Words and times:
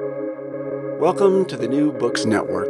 Welcome 0.00 1.44
to 1.44 1.56
the 1.56 1.68
New 1.68 1.92
Books 1.92 2.24
Network. 2.26 2.66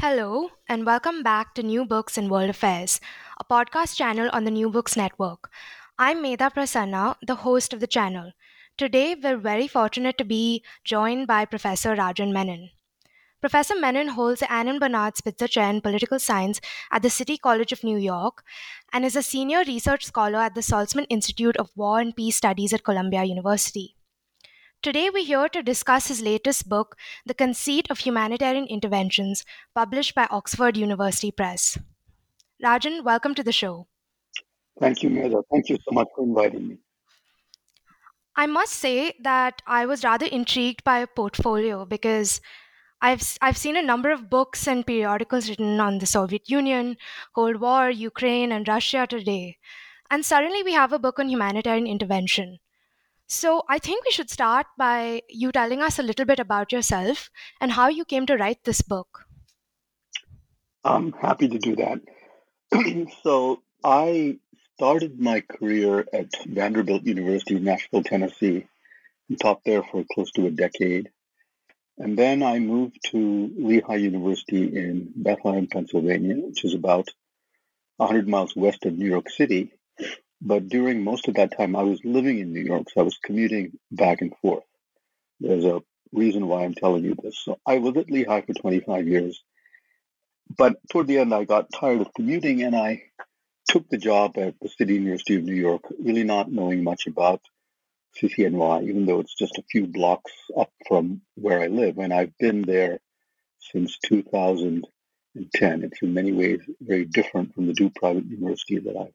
Hello, 0.00 0.48
and 0.66 0.86
welcome 0.86 1.22
back 1.22 1.54
to 1.56 1.62
New 1.62 1.84
Books 1.84 2.16
in 2.16 2.30
World 2.30 2.48
Affairs, 2.48 2.98
a 3.38 3.44
podcast 3.44 3.96
channel 3.96 4.30
on 4.32 4.44
the 4.44 4.50
New 4.50 4.70
Books 4.70 4.96
Network. 4.96 5.50
I'm 5.98 6.24
Medha 6.24 6.50
Prasanna, 6.50 7.16
the 7.26 7.34
host 7.34 7.74
of 7.74 7.80
the 7.80 7.86
channel. 7.86 8.32
Today, 8.78 9.14
we're 9.14 9.36
very 9.36 9.68
fortunate 9.68 10.16
to 10.16 10.24
be 10.24 10.64
joined 10.84 11.26
by 11.26 11.44
Professor 11.44 11.94
Rajan 11.94 12.32
Menon. 12.32 12.70
Professor 13.42 13.78
Menon 13.78 14.08
holds 14.08 14.40
the 14.40 14.50
Anne 14.50 14.68
and 14.68 14.80
Bernard 14.80 15.18
Spitzer 15.18 15.48
Chair 15.48 15.68
in 15.68 15.82
Political 15.82 16.18
Science 16.18 16.62
at 16.90 17.02
the 17.02 17.10
City 17.10 17.36
College 17.36 17.72
of 17.72 17.84
New 17.84 17.98
York 17.98 18.42
and 18.90 19.04
is 19.04 19.16
a 19.16 19.22
senior 19.22 19.64
research 19.66 20.06
scholar 20.06 20.38
at 20.38 20.54
the 20.54 20.62
Saltzman 20.62 21.06
Institute 21.10 21.58
of 21.58 21.68
War 21.76 22.00
and 22.00 22.16
Peace 22.16 22.36
Studies 22.36 22.72
at 22.72 22.84
Columbia 22.84 23.24
University. 23.24 23.96
Today, 24.82 25.10
we're 25.10 25.24
here 25.24 25.48
to 25.48 25.62
discuss 25.62 26.08
his 26.08 26.20
latest 26.20 26.68
book, 26.68 26.96
The 27.24 27.34
Conceit 27.34 27.86
of 27.88 28.00
Humanitarian 28.00 28.66
Interventions, 28.66 29.44
published 29.76 30.12
by 30.12 30.26
Oxford 30.28 30.76
University 30.76 31.30
Press. 31.30 31.78
Rajan, 32.60 33.04
welcome 33.04 33.32
to 33.36 33.44
the 33.44 33.52
show. 33.52 33.86
Thank 34.80 35.04
you, 35.04 35.10
Medha. 35.10 35.44
Thank 35.52 35.68
you 35.68 35.76
so 35.76 35.92
much 35.92 36.08
for 36.16 36.24
inviting 36.24 36.66
me. 36.66 36.78
I 38.34 38.46
must 38.46 38.72
say 38.72 39.14
that 39.22 39.62
I 39.68 39.86
was 39.86 40.02
rather 40.02 40.26
intrigued 40.26 40.82
by 40.82 40.98
a 40.98 41.06
portfolio 41.06 41.84
because 41.84 42.40
I've 43.00 43.38
I've 43.40 43.56
seen 43.56 43.76
a 43.76 43.82
number 43.82 44.10
of 44.10 44.28
books 44.28 44.66
and 44.66 44.84
periodicals 44.84 45.48
written 45.48 45.78
on 45.78 45.98
the 45.98 46.06
Soviet 46.06 46.50
Union, 46.50 46.96
Cold 47.36 47.60
War, 47.60 47.88
Ukraine, 47.88 48.50
and 48.50 48.66
Russia 48.66 49.06
today. 49.08 49.58
And 50.10 50.24
suddenly 50.24 50.64
we 50.64 50.72
have 50.72 50.92
a 50.92 50.98
book 50.98 51.20
on 51.20 51.28
humanitarian 51.28 51.86
intervention. 51.86 52.58
So 53.32 53.62
I 53.66 53.78
think 53.78 54.04
we 54.04 54.10
should 54.12 54.28
start 54.28 54.66
by 54.76 55.22
you 55.30 55.52
telling 55.52 55.80
us 55.80 55.98
a 55.98 56.02
little 56.02 56.26
bit 56.26 56.38
about 56.38 56.70
yourself 56.70 57.30
and 57.62 57.72
how 57.72 57.88
you 57.88 58.04
came 58.04 58.26
to 58.26 58.36
write 58.36 58.62
this 58.64 58.82
book. 58.82 59.26
I'm 60.84 61.12
happy 61.12 61.48
to 61.48 61.58
do 61.58 61.76
that. 61.76 62.00
so 63.22 63.62
I 63.82 64.38
started 64.74 65.18
my 65.18 65.40
career 65.40 66.04
at 66.12 66.28
Vanderbilt 66.46 67.04
University 67.04 67.56
in 67.56 67.64
Nashville, 67.64 68.02
Tennessee, 68.02 68.66
and 69.30 69.40
taught 69.40 69.62
there 69.64 69.82
for 69.82 70.04
close 70.12 70.30
to 70.32 70.46
a 70.46 70.50
decade. 70.50 71.10
And 71.96 72.18
then 72.18 72.42
I 72.42 72.58
moved 72.58 72.98
to 73.12 73.50
Lehigh 73.56 74.04
University 74.10 74.76
in 74.76 75.10
Bethlehem, 75.16 75.68
Pennsylvania, 75.68 76.36
which 76.36 76.66
is 76.66 76.74
about 76.74 77.08
100 77.96 78.28
miles 78.28 78.54
west 78.54 78.84
of 78.84 78.98
New 78.98 79.08
York 79.08 79.30
City. 79.30 79.72
But 80.44 80.68
during 80.68 81.04
most 81.04 81.28
of 81.28 81.34
that 81.34 81.56
time, 81.56 81.76
I 81.76 81.84
was 81.84 82.00
living 82.04 82.40
in 82.40 82.52
New 82.52 82.62
York, 82.62 82.88
so 82.90 83.00
I 83.00 83.04
was 83.04 83.16
commuting 83.22 83.78
back 83.92 84.22
and 84.22 84.34
forth. 84.42 84.64
There's 85.38 85.64
a 85.64 85.82
reason 86.12 86.48
why 86.48 86.64
I'm 86.64 86.74
telling 86.74 87.04
you 87.04 87.14
this. 87.22 87.38
So 87.44 87.60
I 87.64 87.78
was 87.78 87.96
at 87.96 88.10
Lehigh 88.10 88.40
for 88.42 88.52
25 88.52 89.06
years. 89.06 89.40
But 90.56 90.76
toward 90.90 91.06
the 91.06 91.18
end, 91.18 91.32
I 91.32 91.44
got 91.44 91.72
tired 91.72 92.00
of 92.00 92.12
commuting 92.14 92.62
and 92.62 92.74
I 92.74 93.02
took 93.68 93.88
the 93.88 93.98
job 93.98 94.36
at 94.36 94.54
the 94.60 94.68
City 94.68 94.94
University 94.94 95.36
of 95.36 95.44
New 95.44 95.54
York, 95.54 95.82
really 96.00 96.24
not 96.24 96.50
knowing 96.50 96.82
much 96.82 97.06
about 97.06 97.40
CCNY, 98.20 98.88
even 98.88 99.06
though 99.06 99.20
it's 99.20 99.34
just 99.34 99.58
a 99.58 99.64
few 99.70 99.86
blocks 99.86 100.32
up 100.58 100.72
from 100.88 101.22
where 101.36 101.60
I 101.60 101.68
live. 101.68 101.98
And 101.98 102.12
I've 102.12 102.36
been 102.38 102.62
there 102.62 102.98
since 103.60 103.96
2010. 104.06 105.84
It's 105.84 106.02
in 106.02 106.12
many 106.12 106.32
ways 106.32 106.60
very 106.80 107.04
different 107.04 107.54
from 107.54 107.68
the 107.68 107.74
Duke 107.74 107.94
Private 107.94 108.26
University 108.26 108.80
that 108.80 108.96
I've, 108.96 109.14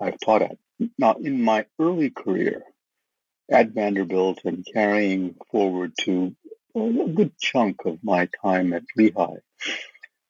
I've 0.00 0.20
taught 0.20 0.42
at. 0.42 0.58
Now, 0.98 1.14
in 1.14 1.42
my 1.42 1.66
early 1.78 2.10
career 2.10 2.62
at 3.50 3.70
Vanderbilt 3.70 4.40
and 4.44 4.66
carrying 4.72 5.36
forward 5.50 5.92
to 6.00 6.34
a 6.74 7.08
good 7.08 7.38
chunk 7.38 7.86
of 7.86 8.04
my 8.04 8.28
time 8.42 8.72
at 8.72 8.82
Lehigh, 8.96 9.40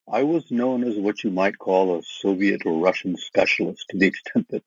I 0.09 0.23
was 0.23 0.51
known 0.51 0.85
as 0.85 0.97
what 0.97 1.25
you 1.25 1.31
might 1.31 1.59
call 1.59 1.99
a 1.99 2.03
Soviet 2.03 2.65
or 2.65 2.79
Russian 2.79 3.17
specialist 3.17 3.87
to 3.91 3.99
the 3.99 4.07
extent 4.13 4.47
that 4.51 4.63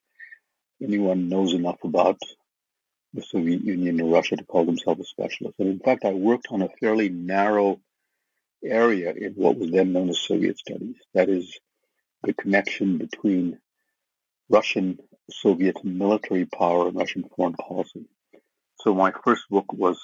anyone 0.81 1.29
knows 1.29 1.53
enough 1.53 1.81
about 1.83 2.19
the 3.13 3.21
Soviet 3.21 3.63
Union 3.63 4.01
or 4.01 4.13
Russia 4.13 4.35
to 4.35 4.43
call 4.43 4.65
themselves 4.65 5.01
a 5.01 5.05
specialist. 5.05 5.59
And 5.59 5.69
in 5.69 5.79
fact, 5.79 6.03
I 6.05 6.13
worked 6.13 6.47
on 6.51 6.61
a 6.61 6.69
fairly 6.79 7.09
narrow 7.09 7.79
area 8.63 9.13
in 9.13 9.33
what 9.33 9.57
was 9.57 9.71
then 9.71 9.93
known 9.93 10.09
as 10.09 10.19
Soviet 10.19 10.59
studies. 10.59 10.95
That 11.13 11.29
is 11.29 11.57
the 12.23 12.33
connection 12.33 12.97
between 12.97 13.59
Russian 14.49 14.97
Soviet 15.29 15.83
military 15.83 16.45
power 16.45 16.87
and 16.87 16.97
Russian 16.97 17.23
foreign 17.35 17.53
policy. 17.53 18.05
So 18.79 18.93
my 18.93 19.11
first 19.23 19.43
book 19.49 19.71
was 19.71 19.99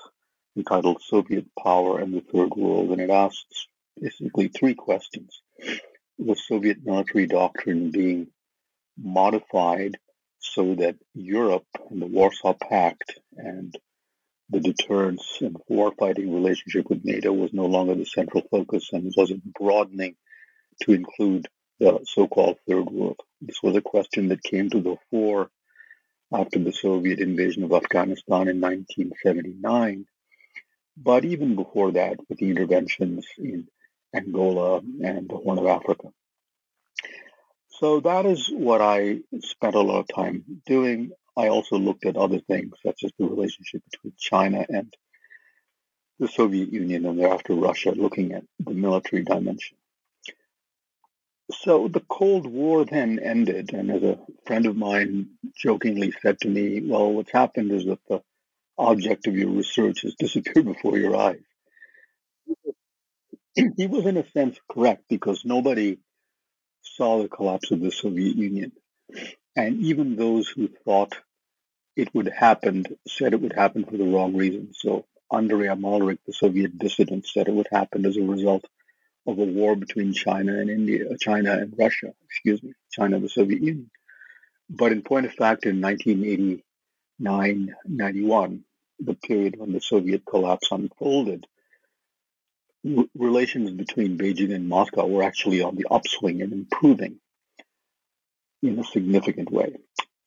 entitled 0.55 1.01
Soviet 1.01 1.45
Power 1.61 1.99
and 1.99 2.13
the 2.13 2.21
Third 2.21 2.51
World, 2.55 2.91
and 2.91 3.01
it 3.01 3.09
asks 3.09 3.67
basically 3.99 4.49
three 4.49 4.75
questions. 4.75 5.41
Was 6.17 6.45
Soviet 6.47 6.77
military 6.85 7.27
doctrine 7.27 7.91
being 7.91 8.27
modified 8.97 9.97
so 10.39 10.75
that 10.75 10.95
Europe 11.13 11.65
and 11.89 12.01
the 12.01 12.07
Warsaw 12.07 12.53
Pact 12.53 13.19
and 13.35 13.73
the 14.49 14.59
deterrence 14.59 15.39
and 15.41 15.57
warfighting 15.69 16.33
relationship 16.33 16.89
with 16.89 17.03
NATO 17.03 17.33
was 17.33 17.51
no 17.51 17.65
longer 17.65 17.95
the 17.95 18.05
central 18.05 18.43
focus 18.51 18.89
and 18.93 19.11
wasn't 19.17 19.53
broadening 19.53 20.15
to 20.83 20.93
include 20.93 21.47
the 21.79 21.99
so-called 22.05 22.57
Third 22.67 22.89
World. 22.89 23.19
This 23.41 23.61
was 23.61 23.75
a 23.75 23.81
question 23.81 24.29
that 24.29 24.43
came 24.43 24.69
to 24.69 24.81
the 24.81 24.97
fore 25.09 25.49
after 26.33 26.59
the 26.59 26.71
Soviet 26.71 27.19
invasion 27.19 27.63
of 27.63 27.73
Afghanistan 27.73 28.47
in 28.47 28.61
1979, 28.61 30.05
but 30.97 31.25
even 31.25 31.55
before 31.55 31.91
that, 31.91 32.17
with 32.27 32.39
the 32.39 32.49
interventions 32.49 33.25
in 33.37 33.67
Angola 34.15 34.77
and 34.77 35.29
the 35.29 35.35
Horn 35.35 35.59
of 35.59 35.67
Africa. 35.67 36.09
So 37.69 37.99
that 37.99 38.25
is 38.25 38.49
what 38.53 38.81
I 38.81 39.19
spent 39.41 39.75
a 39.75 39.81
lot 39.81 39.99
of 39.99 40.07
time 40.15 40.61
doing. 40.65 41.11
I 41.37 41.49
also 41.49 41.77
looked 41.77 42.05
at 42.05 42.15
other 42.15 42.39
things, 42.39 42.73
such 42.85 43.03
as 43.03 43.11
the 43.19 43.25
relationship 43.25 43.83
between 43.91 44.13
China 44.17 44.65
and 44.67 44.93
the 46.19 46.29
Soviet 46.29 46.71
Union 46.71 47.05
and 47.05 47.19
thereafter 47.19 47.53
Russia, 47.53 47.91
looking 47.91 48.31
at 48.31 48.45
the 48.59 48.71
military 48.71 49.23
dimension. 49.23 49.77
So 51.51 51.87
the 51.87 52.01
Cold 52.01 52.47
War 52.47 52.85
then 52.85 53.19
ended, 53.19 53.73
and 53.73 53.91
as 53.91 54.01
a 54.03 54.19
friend 54.47 54.65
of 54.65 54.75
mine 54.75 55.29
jokingly 55.55 56.11
said 56.21 56.39
to 56.41 56.49
me, 56.49 56.81
well, 56.81 57.11
what's 57.13 57.31
happened 57.31 57.71
is 57.71 57.85
that 57.85 57.99
the 58.09 58.21
object 58.77 59.27
of 59.27 59.37
your 59.37 59.49
research 59.49 60.01
has 60.01 60.15
disappeared 60.15 60.65
before 60.73 60.97
your 60.97 61.15
eyes. 61.15 61.43
he 63.55 63.87
was 63.87 64.05
in 64.05 64.17
a 64.17 64.29
sense 64.31 64.57
correct 64.69 65.03
because 65.07 65.45
nobody 65.45 65.99
saw 66.81 67.21
the 67.21 67.29
collapse 67.29 67.71
of 67.71 67.79
the 67.79 67.91
Soviet 67.91 68.35
Union. 68.35 68.71
And 69.55 69.81
even 69.81 70.15
those 70.15 70.47
who 70.47 70.67
thought 70.83 71.13
it 71.95 72.13
would 72.13 72.27
happen 72.27 72.85
said 73.07 73.33
it 73.33 73.41
would 73.41 73.53
happen 73.53 73.85
for 73.85 73.97
the 73.97 74.03
wrong 74.07 74.35
reason. 74.35 74.73
So 74.73 75.05
Andrei 75.31 75.67
Amalrik, 75.67 76.19
the 76.25 76.33
Soviet 76.33 76.77
dissident, 76.77 77.27
said 77.27 77.47
it 77.47 77.53
would 77.53 77.69
happen 77.71 78.05
as 78.05 78.17
a 78.17 78.21
result 78.21 78.65
of 79.27 79.39
a 79.39 79.43
war 79.43 79.75
between 79.75 80.13
China 80.13 80.59
and 80.59 80.69
India, 80.69 81.09
uh, 81.09 81.15
China 81.19 81.53
and 81.53 81.73
Russia, 81.77 82.13
excuse 82.25 82.61
me, 82.61 82.73
China 82.91 83.15
and 83.15 83.25
the 83.25 83.29
Soviet 83.29 83.61
Union. 83.61 83.89
But 84.69 84.91
in 84.91 85.01
point 85.01 85.25
of 85.25 85.33
fact, 85.33 85.65
in 85.65 85.81
1989, 85.81 87.75
91, 87.85 88.63
the 88.99 89.13
period 89.13 89.55
when 89.57 89.73
the 89.73 89.81
Soviet 89.81 90.23
collapse 90.25 90.69
unfolded, 90.71 91.45
relations 93.15 93.71
between 93.71 94.17
Beijing 94.17 94.53
and 94.53 94.69
Moscow 94.69 95.07
were 95.07 95.23
actually 95.23 95.61
on 95.61 95.75
the 95.75 95.87
upswing 95.89 96.41
and 96.41 96.53
improving 96.53 97.19
in 98.61 98.79
a 98.79 98.83
significant 98.83 99.51
way. 99.51 99.75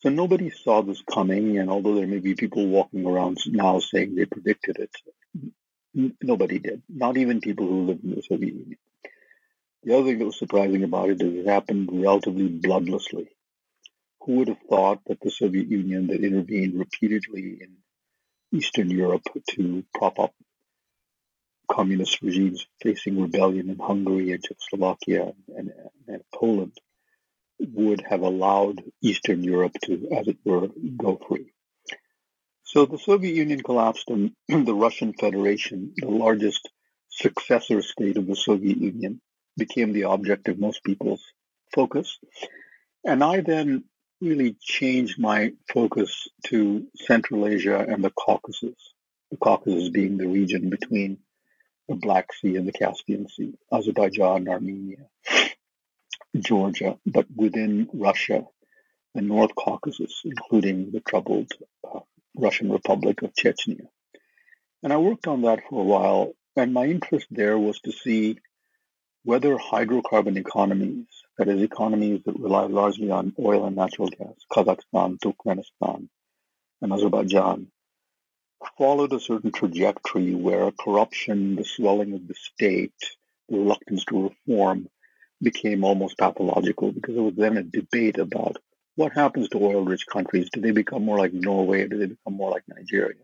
So 0.01 0.11
nobody 0.11 0.51
saw 0.51 0.83
this 0.83 1.03
coming, 1.03 1.59
and 1.59 1.71
although 1.71 1.95
there 1.95 2.07
may 2.07 2.19
be 2.19 2.35
people 2.35 2.67
walking 2.67 3.05
around 3.05 3.39
now 3.47 3.81
saying 3.81 4.15
they 4.15 4.27
predicted 4.27 4.79
it, 4.79 4.91
nobody 5.95 6.59
did. 6.59 6.83
Not 6.89 7.17
even 7.17 7.41
people 7.41 7.67
who 7.67 7.87
lived 7.87 8.05
in 8.05 8.15
the 8.15 8.23
Soviet 8.23 8.55
Union. 8.55 8.79
The 9.85 9.97
other 9.97 10.07
thing 10.07 10.19
that 10.19 10.27
was 10.27 10.39
surprising 10.39 10.83
about 10.83 11.11
it 11.11 11.23
is 11.23 11.35
it 11.35 11.47
happened 11.47 11.89
relatively 11.93 12.49
bloodlessly. 12.49 13.29
Who 14.23 14.37
would 14.37 14.49
have 14.49 14.61
thought 14.69 15.01
that 15.07 15.21
the 15.21 15.31
Soviet 15.31 15.69
Union 15.69 16.09
that 16.09 16.25
intervened 16.25 16.79
repeatedly 16.79 17.59
in 17.61 17.77
Eastern 18.53 18.91
Europe 18.91 19.23
to 19.51 19.85
prop 19.95 20.19
up 20.19 20.35
communist 21.71 22.23
regimes 22.23 22.67
facing 22.83 23.21
rebellion 23.21 23.69
in 23.71 23.79
Hungary 23.79 24.33
and 24.33 24.43
Czechoslovakia 24.43 25.33
and, 25.57 25.71
and 26.07 26.23
Poland 26.35 26.73
would 27.61 28.03
have 28.09 28.23
allowed 28.23 28.83
Eastern 29.03 29.43
Europe 29.43 29.73
to, 29.85 30.09
as 30.19 30.29
it 30.29 30.39
were, 30.45 30.69
go 30.97 31.21
free. 31.29 31.53
So 32.69 32.85
the 32.85 32.99
Soviet 32.99 33.35
Union 33.35 33.63
collapsed 33.63 34.11
and 34.11 34.33
the 34.67 34.75
Russian 34.75 35.15
Federation, 35.15 35.95
the 35.97 36.11
largest 36.11 36.69
successor 37.09 37.81
state 37.81 38.19
of 38.19 38.27
the 38.27 38.37
Soviet 38.37 38.77
Union, 38.77 39.23
became 39.57 39.95
the 39.95 40.05
object 40.05 40.49
of 40.49 40.59
most 40.59 40.85
people's 40.85 41.25
focus. 41.75 42.19
And 43.07 43.25
I 43.25 43.41
then 43.41 43.85
really 44.21 44.55
changed 44.61 45.19
my 45.19 45.53
focus 45.73 46.29
to 46.49 46.87
Central 46.95 47.47
Asia 47.47 47.79
and 47.89 48.05
the 48.05 48.11
Caucasus. 48.11 48.93
the 49.31 49.39
Caucasus 49.39 49.89
being 49.89 50.19
the 50.19 50.29
region 50.29 50.69
between 50.69 51.21
the 51.89 51.95
Black 51.95 52.35
Sea 52.35 52.57
and 52.57 52.69
the 52.69 52.73
Caspian 52.73 53.29
Sea, 53.31 53.55
Azerbaijan, 53.73 54.47
Armenia, 54.47 55.07
Georgia, 56.39 56.99
but 57.07 57.27
within 57.35 57.89
Russia, 57.95 58.47
the 59.15 59.23
North 59.23 59.55
Caucasus, 59.55 60.21
including 60.27 60.91
the 60.91 61.01
troubled 61.01 61.51
uh, 61.83 62.01
Russian 62.39 62.71
Republic 62.71 63.23
of 63.23 63.35
Chechnya. 63.35 63.89
And 64.83 64.93
I 64.93 64.97
worked 64.99 65.27
on 65.27 65.43
that 65.43 65.61
for 65.69 65.81
a 65.81 65.85
while, 65.85 66.33
and 66.57 66.73
my 66.73 66.87
interest 66.87 67.27
there 67.31 67.59
was 67.59 67.81
to 67.81 67.93
see 67.93 68.39
whether 69.25 69.57
hydrocarbon 69.57 70.37
economies, 70.37 71.07
that 71.37 71.49
is, 71.49 71.63
economies 71.63 72.23
that 72.25 72.39
rely 72.39 72.65
largely 72.67 73.11
on 73.11 73.35
oil 73.39 73.67
and 73.67 73.77
natural 73.77 74.09
gas, 74.09 74.37
Kazakhstan, 74.53 75.19
Turkmenistan, 75.19 76.09
and 76.81 76.93
Azerbaijan, 76.93 77.67
followed 78.77 79.13
a 79.13 79.21
certain 79.21 79.51
trajectory 79.51 80.35
where 80.35 80.71
corruption, 80.71 81.57
the 81.57 81.65
swelling 81.65 82.13
of 82.13 82.27
the 82.29 82.35
state, 82.35 82.95
the 83.49 83.59
reluctance 83.59 84.05
to 84.05 84.29
reform 84.29 84.89
became 85.43 85.85
almost 85.85 86.19
pathological 86.19 86.93
because 86.93 87.15
there 87.15 87.25
was 87.25 87.35
then 87.37 87.57
a 87.57 87.63
debate 87.63 88.19
about 88.19 88.59
what 88.99 89.13
happens 89.13 89.49
to 89.49 89.59
oil 89.59 89.85
rich 89.85 90.07
countries. 90.09 90.51
Do 90.53 90.61
they 90.61 90.73
become 90.73 91.05
more 91.05 91.19
like 91.19 91.33
Norway 91.33 91.87
do 91.87 91.99
they 91.99 92.07
become 92.07 92.35
more 92.35 92.51
like 92.51 92.65
Nigeria? 92.67 93.23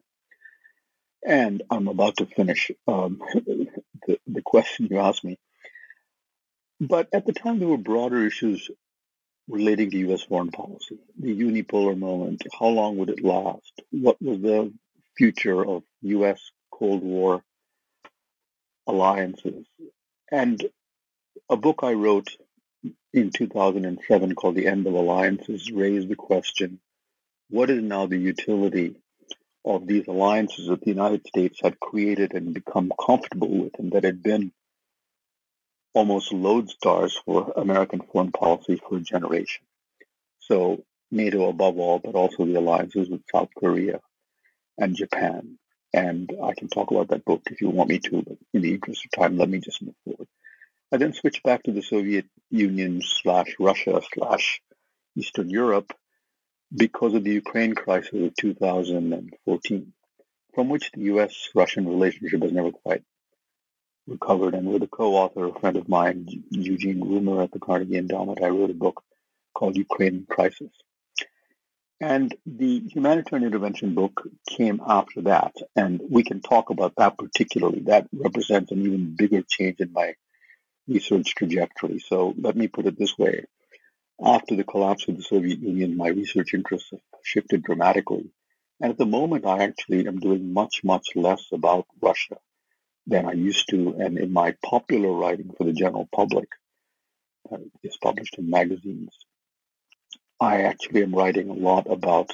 And 1.27 1.65
I'm 1.69 1.89
about 1.89 2.19
to 2.19 2.27
finish 2.27 2.71
um, 2.87 3.21
the, 3.35 4.21
the 4.25 4.43
question 4.43 4.87
you 4.89 5.01
asked 5.01 5.25
me. 5.25 5.37
But 6.81 7.09
at 7.13 7.27
the 7.27 7.33
time, 7.33 7.59
there 7.59 7.67
were 7.67 7.77
broader 7.77 8.25
issues 8.25 8.71
relating 9.49 9.91
to 9.91 9.99
U.S. 9.99 10.23
foreign 10.23 10.53
policy, 10.53 10.99
the 11.19 11.35
unipolar 11.35 11.99
moment, 11.99 12.43
how 12.57 12.67
long 12.67 12.97
would 12.99 13.11
it 13.11 13.25
last? 13.25 13.73
What 13.91 14.23
was 14.23 14.41
the 14.41 14.73
future 15.19 15.67
of 15.67 15.83
U.S. 16.03 16.41
Cold 16.73 17.03
War 17.03 17.43
alliances? 18.87 19.67
And 20.31 20.65
a 21.51 21.57
book 21.57 21.81
I 21.83 21.95
wrote 21.95 22.29
in 23.13 23.31
2007 23.31 24.35
called 24.35 24.57
The 24.57 24.67
End 24.67 24.87
of 24.87 24.95
Alliances 24.95 25.71
raised 25.71 26.09
the 26.09 26.17
question, 26.17 26.81
what 27.51 27.71
is 27.71 27.83
now 27.83 28.07
the 28.07 28.19
utility 28.19 28.97
of 29.65 29.87
these 29.87 30.07
alliances 30.09 30.69
that 30.69 30.81
the 30.81 30.91
United 30.91 31.27
States 31.27 31.59
had 31.63 31.81
created 31.81 32.35
and 32.35 32.53
become 32.53 32.93
comfortable 33.05 33.49
with 33.49 33.79
and 33.79 33.93
that 33.93 34.05
had 34.05 34.23
been 34.23 34.53
almost 35.95 36.33
lodestars 36.33 37.13
for 37.25 37.53
American 37.57 38.01
foreign 38.01 38.33
policy 38.33 38.77
for 38.77 38.97
a 38.97 39.01
generation. 39.01 39.65
So 40.41 40.85
NATO 41.11 41.49
above 41.49 41.79
all, 41.79 42.01
but 42.01 42.15
also 42.15 42.45
the 42.45 42.59
alliances 42.59 43.09
with 43.09 43.23
South 43.33 43.49
Korea 43.57 44.01
and 44.77 44.97
Japan. 44.97 45.59
And 45.93 46.31
I 46.43 46.55
can 46.55 46.69
talk 46.69 46.91
about 46.91 47.09
that 47.09 47.25
book 47.25 47.43
if 47.47 47.61
you 47.61 47.71
want 47.71 47.89
me 47.89 48.01
to, 48.01 48.23
but 48.23 48.39
in 48.53 48.63
the 48.63 48.75
interest 48.75 49.05
of 49.05 49.13
time, 49.13 49.39
let 49.39 49.49
me 49.49 49.61
just 49.61 49.81
move 49.81 49.95
forward. 50.05 50.27
I 50.95 50.97
then 50.97 51.13
switched 51.13 51.43
back 51.43 51.65
to 51.65 51.73
the 51.73 51.83
Soviet 51.83 52.27
Union 52.51 53.03
slash 53.03 53.57
Russia 53.59 54.01
slash 54.15 54.63
Eastern 55.17 55.51
Europe 55.51 55.93
because 56.73 57.15
of 57.15 57.25
the 57.25 57.33
Ukraine 57.33 57.75
crisis 57.75 58.13
of 58.15 58.37
2014, 58.37 59.93
from 60.55 60.69
which 60.69 60.93
the 60.93 61.01
U.S.-Russian 61.01 61.89
relationship 61.89 62.43
has 62.43 62.53
never 62.53 62.71
quite 62.71 63.03
recovered. 64.07 64.55
And 64.55 64.69
with 64.69 64.85
a 64.85 64.87
co-author, 64.87 65.47
a 65.47 65.59
friend 65.59 65.77
of 65.77 65.89
mine, 65.89 66.29
Eugene 66.51 67.01
Rumer 67.01 67.43
at 67.43 67.51
the 67.51 67.59
Carnegie 67.59 67.97
Endowment, 67.97 68.41
I 68.41 68.51
wrote 68.51 68.71
a 68.71 68.75
book 68.75 69.03
called 69.53 69.77
Ukraine 69.77 70.27
Crisis. 70.31 70.71
And 72.01 72.33
the 72.47 72.85
humanitarian 72.89 73.45
intervention 73.45 73.97
book 73.97 74.29
came 74.49 74.81
after 74.87 75.23
that. 75.23 75.57
And 75.75 76.01
we 76.09 76.23
can 76.23 76.41
talk 76.41 76.71
about 76.71 76.95
that 76.99 77.19
particularly. 77.19 77.81
That 77.81 78.07
represents 78.13 78.71
an 78.71 78.83
even 78.83 79.17
bigger 79.17 79.43
change 79.43 79.81
in 79.81 79.93
my 79.93 80.15
research 80.89 81.35
trajectory. 81.35 81.99
So 81.99 82.35
let 82.39 82.57
me 82.57 82.69
put 82.69 82.87
it 82.87 82.99
this 82.99 83.17
way. 83.19 83.45
After 84.23 84.57
the 84.57 84.65
collapse 84.65 85.09
of 85.09 85.17
the 85.17 85.23
Soviet 85.23 85.59
Union, 85.59 85.97
my 85.97 86.09
research 86.09 86.55
interests 86.55 86.93
shifted 87.23 87.63
dramatically. 87.63 88.31
And 88.81 88.91
at 88.91 88.99
the 88.99 89.07
moment, 89.07 89.47
I 89.47 89.65
actually 89.65 90.07
am 90.07 90.21
doing 90.21 90.53
much, 90.53 90.83
much 90.85 91.09
less 91.15 91.45
about 91.53 91.87
Russia 92.01 92.37
than 93.07 93.27
I 93.27 93.33
used 93.33 93.69
to. 93.71 93.97
And 93.99 94.19
in 94.19 94.33
my 94.33 94.57
popular 94.65 95.11
writing 95.11 95.53
for 95.57 95.65
the 95.65 95.73
general 95.73 96.09
public, 96.15 96.49
uh, 97.51 97.59
published 98.03 98.39
in 98.39 98.51
magazines. 98.51 99.11
I 100.41 100.63
actually 100.63 101.03
am 101.03 101.15
writing 101.15 101.49
a 101.49 101.55
lot 101.55 101.91
about 101.91 102.31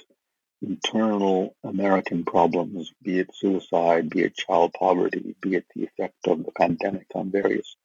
internal 0.63 1.55
American 1.65 2.25
problems, 2.25 2.93
be 3.03 3.19
it 3.19 3.35
suicide, 3.35 4.11
be 4.11 4.23
it 4.23 4.37
child 4.37 4.73
poverty, 4.73 5.35
be 5.41 5.55
it 5.55 5.65
the 5.75 5.85
effect 5.85 6.27
of 6.27 6.45
the 6.45 6.53
pandemic 6.53 7.07
on 7.15 7.31
various 7.31 7.77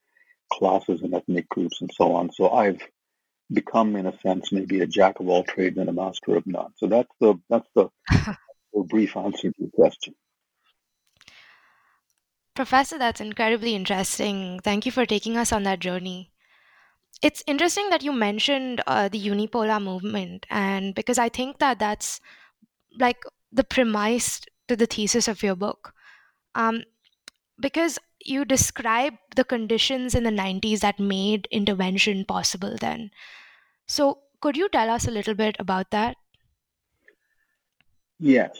classes 0.52 1.02
and 1.02 1.14
ethnic 1.14 1.48
groups 1.50 1.82
and 1.82 1.92
so 1.94 2.14
on. 2.14 2.32
So 2.32 2.50
I've 2.50 2.82
become, 3.52 3.96
in 3.96 4.06
a 4.06 4.18
sense, 4.20 4.52
maybe 4.52 4.82
a 4.82 4.88
jack 4.88 5.20
of 5.20 5.28
all 5.28 5.44
trades 5.44 5.78
and 5.78 5.90
a 5.90 5.94
master 5.94 6.36
of 6.36 6.46
none. 6.48 6.72
So 6.78 6.88
that's 6.88 7.12
the 7.20 7.36
that's 7.50 7.68
the 7.76 7.90
brief 8.74 9.16
answer 9.16 9.52
to 9.52 9.56
your 9.58 9.70
question. 9.72 10.16
Professor, 12.56 12.98
that's 12.98 13.20
incredibly 13.20 13.76
interesting. 13.76 14.60
Thank 14.64 14.86
you 14.86 14.92
for 14.92 15.06
taking 15.06 15.36
us 15.36 15.52
on 15.52 15.64
that 15.64 15.80
journey. 15.80 16.32
It's 17.22 17.44
interesting 17.48 17.90
that 17.90 18.04
you 18.04 18.14
mentioned 18.14 18.82
uh, 18.88 19.10
the 19.10 19.20
unipolar 19.20 19.82
movement, 19.82 20.46
and 20.50 20.96
because 20.96 21.18
I 21.18 21.30
think 21.30 21.60
that 21.60 21.80
that's 21.80 22.22
like 22.98 23.24
the 23.52 23.64
premise 23.64 24.42
to 24.68 24.76
the 24.76 24.86
thesis 24.86 25.28
of 25.28 25.44
your 25.44 25.56
book. 25.56 25.94
Um, 26.56 26.84
because 27.60 28.00
you 28.26 28.44
describe 28.44 29.14
the 29.36 29.44
conditions 29.44 30.16
in 30.16 30.24
the 30.24 30.32
90s 30.32 30.80
that 30.80 31.00
made 31.00 31.48
intervention 31.52 32.26
possible 32.26 32.76
then. 32.80 33.12
So, 33.88 34.20
could 34.42 34.58
you 34.58 34.68
tell 34.70 34.90
us 34.90 35.08
a 35.08 35.12
little 35.12 35.36
bit 35.36 35.56
about 35.60 35.92
that? 35.92 36.18
Yes. 38.20 38.58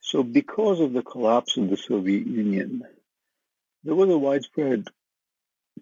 So, 0.00 0.22
because 0.22 0.80
of 0.80 0.92
the 0.92 1.02
collapse 1.02 1.56
of 1.56 1.70
the 1.70 1.76
Soviet 1.76 2.26
Union, 2.26 2.82
there 3.82 3.94
was 3.94 4.10
a 4.10 4.18
widespread 4.18 4.86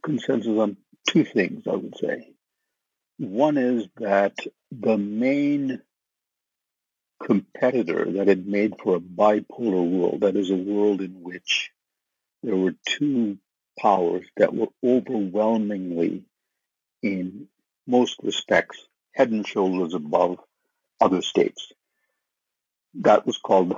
consensus 0.03 0.59
on 0.59 0.77
two 1.07 1.25
things, 1.25 1.65
I 1.67 1.77
would 1.77 1.97
say. 1.99 2.35
One 3.19 3.59
is 3.59 3.87
that 3.99 4.37
the 4.73 4.97
main 4.99 5.81
competitor 7.23 8.11
that 8.13 8.29
had 8.29 8.47
made 8.47 8.75
for 8.83 8.97
a 8.97 9.01
bipolar 9.01 9.89
world, 9.89 10.21
that 10.23 10.37
is, 10.37 10.51
a 10.51 10.57
world 10.57 11.01
in 11.01 11.23
which 11.23 11.71
there 12.45 12.57
were 12.57 12.75
two 12.85 13.39
powers 13.79 14.27
that 14.37 14.55
were 14.55 14.69
overwhelmingly, 14.85 16.25
in 17.03 17.49
most 17.87 18.19
respects, 18.23 18.87
head 19.13 19.31
and 19.31 19.47
shoulders 19.47 19.95
above 19.95 20.39
other 21.01 21.23
states. 21.23 21.73
That 23.01 23.27
was 23.27 23.39
called 23.39 23.75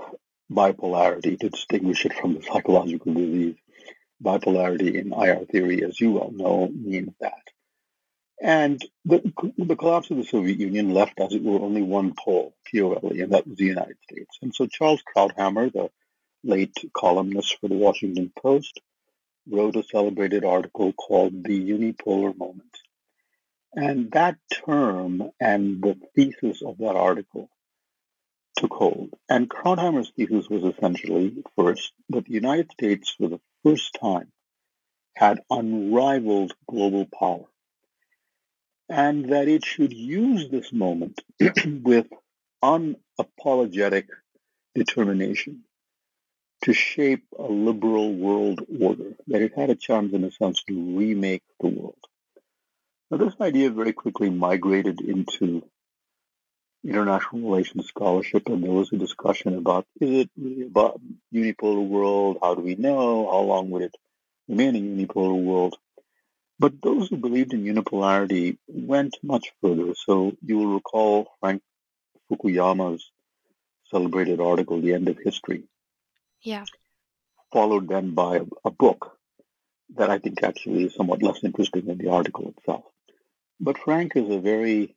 bipolarity 0.50 1.38
to 1.38 1.48
distinguish 1.48 2.04
it 2.06 2.14
from 2.14 2.34
the 2.34 2.42
psychological 2.42 3.14
disease. 3.14 3.56
Bipolarity 4.22 4.94
in 4.94 5.12
IR 5.12 5.44
theory, 5.46 5.84
as 5.84 6.00
you 6.00 6.12
well 6.12 6.32
know, 6.32 6.68
means 6.68 7.12
that. 7.20 7.32
And 8.40 8.80
the, 9.04 9.32
the 9.56 9.76
collapse 9.76 10.10
of 10.10 10.18
the 10.18 10.24
Soviet 10.24 10.58
Union 10.58 10.92
left, 10.92 11.20
as 11.20 11.32
it 11.32 11.42
were, 11.42 11.60
only 11.60 11.82
one 11.82 12.14
pole, 12.14 12.54
POLE, 12.70 13.10
and 13.10 13.32
that 13.32 13.46
was 13.46 13.56
the 13.56 13.64
United 13.64 13.96
States. 14.02 14.38
And 14.42 14.54
so 14.54 14.66
Charles 14.66 15.02
Krauthammer, 15.02 15.72
the 15.72 15.90
late 16.46 16.76
columnist 16.96 17.58
for 17.60 17.68
the 17.68 17.74
Washington 17.74 18.32
Post, 18.40 18.80
wrote 19.48 19.76
a 19.76 19.82
celebrated 19.82 20.44
article 20.44 20.92
called 20.92 21.44
The 21.44 21.70
Unipolar 21.70 22.36
Moment. 22.36 22.76
And 23.74 24.10
that 24.12 24.36
term 24.64 25.30
and 25.38 25.82
the 25.82 25.96
thesis 26.14 26.62
of 26.62 26.78
that 26.78 26.96
article 26.96 27.50
took 28.56 28.72
hold. 28.72 29.10
And 29.28 29.50
Krauthammer's 29.50 30.10
thesis 30.16 30.48
was 30.48 30.64
essentially, 30.64 31.44
first, 31.56 31.92
that 32.08 32.24
the 32.24 32.32
United 32.32 32.72
States, 32.72 33.14
for 33.16 33.28
the 33.28 33.40
first 33.62 33.98
time, 34.00 34.32
had 35.14 35.40
unrivaled 35.50 36.52
global 36.68 37.06
power, 37.06 37.44
and 38.88 39.30
that 39.32 39.48
it 39.48 39.64
should 39.64 39.92
use 39.92 40.48
this 40.48 40.72
moment 40.72 41.20
with 41.66 42.06
unapologetic 42.62 44.06
determination 44.74 45.65
to 46.66 46.72
shape 46.72 47.24
a 47.38 47.44
liberal 47.44 48.12
world 48.12 48.60
order, 48.80 49.14
that 49.28 49.40
it 49.40 49.52
had 49.56 49.70
a 49.70 49.76
chance, 49.76 50.12
in 50.12 50.24
a 50.24 50.32
sense, 50.32 50.64
to 50.64 50.98
remake 50.98 51.44
the 51.60 51.68
world. 51.68 52.04
Now, 53.08 53.18
this 53.18 53.34
idea 53.40 53.70
very 53.70 53.92
quickly 53.92 54.30
migrated 54.30 55.00
into 55.00 55.62
international 56.84 57.48
relations 57.48 57.86
scholarship, 57.86 58.48
and 58.48 58.64
there 58.64 58.72
was 58.72 58.92
a 58.92 58.96
discussion 58.96 59.54
about 59.54 59.86
is 60.00 60.22
it 60.22 60.30
really 60.36 60.62
about 60.62 61.00
unipolar 61.32 61.86
world? 61.86 62.38
How 62.42 62.56
do 62.56 62.62
we 62.62 62.74
know? 62.74 63.30
How 63.30 63.42
long 63.42 63.70
would 63.70 63.82
it 63.82 63.94
remain 64.48 64.74
a 64.74 64.80
unipolar 64.80 65.40
world? 65.40 65.76
But 66.58 66.82
those 66.82 67.08
who 67.08 67.16
believed 67.16 67.52
in 67.52 67.62
unipolarity 67.62 68.58
went 68.66 69.16
much 69.22 69.52
further. 69.62 69.94
So 69.94 70.36
you 70.44 70.58
will 70.58 70.74
recall 70.74 71.28
Frank 71.38 71.62
Fukuyama's 72.28 73.08
celebrated 73.84 74.40
article, 74.40 74.80
The 74.80 74.94
End 74.94 75.08
of 75.08 75.18
History, 75.22 75.62
Yeah. 76.42 76.64
Followed 77.52 77.88
then 77.88 78.14
by 78.14 78.38
a, 78.38 78.44
a 78.64 78.70
book 78.70 79.18
that 79.96 80.10
I 80.10 80.18
think 80.18 80.42
actually 80.42 80.84
is 80.84 80.94
somewhat 80.94 81.22
less 81.22 81.42
interesting 81.42 81.86
than 81.86 81.98
the 81.98 82.10
article 82.10 82.52
itself. 82.56 82.84
But 83.60 83.78
Frank 83.78 84.12
is 84.16 84.28
a 84.28 84.38
very 84.38 84.94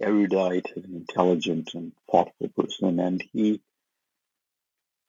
erudite 0.00 0.72
and 0.74 0.86
intelligent 0.86 1.74
and 1.74 1.92
thoughtful 2.10 2.48
person, 2.56 2.98
and 2.98 3.22
he 3.32 3.60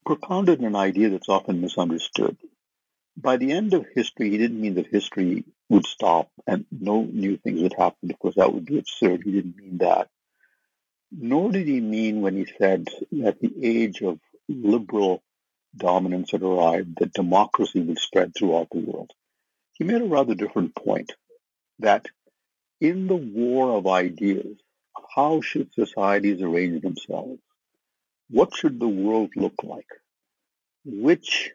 propounded 0.05 0.59
an 0.59 0.75
idea 0.75 1.09
that's 1.09 1.29
often 1.29 1.61
misunderstood. 1.61 2.37
By 3.17 3.37
the 3.37 3.51
end 3.51 3.73
of 3.73 3.85
history, 3.95 4.29
he 4.29 4.37
didn't 4.37 4.61
mean 4.61 4.75
that 4.75 4.87
history 4.87 5.45
would 5.69 5.85
stop 5.85 6.29
and 6.45 6.65
no 6.71 7.03
new 7.03 7.37
things 7.37 7.61
would 7.61 7.73
happen 7.77 8.07
because 8.07 8.35
that 8.35 8.53
would 8.53 8.65
be 8.65 8.77
absurd. 8.77 9.23
He 9.23 9.31
didn't 9.31 9.57
mean 9.57 9.77
that. 9.79 10.09
Nor 11.11 11.51
did 11.51 11.67
he 11.67 11.79
mean 11.79 12.21
when 12.21 12.35
he 12.35 12.45
said 12.59 12.87
that 13.13 13.39
the 13.39 13.53
age 13.63 14.01
of 14.01 14.19
liberal 14.49 15.23
dominance 15.77 16.31
had 16.31 16.43
arrived, 16.43 16.97
that 16.99 17.13
democracy 17.13 17.81
would 17.81 17.99
spread 17.99 18.33
throughout 18.35 18.69
the 18.71 18.79
world. 18.79 19.11
He 19.73 19.83
made 19.83 20.01
a 20.01 20.05
rather 20.05 20.35
different 20.35 20.75
point 20.75 21.11
that 21.79 22.07
in 22.79 23.07
the 23.07 23.15
war 23.15 23.77
of 23.77 23.87
ideas, 23.87 24.57
how 25.15 25.41
should 25.41 25.73
societies 25.73 26.41
arrange 26.41 26.81
themselves? 26.81 27.41
What 28.29 28.55
should 28.55 28.79
the 28.79 28.87
world 28.87 29.31
look 29.35 29.63
like? 29.63 29.87
Which 30.85 31.51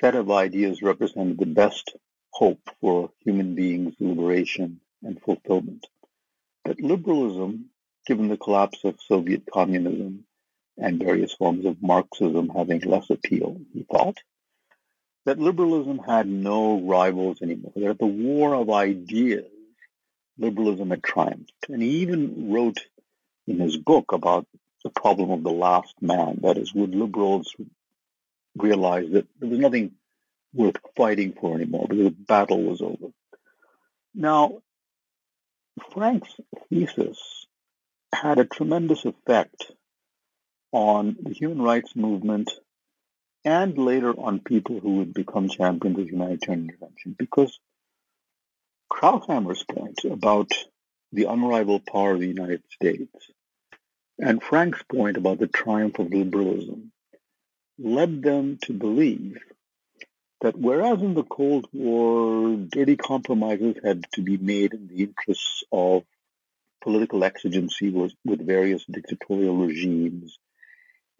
set 0.00 0.14
of 0.14 0.30
ideas 0.30 0.82
represented 0.82 1.38
the 1.38 1.46
best 1.46 1.94
hope 2.32 2.60
for 2.80 3.10
human 3.20 3.54
beings' 3.54 3.94
liberation 4.00 4.80
and 5.02 5.20
fulfillment? 5.20 5.86
That 6.64 6.80
liberalism, 6.80 7.70
given 8.06 8.28
the 8.28 8.36
collapse 8.36 8.84
of 8.84 9.00
Soviet 9.00 9.42
communism 9.52 10.24
and 10.80 10.98
various 10.98 11.32
forms 11.34 11.66
of 11.66 11.82
Marxism 11.82 12.48
having 12.48 12.80
less 12.80 13.10
appeal, 13.10 13.60
he 13.72 13.84
thought, 13.90 14.16
that 15.26 15.38
liberalism 15.38 15.98
had 15.98 16.26
no 16.26 16.80
rivals 16.80 17.42
anymore, 17.42 17.72
that 17.76 17.98
the 17.98 18.06
war 18.06 18.54
of 18.54 18.70
ideas, 18.70 19.44
liberalism 20.38 20.90
had 20.90 21.02
triumphed. 21.02 21.52
And 21.68 21.82
he 21.82 21.98
even 21.98 22.50
wrote 22.52 22.80
in 23.46 23.60
his 23.60 23.76
book 23.76 24.12
about 24.12 24.46
the 24.82 24.90
problem 24.90 25.30
of 25.30 25.42
the 25.42 25.50
last 25.50 25.94
man. 26.00 26.40
That 26.42 26.56
is, 26.56 26.72
would 26.74 26.94
liberals 26.94 27.54
realize 28.56 29.10
that 29.12 29.26
there 29.38 29.50
was 29.50 29.58
nothing 29.58 29.92
worth 30.54 30.76
fighting 30.96 31.34
for 31.38 31.54
anymore 31.54 31.86
because 31.88 32.06
the 32.06 32.10
battle 32.10 32.62
was 32.62 32.80
over? 32.80 33.12
Now, 34.14 34.62
Frank's 35.92 36.34
thesis 36.68 37.46
had 38.12 38.38
a 38.38 38.44
tremendous 38.44 39.04
effect 39.04 39.70
on 40.72 41.16
the 41.22 41.32
human 41.32 41.62
rights 41.62 41.94
movement 41.96 42.50
and 43.44 43.76
later 43.78 44.12
on 44.12 44.40
people 44.40 44.80
who 44.80 44.96
would 44.96 45.14
become 45.14 45.48
champions 45.48 45.98
of 45.98 46.08
humanitarian 46.08 46.64
intervention. 46.64 47.16
Because 47.18 47.58
Krauthammer's 48.92 49.64
point 49.64 50.04
about 50.04 50.52
the 51.12 51.24
unrivaled 51.24 51.86
power 51.86 52.14
of 52.14 52.20
the 52.20 52.28
United 52.28 52.62
States 52.70 53.30
and 54.18 54.42
Frank's 54.42 54.82
point 54.82 55.16
about 55.16 55.38
the 55.38 55.46
triumph 55.46 55.98
of 55.98 56.12
liberalism 56.12 56.92
led 57.78 58.22
them 58.22 58.58
to 58.62 58.72
believe 58.72 59.38
that 60.42 60.56
whereas 60.58 61.00
in 61.00 61.14
the 61.14 61.22
Cold 61.22 61.66
War, 61.72 62.56
dirty 62.56 62.96
compromises 62.96 63.76
had 63.82 64.04
to 64.12 64.22
be 64.22 64.36
made 64.36 64.72
in 64.72 64.88
the 64.88 65.02
interests 65.04 65.64
of 65.72 66.02
political 66.82 67.24
exigency 67.24 67.90
with, 67.90 68.12
with 68.24 68.46
various 68.46 68.84
dictatorial 68.84 69.56
regimes, 69.56 70.38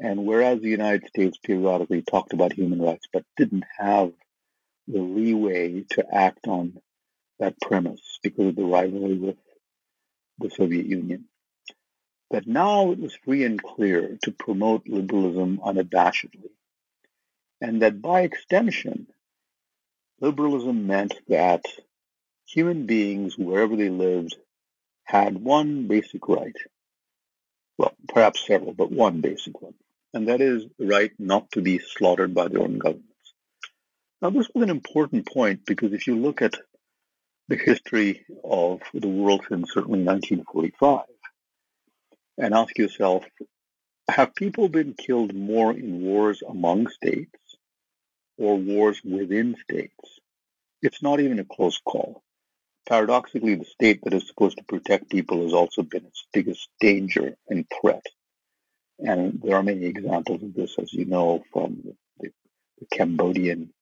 and 0.00 0.24
whereas 0.24 0.60
the 0.60 0.68
United 0.68 1.06
States 1.08 1.38
periodically 1.38 2.02
talked 2.02 2.32
about 2.32 2.54
human 2.54 2.80
rights 2.80 3.06
but 3.12 3.24
didn't 3.36 3.64
have 3.78 4.12
the 4.88 5.00
leeway 5.00 5.84
to 5.90 6.04
act 6.12 6.48
on 6.48 6.80
that 7.38 7.60
premise 7.60 8.18
because 8.22 8.48
of 8.48 8.56
the 8.56 8.64
rivalry 8.64 9.14
with 9.14 9.36
the 10.38 10.50
Soviet 10.50 10.86
Union, 10.86 11.26
that 12.30 12.46
now 12.46 12.92
it 12.92 12.98
was 12.98 13.14
free 13.24 13.44
and 13.44 13.62
clear 13.62 14.18
to 14.22 14.32
promote 14.32 14.88
liberalism 14.88 15.60
unabashedly, 15.64 16.50
and 17.60 17.82
that 17.82 18.00
by 18.00 18.22
extension, 18.22 19.06
liberalism 20.20 20.86
meant 20.86 21.14
that 21.28 21.64
human 22.46 22.86
beings, 22.86 23.36
wherever 23.36 23.76
they 23.76 23.90
lived, 23.90 24.36
had 25.04 25.36
one 25.36 25.86
basic 25.88 26.26
right. 26.28 26.56
Well, 27.76 27.94
perhaps 28.08 28.46
several, 28.46 28.72
but 28.72 28.90
one 28.90 29.20
basic 29.20 29.60
one. 29.60 29.74
And 30.12 30.28
that 30.28 30.40
is 30.40 30.64
the 30.78 30.86
right 30.86 31.12
not 31.18 31.50
to 31.52 31.62
be 31.62 31.78
slaughtered 31.78 32.34
by 32.34 32.48
their 32.48 32.62
own 32.62 32.78
governments. 32.78 33.06
Now, 34.20 34.30
this 34.30 34.48
was 34.54 34.64
an 34.64 34.70
important 34.70 35.26
point 35.26 35.64
because 35.64 35.92
if 35.92 36.06
you 36.06 36.16
look 36.16 36.42
at 36.42 36.54
the 37.48 37.56
history 37.56 38.24
of 38.44 38.80
the 38.92 39.08
world 39.08 39.44
since 39.48 39.72
certainly 39.72 40.02
1945, 40.02 41.04
and 42.38 42.54
ask 42.54 42.76
yourself, 42.78 43.24
have 44.08 44.34
people 44.34 44.68
been 44.68 44.94
killed 44.94 45.34
more 45.34 45.72
in 45.72 46.02
wars 46.02 46.42
among 46.48 46.88
states 46.88 47.38
or 48.38 48.56
wars 48.56 49.00
within 49.04 49.56
states? 49.62 50.20
It's 50.82 51.02
not 51.02 51.20
even 51.20 51.38
a 51.38 51.44
close 51.44 51.80
call. 51.84 52.22
Paradoxically, 52.88 53.54
the 53.54 53.64
state 53.64 54.00
that 54.02 54.14
is 54.14 54.26
supposed 54.26 54.58
to 54.58 54.64
protect 54.64 55.10
people 55.10 55.42
has 55.44 55.52
also 55.52 55.82
been 55.82 56.06
its 56.06 56.26
biggest 56.32 56.68
danger 56.80 57.36
and 57.48 57.66
threat. 57.80 58.04
And 59.02 59.40
there 59.42 59.56
are 59.56 59.62
many 59.62 59.86
examples 59.86 60.42
of 60.42 60.54
this, 60.54 60.76
as 60.78 60.92
you 60.92 61.06
know, 61.06 61.42
from 61.52 61.82
the, 62.18 62.30
the 62.78 62.86
Cambodian 62.92 63.72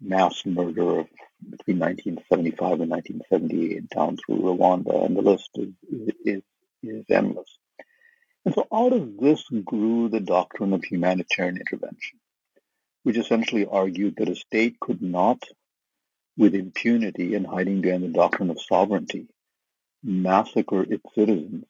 mass 0.00 0.44
murder 0.44 1.00
of 1.00 1.08
between 1.50 1.78
1975 1.78 2.80
and 2.80 2.90
1978 2.90 3.90
down 3.90 4.16
through 4.16 4.40
Rwanda, 4.40 5.04
and 5.04 5.16
the 5.16 5.22
list 5.22 5.50
is, 5.54 5.68
is, 6.24 6.42
is 6.82 7.04
endless. 7.10 7.58
And 8.44 8.54
so 8.54 8.66
out 8.72 8.92
of 8.92 9.18
this 9.18 9.44
grew 9.64 10.08
the 10.08 10.20
doctrine 10.20 10.72
of 10.72 10.84
humanitarian 10.84 11.58
intervention, 11.58 12.18
which 13.02 13.16
essentially 13.16 13.66
argued 13.66 14.16
that 14.16 14.28
a 14.28 14.36
state 14.36 14.78
could 14.80 15.02
not, 15.02 15.42
with 16.36 16.54
impunity 16.54 17.34
and 17.34 17.46
hiding 17.46 17.80
behind 17.80 18.04
the 18.04 18.08
doctrine 18.08 18.50
of 18.50 18.60
sovereignty, 18.60 19.26
massacre 20.02 20.82
its 20.82 21.02
citizens, 21.14 21.64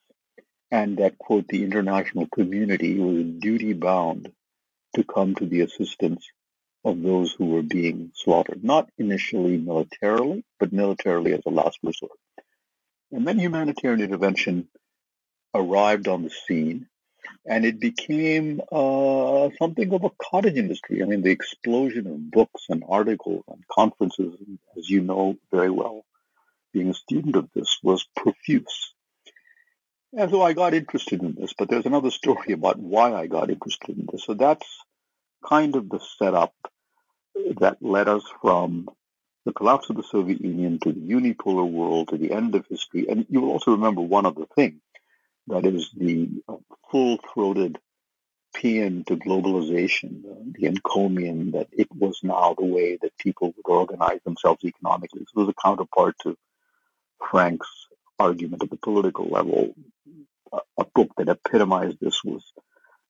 and 0.71 0.99
that, 0.99 1.19
quote, 1.19 1.47
the 1.49 1.63
international 1.63 2.27
community 2.33 2.99
was 2.99 3.25
duty 3.39 3.73
bound 3.73 4.33
to 4.95 5.05
come 5.05 5.35
to 5.35 5.47
the 5.47 5.61
assistance 5.61 6.27
of 6.85 7.03
those 7.03 7.33
who 7.33 7.47
were 7.47 7.63
being 7.63 8.13
slaughtered, 8.15 8.63
not 8.63 8.89
initially 8.99 9.57
militarily, 9.57 10.45
but 10.59 10.73
militarily 10.73 11.33
as 11.33 11.41
a 11.47 11.51
last 11.51 11.79
resort. 11.83 12.19
And 13.13 13.27
then 13.27 13.39
humanitarian 13.39 14.01
intervention 14.01 14.69
arrived 15.55 16.09
on 16.09 16.23
the 16.23 16.31
scene, 16.31 16.89
and 17.45 17.65
it 17.65 17.81
became 17.81 18.61
uh, 18.71 19.49
something 19.59 19.93
of 19.93 20.05
a 20.05 20.11
cottage 20.11 20.57
industry. 20.57 21.03
I 21.03 21.07
mean, 21.07 21.23
the 21.23 21.31
explosion 21.31 22.07
of 22.07 22.31
books 22.31 22.67
and 22.69 22.85
articles 22.89 23.45
and 23.49 23.67
conferences, 23.69 24.35
as 24.77 24.89
you 24.89 25.01
know 25.01 25.37
very 25.51 25.71
well, 25.71 26.05
being 26.73 26.91
a 26.91 26.95
student 26.95 27.37
of 27.37 27.49
this, 27.55 27.79
was 27.83 28.07
profuse. 28.17 28.95
And 30.13 30.31
so 30.31 30.43
I 30.43 30.53
got 30.53 30.75
interested 30.75 31.23
in 31.23 31.35
this, 31.35 31.53
but 31.53 31.69
there's 31.69 31.87
another 31.87 32.11
story 32.11 32.53
about 32.53 32.79
why 32.79 33.13
I 33.13 33.27
got 33.27 33.51
interested 33.51 33.99
in 33.99 34.07
this. 34.11 34.25
So 34.25 34.35
that's 34.35 34.67
kind 35.47 35.77
of 35.77 35.89
the 35.89 36.01
setup 36.19 36.55
that 37.59 37.79
led 37.81 38.09
us 38.09 38.25
from 38.41 38.89
the 39.45 39.53
collapse 39.53 39.91
of 39.91 39.97
the 39.97 40.03
Soviet 40.03 40.41
Union 40.41 40.79
to 40.81 40.93
the 40.93 41.01
unipolar 41.01 41.69
world 41.69 42.09
to 42.09 42.19
the 42.19 42.33
end 42.33 42.55
of 42.55 42.67
history. 42.67 43.09
And 43.09 43.27
you 43.29 43.41
will 43.41 43.51
also 43.51 43.73
remember 43.73 44.01
one 44.01 44.27
other 44.27 44.47
thing 44.55 44.81
that 45.49 45.65
is 45.65 45.91
the 45.97 46.29
uh, 46.49 46.57
full-throated 46.91 47.79
paean 48.55 49.05
to 49.05 49.17
globalization, 49.17 50.23
the 50.53 50.67
encomium 50.67 51.53
that 51.53 51.69
it 51.73 51.89
was 51.95 52.19
now 52.23 52.55
the 52.59 52.65
way 52.65 52.99
that 53.01 53.17
people 53.19 53.55
would 53.57 53.71
organize 53.71 54.21
themselves 54.25 54.65
economically. 54.65 55.25
So 55.27 55.43
was 55.43 55.49
a 55.49 55.63
counterpart 55.63 56.17
to 56.23 56.37
Frank's 57.31 57.69
argument 58.19 58.63
at 58.63 58.71
the 58.71 58.77
political 58.77 59.27
level. 59.27 59.75
A, 60.79 60.85
book 60.95 61.11
that 61.19 61.29
epitomized 61.29 61.99
this 62.01 62.23
was 62.25 62.43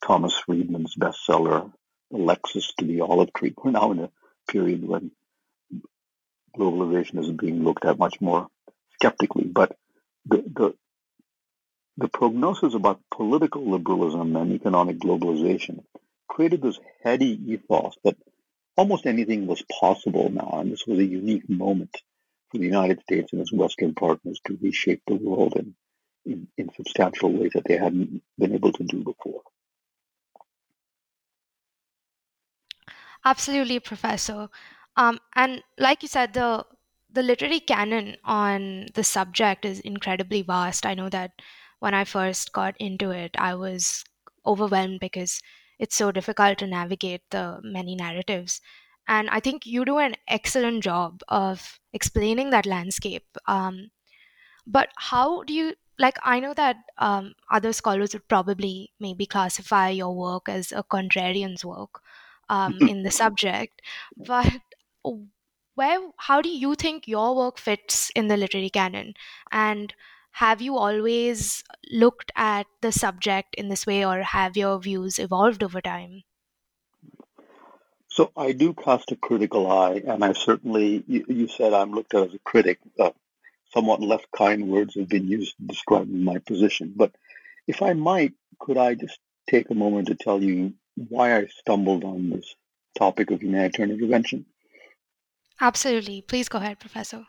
Thomas 0.05 0.37
Friedman's 0.39 0.97
bestseller, 0.97 1.71
The 2.11 2.19
Lexus 2.19 2.75
to 2.79 2.85
the 2.85 3.03
Olive 3.03 3.33
Tree. 3.33 3.55
We're 3.57 3.71
now 3.73 3.93
in 3.93 4.01
a 4.01 4.11
period 4.49 4.87
when 4.87 5.13
globalization 6.57 7.21
is 7.21 7.31
being 7.31 7.63
looked 7.63 7.85
at 7.85 7.99
much 7.99 8.21
more 8.21 8.49
skeptically, 8.95 9.45
but 9.45 9.77
the, 10.25 10.39
the 10.39 10.75
the 11.99 12.09
prognosis 12.09 12.75
about 12.75 13.01
political 13.11 13.71
liberalism 13.71 14.37
and 14.37 14.53
economic 14.53 14.99
globalization 14.99 15.83
created 16.29 16.61
this 16.61 16.79
heady 17.03 17.41
ethos 17.53 17.97
that 18.05 18.17
almost 18.77 19.07
anything 19.07 19.47
was 19.47 19.63
possible 19.81 20.29
now, 20.31 20.59
and 20.61 20.71
this 20.71 20.87
was 20.87 20.99
a 20.99 21.05
unique 21.05 21.49
moment 21.49 21.97
the 22.61 22.67
United 22.67 23.01
States 23.03 23.33
and 23.33 23.41
its 23.43 23.53
Western 23.53 23.95
partners 23.95 24.41
to 24.47 24.59
reshape 24.63 25.03
the 25.07 25.15
world 25.17 25.55
in, 25.57 25.75
in, 26.25 26.49
in 26.59 26.71
substantial 26.75 27.33
ways 27.33 27.53
that 27.55 27.65
they 27.67 27.77
hadn't 27.79 28.23
been 28.39 28.55
able 28.55 28.73
to 28.73 28.85
do 28.85 29.03
before. 29.05 29.43
Absolutely, 33.25 33.79
Professor. 33.81 34.49
Um, 34.97 35.19
and 35.35 35.63
like 35.79 36.03
you 36.03 36.09
said, 36.09 36.33
the 36.35 36.65
the 37.11 37.23
literary 37.23 37.61
canon 37.61 38.17
on 38.25 38.87
the 38.95 39.05
subject 39.05 39.65
is 39.65 39.81
incredibly 39.81 40.43
vast. 40.43 40.85
I 40.87 40.95
know 40.95 41.09
that 41.11 41.33
when 41.79 41.95
I 41.95 42.05
first 42.05 42.53
got 42.53 42.77
into 42.79 43.11
it, 43.11 43.33
I 43.39 43.55
was 43.55 44.05
overwhelmed 44.47 45.01
because 45.01 45.41
it's 45.79 45.97
so 45.97 46.13
difficult 46.13 46.59
to 46.59 46.67
navigate 46.67 47.23
the 47.31 47.61
many 47.63 47.95
narratives. 47.97 48.61
And 49.09 49.29
I 49.31 49.41
think 49.41 49.67
you 49.67 49.85
do 49.85 49.99
an 49.99 50.17
excellent 50.29 50.83
job 50.85 51.23
of 51.29 51.81
explaining 51.93 52.51
that 52.51 52.67
landscape. 52.67 53.27
Um, 53.47 53.91
but 54.67 54.91
how 54.97 55.43
do 55.45 55.53
you 55.55 55.75
like? 55.99 56.19
I 56.23 56.41
know 56.41 56.55
that 56.55 56.77
um, 56.99 57.35
other 57.51 57.73
scholars 57.73 58.13
would 58.15 58.29
probably 58.29 58.93
maybe 59.01 59.27
classify 59.27 59.91
your 59.91 60.15
work 60.17 60.49
as 60.49 60.73
a 60.73 60.83
contrarian's 60.85 61.65
work 61.65 62.01
um, 62.49 62.79
in 62.81 63.03
the 63.03 63.11
subject, 63.11 63.83
but 64.17 64.53
where 65.75 66.01
how 66.19 66.43
do 66.43 66.49
you 66.49 66.75
think 66.75 67.07
your 67.07 67.37
work 67.37 67.59
fits 67.59 68.11
in 68.17 68.27
the 68.29 68.37
literary 68.37 68.69
canon 68.71 69.15
and 69.53 69.95
have 70.33 70.61
you 70.61 70.77
always 70.77 71.63
looked 71.91 72.31
at 72.37 72.67
the 72.83 72.93
subject 72.93 73.55
in 73.55 73.69
this 73.69 73.87
way 73.87 74.05
or 74.05 74.23
have 74.23 74.57
your 74.57 74.79
views 74.81 75.19
evolved 75.19 75.63
over 75.63 75.81
time 75.81 76.23
so 78.17 78.31
i 78.37 78.53
do 78.53 78.73
cast 78.75 79.13
a 79.13 79.17
critical 79.17 79.71
eye 79.71 80.03
and 80.07 80.25
i 80.25 80.33
certainly 80.33 81.05
you, 81.07 81.25
you 81.29 81.49
said 81.49 81.73
i'm 81.73 81.93
looked 81.93 82.15
at 82.15 82.29
as 82.29 82.35
a 82.35 82.39
critic 82.51 82.79
uh, 82.99 83.11
somewhat 83.73 84.01
less 84.01 84.25
kind 84.37 84.69
words 84.69 84.95
have 84.95 85.09
been 85.09 85.29
used 85.29 85.55
to 85.57 85.67
describe 85.67 86.09
my 86.09 86.39
position 86.39 86.93
but 86.97 87.13
if 87.67 87.83
i 87.83 87.93
might 87.93 88.33
could 88.59 88.79
i 88.79 88.95
just 88.95 89.19
take 89.49 89.71
a 89.71 89.75
moment 89.85 90.09
to 90.09 90.15
tell 90.15 90.43
you 90.43 90.75
why 91.09 91.37
i 91.37 91.47
stumbled 91.61 92.05
on 92.05 92.31
this 92.31 92.55
topic 92.99 93.31
of 93.31 93.43
humanitarian 93.43 93.95
intervention 93.95 94.47
Absolutely. 95.61 96.23
Please 96.23 96.49
go 96.49 96.59
ahead, 96.59 96.79
Professor. 96.79 97.25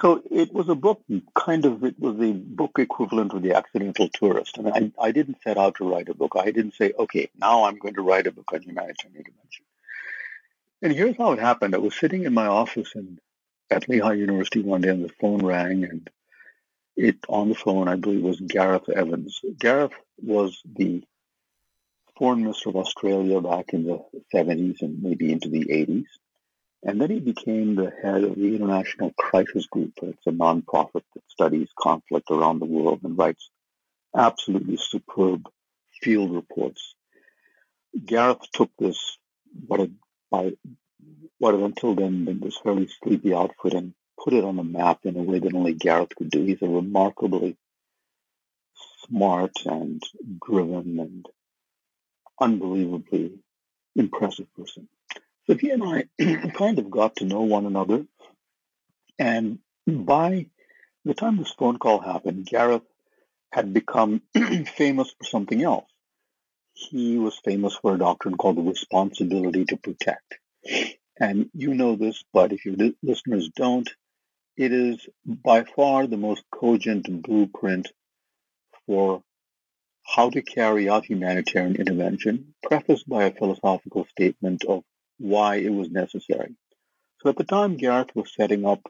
So 0.00 0.22
it 0.30 0.52
was 0.52 0.68
a 0.68 0.74
book, 0.74 1.02
kind 1.34 1.66
of, 1.66 1.84
it 1.84 1.98
was 1.98 2.18
a 2.18 2.32
book 2.32 2.72
equivalent 2.78 3.34
of 3.34 3.42
The 3.42 3.54
Accidental 3.54 4.08
Tourist. 4.08 4.58
I 4.58 4.62
mean, 4.62 4.92
I, 4.98 5.08
I 5.08 5.12
didn't 5.12 5.42
set 5.44 5.58
out 5.58 5.76
to 5.76 5.88
write 5.88 6.08
a 6.08 6.14
book. 6.14 6.32
I 6.36 6.50
didn't 6.50 6.74
say, 6.74 6.92
okay, 6.98 7.30
now 7.38 7.64
I'm 7.64 7.78
going 7.78 7.94
to 7.94 8.02
write 8.02 8.26
a 8.26 8.32
book 8.32 8.50
on 8.54 8.62
humanitarian 8.62 9.18
intervention. 9.18 9.64
And 10.82 10.92
here's 10.92 11.16
how 11.16 11.32
it 11.32 11.38
happened. 11.38 11.76
I 11.76 11.78
was 11.78 11.94
sitting 11.94 12.24
in 12.24 12.34
my 12.34 12.46
office 12.46 12.92
in, 12.96 13.18
at 13.70 13.88
Lehigh 13.88 14.14
University 14.14 14.60
one 14.62 14.80
day 14.80 14.88
and 14.88 15.04
the 15.04 15.14
phone 15.20 15.46
rang 15.46 15.84
and 15.84 16.10
it 16.96 17.18
on 17.28 17.48
the 17.48 17.54
phone, 17.54 17.86
I 17.88 17.94
believe, 17.94 18.22
was 18.22 18.40
Gareth 18.40 18.88
Evans. 18.88 19.40
Gareth 19.58 19.92
was 20.18 20.60
the 20.76 21.04
foreign 22.18 22.42
minister 22.42 22.68
of 22.68 22.76
Australia 22.76 23.40
back 23.40 23.72
in 23.72 23.84
the 23.84 24.04
70s 24.34 24.82
and 24.82 25.02
maybe 25.02 25.32
into 25.32 25.48
the 25.48 25.64
80s. 25.66 26.06
And 26.82 27.00
then 27.00 27.10
he 27.10 27.20
became 27.20 27.76
the 27.76 27.92
head 28.02 28.24
of 28.24 28.34
the 28.34 28.56
International 28.56 29.12
Crisis 29.16 29.66
Group. 29.66 29.92
It's 30.02 30.26
a 30.26 30.30
nonprofit 30.30 31.04
that 31.14 31.22
studies 31.28 31.68
conflict 31.78 32.28
around 32.30 32.58
the 32.58 32.66
world 32.66 33.00
and 33.04 33.16
writes 33.16 33.48
absolutely 34.16 34.76
superb 34.76 35.48
field 36.02 36.34
reports. 36.34 36.96
Gareth 38.04 38.50
took 38.52 38.70
this, 38.78 39.16
what 39.66 39.78
had, 39.78 39.94
by, 40.32 40.52
what 41.38 41.54
had 41.54 41.62
until 41.62 41.94
then 41.94 42.24
been 42.24 42.40
this 42.40 42.58
fairly 42.58 42.88
sleepy 42.88 43.34
outfit 43.34 43.74
and 43.74 43.94
put 44.22 44.32
it 44.32 44.44
on 44.44 44.56
the 44.56 44.64
map 44.64 45.00
in 45.04 45.16
a 45.16 45.22
way 45.22 45.38
that 45.38 45.54
only 45.54 45.74
Gareth 45.74 46.16
could 46.16 46.30
do. 46.30 46.42
He's 46.42 46.62
a 46.62 46.68
remarkably 46.68 47.56
smart 49.06 49.52
and 49.66 50.02
driven 50.44 50.98
and 50.98 51.26
unbelievably 52.40 53.38
impressive 53.94 54.52
person. 54.54 54.88
So 55.46 55.56
he 55.56 55.70
and 55.70 55.82
I 55.84 56.04
kind 56.54 56.78
of 56.78 56.90
got 56.90 57.16
to 57.16 57.24
know 57.24 57.42
one 57.42 57.66
another. 57.66 58.06
And 59.18 59.58
by 59.86 60.46
the 61.04 61.14
time 61.14 61.36
this 61.36 61.52
phone 61.52 61.78
call 61.78 62.00
happened, 62.00 62.46
Gareth 62.46 62.82
had 63.52 63.74
become 63.74 64.22
famous 64.76 65.14
for 65.18 65.24
something 65.24 65.62
else. 65.62 65.91
He 66.90 67.18
was 67.18 67.38
famous 67.44 67.74
for 67.76 67.94
a 67.94 67.98
doctrine 67.98 68.36
called 68.36 68.56
the 68.56 68.62
responsibility 68.62 69.64
to 69.66 69.76
protect. 69.76 70.38
And 71.18 71.50
you 71.54 71.74
know 71.74 71.96
this, 71.96 72.24
but 72.32 72.52
if 72.52 72.64
your 72.64 72.76
listeners 73.02 73.50
don't, 73.54 73.88
it 74.56 74.72
is 74.72 75.06
by 75.24 75.64
far 75.64 76.06
the 76.06 76.16
most 76.16 76.42
cogent 76.50 77.06
blueprint 77.22 77.88
for 78.86 79.22
how 80.04 80.30
to 80.30 80.42
carry 80.42 80.88
out 80.88 81.06
humanitarian 81.06 81.76
intervention, 81.76 82.54
prefaced 82.62 83.08
by 83.08 83.24
a 83.24 83.34
philosophical 83.34 84.06
statement 84.06 84.64
of 84.64 84.82
why 85.18 85.56
it 85.56 85.72
was 85.72 85.90
necessary. 85.90 86.54
So 87.20 87.30
at 87.30 87.36
the 87.36 87.44
time, 87.44 87.76
Gareth 87.76 88.14
was 88.14 88.34
setting 88.34 88.66
up 88.66 88.80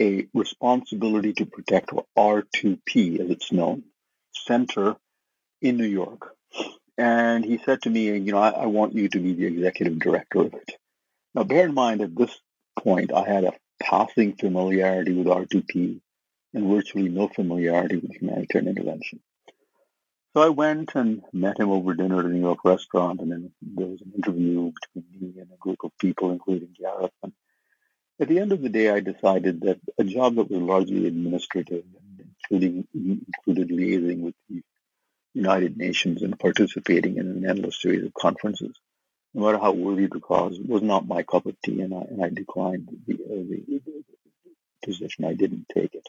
a 0.00 0.26
responsibility 0.34 1.32
to 1.34 1.46
protect, 1.46 1.92
or 1.92 2.04
R2P 2.16 3.20
as 3.20 3.30
it's 3.30 3.50
known, 3.50 3.84
center 4.32 4.96
in 5.62 5.78
New 5.78 5.86
York. 5.86 6.36
And 6.98 7.44
he 7.44 7.58
said 7.64 7.82
to 7.82 7.90
me, 7.90 8.16
you 8.16 8.32
know, 8.32 8.38
I, 8.38 8.50
I 8.50 8.66
want 8.66 8.94
you 8.94 9.08
to 9.08 9.18
be 9.18 9.34
the 9.34 9.46
executive 9.46 9.98
director 9.98 10.40
of 10.40 10.54
it. 10.54 10.70
Now, 11.34 11.44
bear 11.44 11.66
in 11.66 11.74
mind, 11.74 12.00
at 12.00 12.16
this 12.16 12.34
point, 12.78 13.12
I 13.12 13.28
had 13.28 13.44
a 13.44 13.52
passing 13.82 14.34
familiarity 14.36 15.12
with 15.12 15.26
R2P 15.26 16.00
and 16.54 16.68
virtually 16.68 17.08
no 17.08 17.28
familiarity 17.28 17.96
with 17.96 18.12
humanitarian 18.12 18.70
intervention. 18.70 19.20
So 20.32 20.42
I 20.42 20.48
went 20.48 20.94
and 20.94 21.22
met 21.32 21.58
him 21.58 21.70
over 21.70 21.94
dinner 21.94 22.20
at 22.20 22.26
a 22.26 22.28
New 22.28 22.40
York 22.40 22.64
restaurant, 22.64 23.20
and 23.20 23.32
then 23.32 23.52
there 23.62 23.86
was 23.86 24.00
an 24.00 24.12
interview 24.16 24.70
between 24.70 25.34
me 25.34 25.40
and 25.40 25.50
a 25.50 25.56
group 25.56 25.78
of 25.84 25.96
people, 25.98 26.30
including 26.30 26.76
Gareth. 26.78 27.12
And 27.22 27.32
at 28.20 28.28
the 28.28 28.38
end 28.38 28.52
of 28.52 28.62
the 28.62 28.68
day, 28.68 28.90
I 28.90 29.00
decided 29.00 29.60
that 29.62 29.80
a 29.98 30.04
job 30.04 30.36
that 30.36 30.50
was 30.50 30.60
largely 30.60 31.06
administrative, 31.06 31.84
including 32.50 32.86
included 32.94 33.68
liaising 33.68 34.20
with 34.20 34.34
the 34.48 34.62
United 35.36 35.76
Nations 35.76 36.22
and 36.22 36.38
participating 36.38 37.18
in 37.18 37.26
an 37.26 37.48
endless 37.48 37.80
series 37.82 38.04
of 38.06 38.14
conferences, 38.14 38.74
no 39.34 39.44
matter 39.44 39.58
how 39.58 39.72
worthy 39.72 40.06
the 40.06 40.18
cause, 40.18 40.58
was 40.58 40.82
not 40.82 41.06
my 41.06 41.22
cup 41.22 41.44
of 41.44 41.60
tea, 41.62 41.82
and 41.82 41.94
I, 41.94 42.00
and 42.08 42.24
I 42.24 42.30
declined 42.30 42.88
the, 43.06 43.14
uh, 43.14 43.18
the, 43.28 43.82
the 43.84 44.04
position. 44.82 45.26
I 45.26 45.34
didn't 45.34 45.66
take 45.74 45.94
it. 45.94 46.06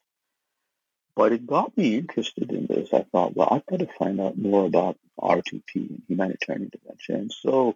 But 1.14 1.34
it 1.34 1.46
got 1.46 1.76
me 1.76 1.98
interested 1.98 2.52
in 2.52 2.68
this. 2.68 2.94
I 2.94 3.04
thought, 3.12 3.36
well, 3.36 3.50
I've 3.52 3.66
got 3.66 3.80
to 3.80 3.94
find 4.00 4.22
out 4.22 4.38
more 4.38 4.66
about 4.66 4.98
R2P 5.20 5.76
and 5.76 6.02
humanitarian 6.08 6.70
intervention. 6.72 7.16
And 7.16 7.32
so 7.32 7.76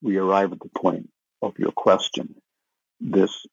we 0.00 0.16
arrive 0.16 0.52
at 0.52 0.60
the 0.60 0.70
point 0.74 1.10
of 1.42 1.58
your 1.58 1.72
question 1.72 2.36
this 3.00 3.44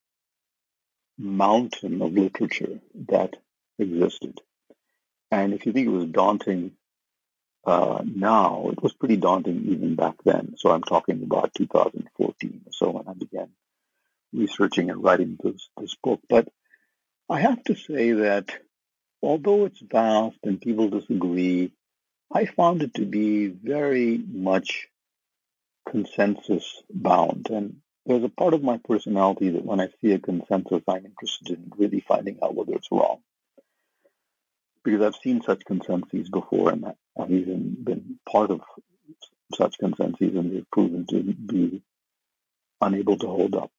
mountain 1.18 2.02
of 2.02 2.14
literature 2.14 2.80
that 3.10 3.36
existed. 3.78 4.40
And 5.32 5.54
if 5.54 5.66
you 5.66 5.74
think 5.74 5.88
it 5.88 5.92
was 5.92 6.06
daunting 6.06 6.72
uh, 7.70 8.02
now, 8.04 8.70
it 8.72 8.82
was 8.82 8.94
pretty 8.94 9.18
daunting 9.18 9.66
even 9.68 9.96
back 9.96 10.16
then. 10.26 10.56
So 10.58 10.72
I'm 10.72 10.82
talking 10.82 11.22
about 11.22 11.54
2014 11.54 12.62
or 12.66 12.72
so 12.72 12.90
when 12.90 13.08
I 13.08 13.14
began 13.14 13.50
researching 14.34 14.90
and 14.90 15.04
writing 15.04 15.38
this, 15.44 15.70
this 15.80 15.96
book. 16.04 16.20
But 16.28 16.48
I 17.30 17.42
have 17.42 17.64
to 17.66 17.76
say 17.76 18.14
that 18.14 18.50
although 19.22 19.66
it's 19.66 19.82
vast 19.82 20.38
and 20.44 20.60
people 20.60 20.90
disagree, 20.90 21.72
I 22.34 22.46
found 22.46 22.82
it 22.82 22.96
to 22.96 23.06
be 23.06 23.48
very 23.48 24.18
much 24.18 24.88
consensus 25.88 26.82
bound. 26.92 27.50
And 27.52 27.78
there's 28.08 28.24
a 28.24 28.30
part 28.30 28.56
of 28.56 28.64
my 28.64 28.80
personality 28.84 29.50
that 29.50 29.64
when 29.64 29.80
I 29.80 29.90
see 30.02 30.14
a 30.14 30.20
consensus, 30.20 30.82
I'm 30.88 31.06
interested 31.06 31.50
in 31.50 31.72
really 31.78 32.00
finding 32.00 32.40
out 32.44 32.56
whether 32.56 32.74
it's 32.74 32.92
wrong. 32.92 33.20
Because 34.84 35.02
I've 35.02 35.22
seen 35.22 35.44
such 35.44 35.66
consensus 35.66 36.30
before 36.30 36.72
and 36.72 36.86
I've 37.20 37.32
even 37.32 37.76
been 37.84 38.20
part 38.30 38.52
of 38.52 38.62
such 39.54 39.78
consensus 39.78 40.36
and 40.36 40.52
they've 40.52 40.72
proven 40.72 41.06
to 41.08 41.24
be 41.24 41.82
unable 42.82 43.18
to 43.18 43.28
hold 43.28 43.56
up. 43.56 43.72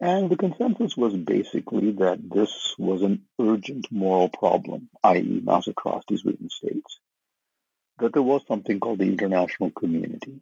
And 0.00 0.28
the 0.28 0.36
consensus 0.36 0.96
was 0.96 1.14
basically 1.16 1.92
that 1.92 2.18
this 2.28 2.74
was 2.76 3.02
an 3.02 3.22
urgent 3.40 3.86
moral 3.92 4.28
problem, 4.28 4.90
i.e., 5.04 5.40
mass 5.44 5.68
atrocities 5.68 6.24
within 6.24 6.50
states, 6.50 6.98
that 7.98 8.12
there 8.12 8.22
was 8.22 8.42
something 8.48 8.80
called 8.80 8.98
the 8.98 9.04
international 9.04 9.70
community, 9.70 10.40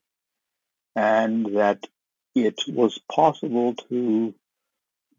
and 0.96 1.56
that 1.56 1.86
it 2.34 2.62
was 2.68 2.98
possible 3.12 3.74
to 3.90 4.34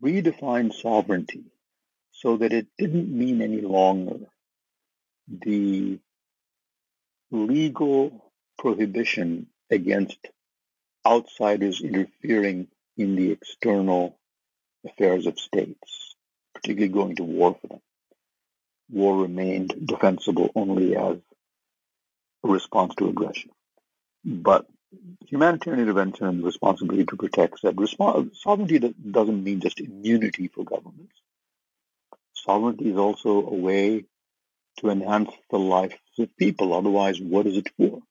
redefine 0.04 0.74
sovereignty 0.74 1.44
so 2.12 2.38
that 2.38 2.52
it 2.52 2.68
didn't 2.78 3.16
mean 3.16 3.42
any 3.42 3.62
longer 3.62 4.20
the 5.28 6.00
legal 7.32 8.32
prohibition 8.58 9.48
against 9.70 10.18
outsiders 11.06 11.82
interfering 11.82 12.68
in 12.98 13.16
the 13.16 13.32
external 13.32 14.18
affairs 14.86 15.26
of 15.26 15.40
states, 15.40 16.16
particularly 16.54 16.94
going 16.94 17.16
to 17.16 17.24
war 17.24 17.58
for 17.60 17.68
them. 17.68 17.82
War 18.90 19.22
remained 19.22 19.74
defensible 19.86 20.52
only 20.56 20.96
as 20.96 21.18
a 22.44 22.48
response 22.48 22.94
to 22.96 23.08
aggression. 23.08 23.52
But 24.26 24.68
humanitarian 25.26 25.82
intervention 25.82 26.28
and 26.28 26.44
responsibility 26.44 27.06
to 27.06 27.16
protect 27.16 27.60
said 27.60 27.80
sovereignty 28.34 28.80
doesn't 28.80 29.44
mean 29.44 29.62
just 29.62 29.80
immunity 29.80 30.50
for 30.50 30.66
governments. 30.66 31.16
Sovereignty 32.34 32.90
is 32.90 32.98
also 32.98 33.46
a 33.48 33.56
way 33.56 34.06
to 34.82 34.90
enhance 34.90 35.32
the 35.50 35.58
lives 35.58 35.96
of 36.20 36.36
people. 36.38 36.74
Otherwise, 36.74 37.20
what 37.20 37.48
is 37.48 37.58
it 37.58 37.70
for? 37.78 38.02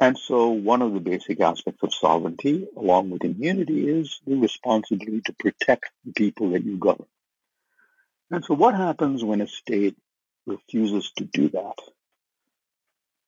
And 0.00 0.16
so 0.18 0.48
one 0.48 0.80
of 0.80 0.94
the 0.94 1.00
basic 1.00 1.40
aspects 1.40 1.82
of 1.82 1.92
sovereignty, 1.92 2.66
along 2.76 3.10
with 3.10 3.22
immunity, 3.22 3.86
is 3.88 4.18
the 4.26 4.36
responsibility 4.36 5.20
to 5.26 5.34
protect 5.34 5.90
the 6.04 6.12
people 6.12 6.50
that 6.50 6.64
you 6.64 6.78
govern. 6.78 7.06
And 8.30 8.44
so 8.44 8.54
what 8.54 8.74
happens 8.74 9.22
when 9.22 9.42
a 9.42 9.46
state 9.46 9.96
refuses 10.46 11.12
to 11.18 11.24
do 11.24 11.50
that? 11.50 11.74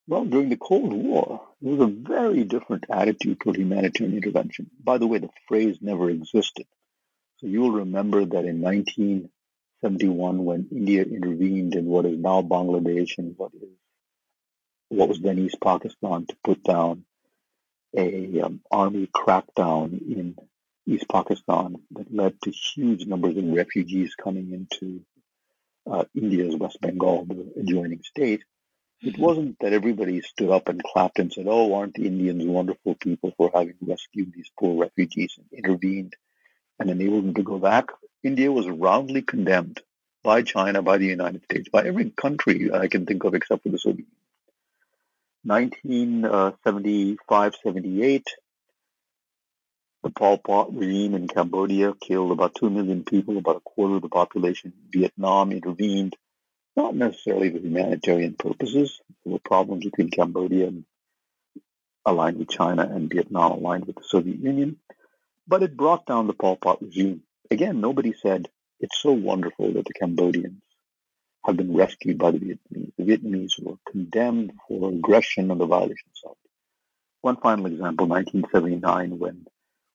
Well, 0.09 0.25
during 0.25 0.49
the 0.49 0.57
Cold 0.57 0.93
War, 0.93 1.43
there 1.61 1.77
was 1.77 1.89
a 1.89 1.93
very 1.93 2.45
different 2.45 2.87
attitude 2.91 3.41
toward 3.41 3.57
humanitarian 3.57 4.17
intervention. 4.17 4.71
By 4.83 4.99
the 4.99 5.07
way, 5.07 5.19
the 5.19 5.31
phrase 5.49 5.77
never 5.81 6.09
existed. 6.09 6.67
So 7.39 7.47
you'll 7.47 7.73
remember 7.73 8.25
that 8.25 8.45
in 8.45 8.61
1971, 9.83 10.45
when 10.45 10.69
India 10.71 11.03
intervened 11.03 11.75
in 11.75 11.87
what 11.87 12.07
is 12.07 12.17
now 12.17 12.41
Bangladesh 12.41 13.19
and 13.19 13.35
what 13.37 13.53
is 13.55 13.69
what 14.91 15.09
was 15.09 15.21
then 15.21 15.39
East 15.39 15.57
Pakistan 15.61 16.27
to 16.27 16.37
put 16.45 16.63
down 16.63 17.05
a 17.97 18.41
um, 18.43 18.61
army 18.71 19.09
crackdown 19.09 20.01
in 20.01 20.37
East 20.87 21.07
Pakistan 21.11 21.77
that 21.93 22.15
led 22.15 22.41
to 22.43 22.51
huge 22.51 23.07
numbers 23.07 23.37
of 23.37 23.45
refugees 23.45 24.15
coming 24.15 24.53
into 24.53 25.03
uh, 25.91 26.05
India's 26.15 26.57
West 26.57 26.81
Bengal, 26.81 27.25
the 27.25 27.53
adjoining 27.61 28.03
state. 28.05 28.43
It 29.01 29.19
wasn't 29.19 29.57
that 29.61 29.73
everybody 29.73 30.21
stood 30.21 30.51
up 30.51 30.69
and 30.69 30.83
clapped 30.83 31.19
and 31.19 31.33
said, 31.33 31.47
"Oh, 31.49 31.75
aren't 31.75 31.95
the 31.95 32.07
Indians 32.07 32.45
wonderful 32.45 32.95
people 32.95 33.33
for 33.37 33.51
having 33.53 33.75
rescued 33.81 34.33
these 34.33 34.51
poor 34.57 34.81
refugees 34.81 35.35
and 35.39 35.47
intervened 35.53 36.15
and 36.79 36.89
enabled 36.89 37.25
them 37.25 37.35
to 37.35 37.43
go 37.43 37.59
back?" 37.59 37.89
India 38.23 38.53
was 38.53 38.69
roundly 38.69 39.23
condemned 39.23 39.81
by 40.23 40.43
China, 40.43 40.83
by 40.83 40.99
the 40.99 41.07
United 41.07 41.43
States, 41.45 41.69
by 41.69 41.85
every 41.85 42.11
country 42.11 42.73
I 42.73 42.87
can 42.87 43.07
think 43.07 43.25
of 43.25 43.35
except 43.35 43.65
for 43.65 43.71
the 43.71 43.79
Soviet 43.79 44.07
Union. 45.45 45.45
1975 45.45 47.53
uh, 47.53 47.57
78, 47.65 48.25
the 50.05 50.11
Pol 50.11 50.39
Pot 50.39 50.75
regime 50.75 51.15
in 51.15 51.27
Cambodia 51.27 51.95
killed 51.95 52.31
about 52.31 52.55
2 52.55 52.71
million 52.71 53.05
people, 53.05 53.39
about 53.39 53.57
a 53.57 53.61
quarter 53.61 53.97
of 53.97 54.03
the 54.03 54.09
population. 54.09 54.73
Vietnam 54.91 55.51
intervened, 55.51 56.17
not 56.77 56.95
necessarily 56.95 57.51
for 57.51 57.59
humanitarian 57.59 58.35
purposes. 58.35 59.01
There 59.25 59.33
were 59.33 59.41
problems 59.41 59.85
between 59.85 60.11
Cambodia 60.11 60.69
and 60.69 60.85
aligned 62.05 62.39
with 62.39 62.51
China 62.51 62.83
and 62.83 63.11
Vietnam 63.11 63.53
aligned 63.53 63.87
with 63.87 63.97
the 63.97 64.05
Soviet 64.05 64.39
Union. 64.39 64.79
But 65.47 65.63
it 65.63 65.77
brought 65.77 66.07
down 66.07 66.29
the 66.29 66.35
Pol 66.35 66.57
Pot 66.57 66.83
regime. 66.83 67.23
Again, 67.53 67.83
nobody 67.83 68.15
said, 68.15 68.49
it's 68.81 68.99
so 69.03 69.13
wonderful 69.13 69.75
that 69.75 69.85
the 69.85 69.93
Cambodians 69.93 70.63
have 71.45 71.59
been 71.59 71.77
rescued 71.77 72.17
by 72.17 72.31
the 72.31 72.39
Vietnamese. 72.39 72.93
The 72.97 73.05
Vietnamese 73.05 73.63
were 73.63 73.77
condemned 73.91 74.55
for 74.67 74.89
aggression 74.89 75.51
and 75.51 75.61
the 75.61 75.67
violation 75.67 76.09
of 76.09 76.17
sovereignty. 76.17 76.49
One 77.21 77.37
final 77.37 77.67
example, 77.67 78.07
1979, 78.07 79.19
when 79.19 79.47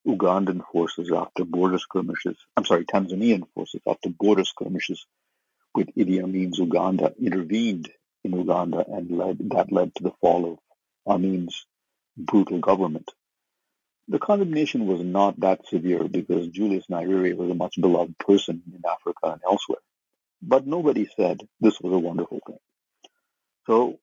Ugandan 0.06 0.62
forces 0.72 1.12
after 1.12 1.46
border 1.46 1.80
skirmishes, 1.80 2.38
I'm 2.56 2.63
sorry, 2.63 2.86
Tanzanian 2.86 3.48
forces 3.56 3.82
after 3.88 4.10
border 4.10 4.46
skirmishes 4.46 5.08
with 5.74 5.88
Idi 5.96 6.22
Amin's 6.24 6.60
Uganda 6.60 7.15
intervened 7.20 7.89
in 8.24 8.34
Uganda 8.34 8.86
and 8.88 9.10
led, 9.10 9.50
that 9.50 9.72
led 9.72 9.96
to 9.96 10.04
the 10.04 10.13
fall 10.22 10.54
of 10.54 10.60
Amin's 11.08 11.65
brutal 12.15 12.60
government. 12.60 13.10
The 14.10 14.20
condemnation 14.20 14.88
was 14.88 15.02
not 15.02 15.39
that 15.41 15.67
severe 15.67 16.04
because 16.08 16.48
Julius 16.48 16.86
Nyerere 16.88 17.36
was 17.36 17.50
a 17.50 17.56
much 17.56 17.76
beloved 17.80 18.17
person 18.17 18.63
in 18.74 18.82
Africa 18.89 19.34
and 19.34 19.41
elsewhere. 19.46 19.82
But 20.41 20.65
nobody 20.65 21.10
said 21.17 21.41
this 21.60 21.80
was 21.82 21.93
a 21.93 22.00
wonderful 22.00 22.39
thing. 22.46 22.60
So 23.65 24.00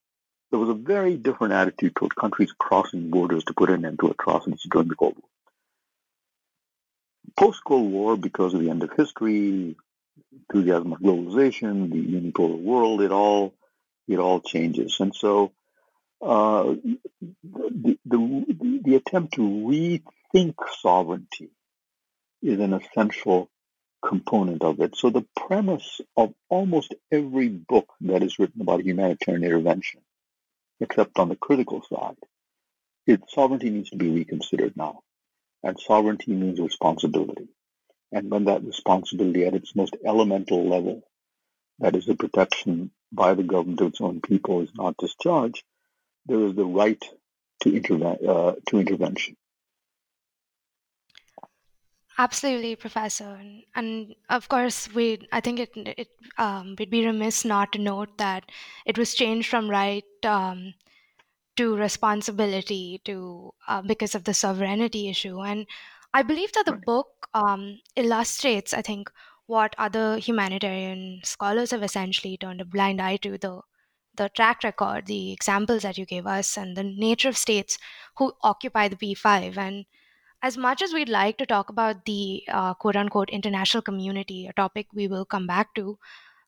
there 0.51 0.61
was 0.61 0.69
a 0.69 0.75
very 0.75 1.17
different 1.17 1.55
attitude 1.55 1.97
toward 1.97 2.15
countries 2.15 2.53
crossing 2.59 3.11
borders 3.11 3.45
to 3.45 3.55
put 3.55 3.71
an 3.71 3.85
end 3.85 3.99
to 4.01 4.09
atrocities 4.09 4.67
during 4.71 4.89
the 4.89 4.95
Cold 4.95 5.15
War. 5.17 5.29
Post-Cold 7.37 7.91
War, 7.91 8.17
because 8.17 8.55
of 8.55 8.61
the 8.61 8.71
end 8.71 8.83
of 8.83 8.93
history, 8.97 9.75
enthusiasm 10.33 10.93
of 10.93 11.01
globalization, 11.01 11.91
the 11.91 11.97
unipolar 11.97 12.61
world, 12.61 13.01
it 13.01 13.11
all 13.11 13.55
it 14.07 14.19
all 14.19 14.41
changes. 14.41 15.01
And 15.01 15.15
so 15.15 15.53
uh, 16.25 16.75
the, 17.45 17.99
the, 18.07 18.81
the 18.83 18.95
attempt 18.97 19.35
to 19.35 19.43
rethink 19.43 20.55
sovereignty 20.81 21.51
is 22.43 22.61
an 22.61 22.73
essential 22.73 23.51
component 24.07 24.63
of 24.63 24.81
it. 24.81 24.97
So 24.97 25.11
the 25.11 25.27
premise 25.37 26.01
of 26.17 26.35
almost 26.49 26.95
every 27.11 27.49
book 27.49 27.89
that 28.03 28.23
is 28.23 28.39
written 28.39 28.61
about 28.61 28.83
humanitarian 28.83 29.45
intervention, 29.45 30.01
except 30.81 31.19
on 31.19 31.29
the 31.29 31.37
critical 31.37 31.83
side, 31.89 32.17
is 33.07 33.19
sovereignty 33.29 33.71
needs 33.71 33.91
to 33.91 33.97
be 33.97 34.11
reconsidered 34.11 34.77
now. 34.77 35.01
And 35.63 35.79
sovereignty 35.81 36.33
means 36.33 36.61
responsibility. 36.61 37.49
And 38.13 38.31
when 38.31 38.45
that 38.45 38.65
responsibility 38.65 39.45
at 39.47 39.55
its 39.55 39.75
most 39.75 39.97
elemental 40.05 40.69
level, 40.69 41.03
that 41.81 41.97
is 41.97 42.07
the 42.07 42.15
protection 42.15 42.91
by 43.13 43.35
the 43.35 43.43
government 43.43 43.81
of 43.81 43.89
its 43.89 44.01
own 44.01 44.21
people, 44.21 44.63
is 44.63 44.71
not 44.75 44.97
discharged, 44.97 45.65
there 46.27 46.41
is 46.47 46.55
the 46.55 46.65
right 46.65 47.03
to, 47.63 47.71
interve- 47.71 48.29
uh, 48.29 48.55
to 48.69 48.79
intervention. 48.79 49.37
Absolutely, 52.17 52.77
Professor, 52.77 53.35
and, 53.41 53.65
and 53.75 54.15
of 54.31 54.49
course, 54.49 54.89
we 54.95 55.27
I 55.33 55.41
think 55.41 55.59
it 55.59 55.71
it 55.75 56.09
um, 56.39 56.77
we'd 56.79 56.89
be 56.89 57.05
remiss 57.05 57.45
not 57.45 57.73
to 57.73 57.81
note 57.81 58.19
that 58.19 58.45
it 58.87 58.97
was 58.97 59.15
changed 59.15 59.49
from 59.51 59.69
right 59.69 60.05
um, 60.23 60.75
to 61.57 61.77
responsibility 61.77 63.01
to 63.05 63.53
uh, 63.67 63.83
because 63.83 64.15
of 64.15 64.23
the 64.23 64.35
sovereignty 64.35 65.09
issue, 65.09 65.41
and 65.41 65.67
I 66.13 66.23
believe 66.23 66.53
that 66.53 66.67
the 66.67 66.81
book 66.87 67.29
um, 67.35 67.81
illustrates, 67.97 68.73
I 68.73 68.83
think, 68.83 69.11
what 69.47 69.75
other 69.77 70.19
humanitarian 70.19 71.21
scholars 71.25 71.73
have 71.73 71.83
essentially 71.83 72.37
turned 72.37 72.61
a 72.61 72.65
blind 72.65 73.01
eye 73.01 73.17
to 73.19 73.37
the 73.37 73.63
the 74.17 74.29
track 74.31 74.63
record, 74.65 75.07
the 75.07 75.33
examples 75.33 75.83
that 75.83 75.99
you 75.99 76.07
gave 76.07 76.27
us, 76.27 76.57
and 76.57 76.77
the 76.77 76.85
nature 76.85 77.29
of 77.29 77.37
states 77.37 77.79
who 78.17 78.33
occupy 78.43 78.89
the 78.89 78.97
P5 78.97 79.57
and 79.57 79.87
as 80.43 80.59
much 80.59 80.83
as 80.83 80.93
we'd 80.93 81.09
like 81.09 81.39
to 81.39 81.47
talk 81.47 81.71
about 81.71 82.05
the 82.05 82.43
uh, 82.49 82.75
quote 82.75 82.97
unquote 82.97 83.31
international 83.31 83.83
community, 83.83 84.47
a 84.47 84.53
topic 84.53 84.87
we 84.93 85.09
will 85.09 85.25
come 85.25 85.47
back 85.47 85.75
to, 85.75 85.99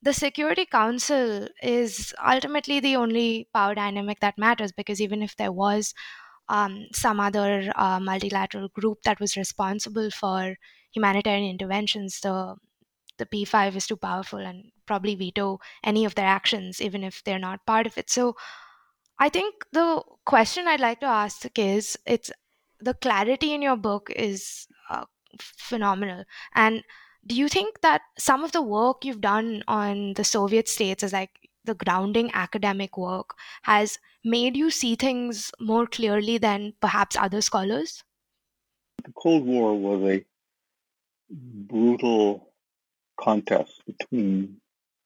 the 0.02 0.12
Security 0.12 0.66
Council 0.66 1.48
is 1.62 2.14
ultimately 2.24 2.80
the 2.80 2.96
only 2.96 3.48
power 3.54 3.74
dynamic 3.74 4.20
that 4.20 4.38
matters 4.38 4.72
because 4.72 5.00
even 5.00 5.22
if 5.22 5.36
there 5.36 5.52
was 5.52 5.94
um, 6.48 6.86
some 6.92 7.18
other 7.20 7.72
uh, 7.76 7.98
multilateral 8.00 8.68
group 8.68 9.02
that 9.02 9.18
was 9.18 9.36
responsible 9.36 10.10
for 10.10 10.56
humanitarian 10.92 11.48
interventions, 11.50 12.20
the 12.20 12.56
the 13.18 13.26
P5 13.26 13.76
is 13.76 13.86
too 13.86 13.96
powerful 13.96 14.38
and 14.38 14.70
probably 14.86 15.14
veto 15.14 15.58
any 15.84 16.04
of 16.04 16.14
their 16.14 16.26
actions, 16.26 16.80
even 16.80 17.02
if 17.02 17.22
they're 17.24 17.38
not 17.38 17.66
part 17.66 17.86
of 17.86 17.98
it. 17.98 18.10
So 18.10 18.36
I 19.18 19.28
think 19.28 19.54
the 19.72 20.02
question 20.24 20.68
I'd 20.68 20.80
like 20.80 21.00
to 21.00 21.06
ask 21.06 21.46
is 21.58 21.98
it's 22.06 22.30
the 22.80 22.94
clarity 22.94 23.54
in 23.54 23.62
your 23.62 23.76
book 23.76 24.10
is 24.14 24.66
uh, 24.90 25.04
phenomenal. 25.40 26.24
And 26.54 26.84
do 27.26 27.34
you 27.34 27.48
think 27.48 27.80
that 27.80 28.02
some 28.18 28.44
of 28.44 28.52
the 28.52 28.62
work 28.62 29.04
you've 29.04 29.20
done 29.20 29.62
on 29.66 30.14
the 30.14 30.24
Soviet 30.24 30.68
states 30.68 31.02
as 31.02 31.12
like 31.12 31.50
the 31.64 31.74
grounding 31.74 32.30
academic 32.34 32.96
work 32.96 33.34
has 33.62 33.98
made 34.24 34.56
you 34.56 34.70
see 34.70 34.94
things 34.94 35.50
more 35.58 35.86
clearly 35.86 36.38
than 36.38 36.74
perhaps 36.80 37.16
other 37.16 37.40
scholars? 37.40 38.04
The 39.04 39.12
Cold 39.12 39.46
War 39.46 39.78
was 39.78 40.02
a 40.02 40.24
brutal 41.30 42.52
contest 43.20 43.72
between 43.86 44.60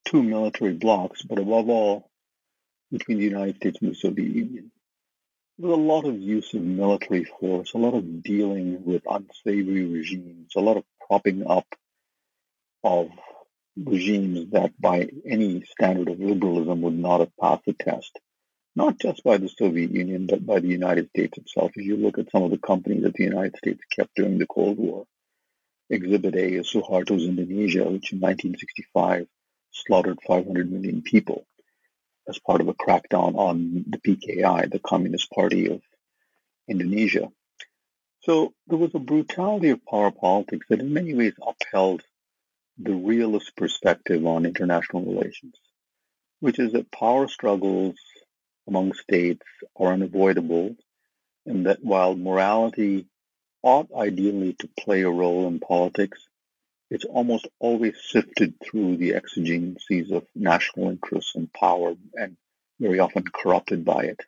two 0.06 0.22
military 0.22 0.74
blocs, 0.74 1.22
but 1.22 1.38
above 1.38 1.68
all, 1.68 2.10
between 2.92 3.18
the 3.18 3.24
United 3.24 3.56
States 3.56 3.78
and 3.82 3.92
the 3.92 3.96
Soviet 3.96 4.34
Union 4.34 4.70
There 5.58 5.70
was 5.70 5.78
a 5.78 5.82
lot 5.82 6.04
of 6.04 6.20
use 6.20 6.52
of 6.54 6.62
military 6.62 7.24
force, 7.24 7.74
a 7.74 7.78
lot 7.78 7.94
of 7.94 8.22
dealing 8.24 8.84
with 8.84 9.02
unsavory 9.08 9.86
regimes, 9.86 10.52
a 10.56 10.60
lot 10.60 10.76
of 10.78 10.84
propping 11.08 11.46
up 11.48 11.66
of 12.84 13.10
regimes 13.76 14.50
that 14.52 14.72
by 14.80 15.08
any 15.26 15.64
standard 15.64 16.08
of 16.08 16.20
liberalism 16.20 16.82
would 16.82 16.98
not 16.98 17.20
have 17.20 17.36
passed 17.40 17.64
the 17.66 17.74
test. 17.74 18.18
Not 18.76 18.98
just 19.00 19.24
by 19.24 19.38
the 19.38 19.48
Soviet 19.48 19.92
Union, 19.92 20.26
but 20.26 20.46
by 20.46 20.60
the 20.60 20.68
United 20.68 21.10
States 21.10 21.38
itself. 21.38 21.72
If 21.76 21.86
you 21.86 21.96
look 21.96 22.18
at 22.18 22.30
some 22.32 22.44
of 22.44 22.50
the 22.52 22.58
companies 22.58 23.04
that 23.04 23.14
the 23.14 23.24
United 23.24 23.56
States 23.56 23.80
kept 23.90 24.14
during 24.16 24.38
the 24.38 24.46
Cold 24.46 24.78
War, 24.78 25.06
Exhibit 25.90 26.36
A 26.36 26.52
is 26.60 26.70
Suharto's 26.70 27.24
Indonesia, 27.24 27.82
which 27.84 28.12
in 28.12 28.20
1965 28.20 29.26
slaughtered 29.72 30.18
500 30.24 30.70
million 30.70 31.02
people 31.02 31.46
as 32.28 32.38
part 32.38 32.60
of 32.60 32.68
a 32.68 32.74
crackdown 32.74 33.34
on 33.34 33.84
the 33.88 33.98
PKI, 33.98 34.70
the 34.70 34.78
Communist 34.78 35.30
Party 35.32 35.68
of 35.68 35.82
Indonesia. 36.68 37.32
So 38.22 38.54
there 38.68 38.78
was 38.78 38.94
a 38.94 39.00
brutality 39.00 39.70
of 39.70 39.84
power 39.84 40.12
politics 40.12 40.66
that 40.68 40.78
in 40.78 40.92
many 40.92 41.12
ways 41.14 41.34
upheld 41.42 42.02
the 42.78 42.94
realist 42.94 43.56
perspective 43.56 44.24
on 44.24 44.46
international 44.46 45.02
relations, 45.02 45.54
which 46.38 46.60
is 46.60 46.72
that 46.72 46.92
power 46.92 47.26
struggles 47.26 47.96
among 48.68 48.92
states 48.94 49.46
are 49.74 49.92
unavoidable 49.92 50.76
and 51.46 51.66
that 51.66 51.82
while 51.82 52.14
morality 52.14 53.06
ought 53.62 53.88
ideally 53.94 54.54
to 54.60 54.68
play 54.78 55.02
a 55.02 55.10
role 55.10 55.46
in 55.48 55.60
politics, 55.60 56.26
it's 56.90 57.04
almost 57.04 57.46
always 57.58 57.94
sifted 58.10 58.54
through 58.62 58.96
the 58.96 59.14
exigencies 59.14 60.10
of 60.10 60.26
national 60.34 60.90
interests 60.90 61.34
and 61.36 61.52
power 61.52 61.94
and 62.14 62.36
very 62.80 62.98
often 62.98 63.24
corrupted 63.24 63.84
by 63.84 64.04
it. 64.04 64.20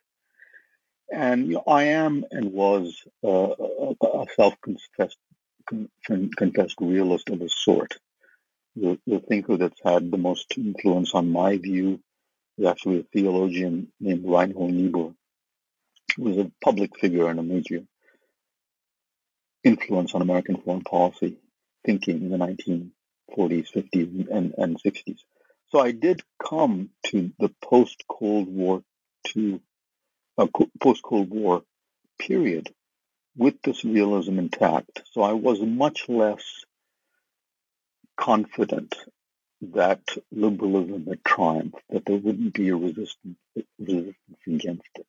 And 1.11 1.47
you 1.47 1.53
know, 1.55 1.63
I 1.67 1.83
am 1.83 2.25
and 2.31 2.53
was 2.53 3.01
uh, 3.23 3.27
a 3.29 4.25
self-confessed 4.35 5.17
confessed 6.37 6.75
realist 6.81 7.29
of 7.29 7.41
a 7.41 7.49
sort. 7.49 7.93
The, 8.75 8.99
the 9.05 9.19
thinker 9.19 9.57
that's 9.57 9.79
had 9.83 10.11
the 10.11 10.17
most 10.17 10.57
influence 10.57 11.13
on 11.13 11.31
my 11.31 11.57
view 11.57 12.01
is 12.57 12.65
actually 12.65 12.99
a 12.99 13.03
theologian 13.03 13.91
named 13.99 14.25
Reinhold 14.25 14.73
Niebuhr, 14.73 15.13
who 16.15 16.23
was 16.23 16.37
a 16.37 16.51
public 16.63 16.97
figure 16.99 17.29
and 17.29 17.39
a 17.39 17.43
major 17.43 17.83
influence 19.63 20.13
on 20.13 20.21
American 20.21 20.57
foreign 20.57 20.81
policy 20.81 21.37
thinking 21.85 22.21
in 22.21 22.29
the 22.29 22.37
1940s, 22.37 23.71
50s, 23.71 24.27
and, 24.29 24.53
and 24.57 24.81
60s. 24.81 25.19
So 25.69 25.79
I 25.79 25.91
did 25.91 26.21
come 26.41 26.89
to 27.07 27.31
the 27.39 27.49
post 27.61 28.03
Cold 28.07 28.47
War 28.47 28.83
to 29.29 29.61
uh, 30.37 30.47
post 30.79 31.01
Cold 31.03 31.29
War 31.29 31.63
period 32.19 32.73
with 33.35 33.61
this 33.63 33.83
realism 33.83 34.39
intact. 34.39 35.01
So 35.11 35.21
I 35.21 35.33
was 35.33 35.59
much 35.61 36.07
less 36.07 36.43
confident 38.15 38.95
that 39.61 40.01
liberalism 40.31 41.05
had 41.07 41.23
triumphed, 41.23 41.81
that 41.89 42.05
there 42.05 42.17
wouldn't 42.17 42.53
be 42.53 42.69
a 42.69 42.75
resistance, 42.75 43.37
resistance 43.79 44.15
against 44.45 44.89
it, 44.95 45.07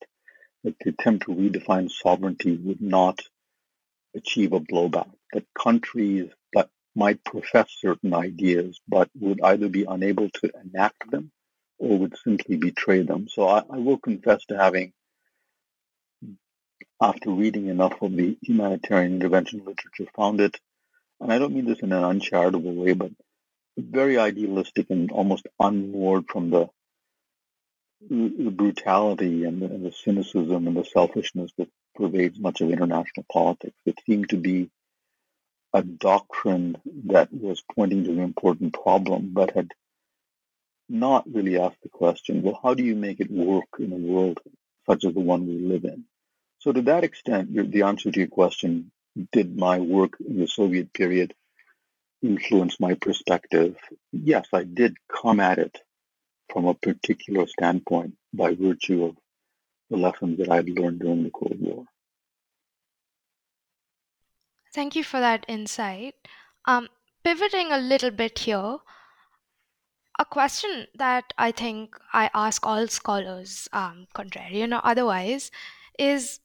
that 0.63 0.75
the 0.79 0.91
attempt 0.91 1.27
to 1.27 1.35
redefine 1.35 1.91
sovereignty 1.91 2.57
would 2.57 2.81
not 2.81 3.21
achieve 4.15 4.53
a 4.53 4.61
blowback, 4.61 5.11
that 5.33 5.45
countries 5.59 6.31
that 6.53 6.69
might 6.95 7.25
profess 7.25 7.69
certain 7.81 8.15
ideas 8.15 8.81
but 8.89 9.11
would 9.19 9.41
either 9.43 9.69
be 9.69 9.85
unable 9.85 10.31
to 10.31 10.51
enact 10.65 11.11
them 11.11 11.31
or 11.79 11.99
would 11.99 12.17
simply 12.25 12.57
betray 12.57 13.03
them. 13.03 13.27
So 13.29 13.49
I, 13.49 13.59
I 13.71 13.79
will 13.79 13.99
confess 13.99 14.45
to 14.47 14.57
having, 14.57 14.93
after 17.01 17.31
reading 17.31 17.69
enough 17.69 18.01
of 18.03 18.15
the 18.15 18.39
humanitarian 18.43 19.15
intervention 19.15 19.61
literature, 19.61 20.11
found 20.17 20.41
it, 20.41 20.59
and 21.21 21.33
I 21.33 21.39
don't 21.39 21.55
mean 21.55 21.67
this 21.67 21.81
in 21.81 21.93
an 21.93 22.05
uncharitable 22.05 22.75
way, 22.75 22.93
but 22.93 23.11
very 23.77 24.19
idealistic 24.19 24.91
and 24.91 25.11
almost 25.11 25.47
unmoored 25.61 26.27
from 26.29 26.51
the 26.51 26.69
the 28.09 28.51
brutality 28.51 29.45
and 29.45 29.63
the, 29.63 29.67
and 29.67 29.85
the 29.85 29.93
cynicism 29.93 30.67
and 30.67 30.77
the 30.77 30.85
selfishness 30.85 31.53
that 31.57 31.69
pervades 31.95 32.39
much 32.39 32.61
of 32.61 32.71
international 32.71 33.27
politics. 33.33 33.77
It 33.87 33.99
seemed 34.07 34.31
to 34.31 34.37
be 34.37 34.71
a 35.73 35.83
doctrine 35.83 36.77
that 37.07 37.33
was 37.33 37.63
pointing 37.75 38.05
to 38.05 38.11
an 38.11 38.21
important 38.21 38.75
problem, 38.75 39.31
but 39.33 39.51
had 39.51 39.73
not 40.89 41.25
really 41.33 41.59
asked 41.59 41.83
the 41.83 41.89
question, 41.89 42.43
well, 42.43 42.61
how 42.63 42.75
do 42.75 42.85
you 42.85 42.95
make 42.95 43.21
it 43.21 43.31
work 43.31 43.65
in 43.79 43.93
a 43.93 43.97
world 43.97 44.39
such 44.87 45.05
as 45.05 45.15
the 45.15 45.21
one 45.21 45.47
we 45.47 45.59
live 45.59 45.85
in? 45.85 46.05
So 46.61 46.73
to 46.73 46.83
that 46.83 47.05
extent, 47.05 47.73
the 47.73 47.83
answer 47.83 48.11
to 48.11 48.19
your 48.19 48.29
question, 48.29 48.93
did 49.33 49.57
my 49.57 49.79
work 49.79 50.13
in 50.21 50.39
the 50.39 50.47
Soviet 50.47 50.93
period 50.93 51.35
influence 52.23 52.79
my 52.81 52.95
perspective? 52.95 53.77
Yes, 54.13 54.47
I 54.53 54.65
did 54.65 54.97
come 55.09 55.41
at 55.41 55.59
it 55.59 55.79
from 56.53 56.67
a 56.67 56.75
particular 56.75 57.47
standpoint 57.47 58.15
by 58.33 58.55
virtue 58.55 59.05
of 59.05 59.17
the 59.91 59.97
lessons 59.97 60.39
that 60.39 60.49
I 60.51 60.57
had 60.57 60.69
learned 60.69 61.01
during 61.01 61.25
the 61.25 61.31
Cold 61.31 61.61
War. 61.61 61.85
Thank 64.73 64.97
you 64.97 65.05
for 65.05 65.21
that 65.21 65.45
insight. 65.47 66.15
Um, 66.65 66.89
pivoting 67.23 67.71
a 67.71 67.79
little 67.79 68.11
bit 68.11 68.41
here, 68.41 68.79
a 70.19 70.25
question 70.25 70.87
that 70.95 71.33
I 71.39 71.53
think 71.53 71.97
I 72.13 72.31
ask 72.35 72.65
all 72.67 72.87
scholars, 72.89 73.69
um, 73.73 74.07
contrarian 74.15 74.77
or 74.77 74.81
otherwise, 74.85 75.51
is 75.99 76.41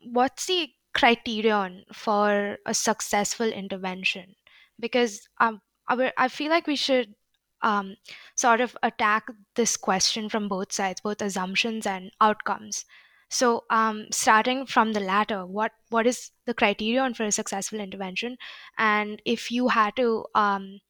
what's 0.00 0.46
the 0.46 0.70
criterion 0.94 1.84
for 1.92 2.58
a 2.66 2.74
successful 2.74 3.48
intervention? 3.48 4.34
Because 4.78 5.28
um, 5.38 5.60
I, 5.88 6.12
I 6.16 6.28
feel 6.28 6.50
like 6.50 6.66
we 6.66 6.76
should 6.76 7.14
um, 7.62 7.96
sort 8.34 8.60
of 8.60 8.76
attack 8.82 9.26
this 9.54 9.76
question 9.76 10.28
from 10.28 10.48
both 10.48 10.72
sides, 10.72 11.00
both 11.00 11.22
assumptions 11.22 11.86
and 11.86 12.10
outcomes. 12.20 12.84
So, 13.30 13.64
um, 13.68 14.06
starting 14.10 14.64
from 14.66 14.92
the 14.92 15.00
latter, 15.00 15.44
what 15.44 15.72
what 15.90 16.06
is 16.06 16.30
the 16.46 16.54
criterion 16.54 17.14
for 17.14 17.24
a 17.24 17.32
successful 17.32 17.80
intervention? 17.80 18.38
And 18.78 19.20
if 19.24 19.50
you 19.50 19.68
had 19.68 19.96
to 19.96 20.24
um, 20.34 20.80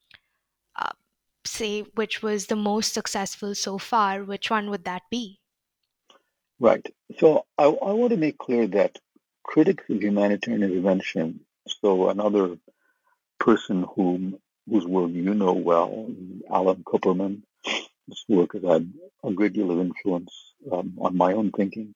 uh, 0.77 0.93
say 1.45 1.83
which 1.95 2.23
was 2.23 2.47
the 2.47 2.57
most 2.57 2.95
successful 2.95 3.55
so 3.55 3.79
far, 3.79 4.23
which 4.23 4.51
one 4.51 4.71
would 4.71 4.85
that 4.85 5.03
be? 5.11 5.41
Right. 6.61 6.87
So 7.19 7.45
I, 7.57 7.65
I 7.65 7.93
want 7.93 8.11
to 8.11 8.17
make 8.17 8.39
clear 8.39 8.67
that 8.69 8.99
critics 9.43 9.85
of 9.89 10.03
humanitarian 10.03 10.63
intervention, 10.63 11.41
so 11.67 12.09
another 12.09 12.59
person 13.41 13.85
whom 13.95 14.39
whose 14.71 14.87
work 14.87 15.11
you 15.11 15.35
know 15.35 15.53
well, 15.53 16.11
Alan 16.53 16.85
Kuperman, 16.85 17.43
his 17.65 18.25
work 18.29 18.53
has 18.55 18.63
had 18.63 18.93
a 19.25 19.33
great 19.33 19.53
deal 19.53 19.71
of 19.71 19.81
influence 19.81 20.33
um, 20.71 20.95
on 21.01 21.17
my 21.17 21.33
own 21.33 21.51
thinking 21.51 21.95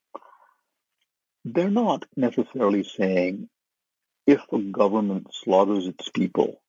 they're 1.45 1.69
not 1.69 2.05
necessarily 2.15 2.83
saying 2.83 3.49
if 4.25 4.41
a 4.51 4.59
government 4.59 5.27
slaughters 5.33 5.87
its 5.87 6.09
people, 6.09 6.61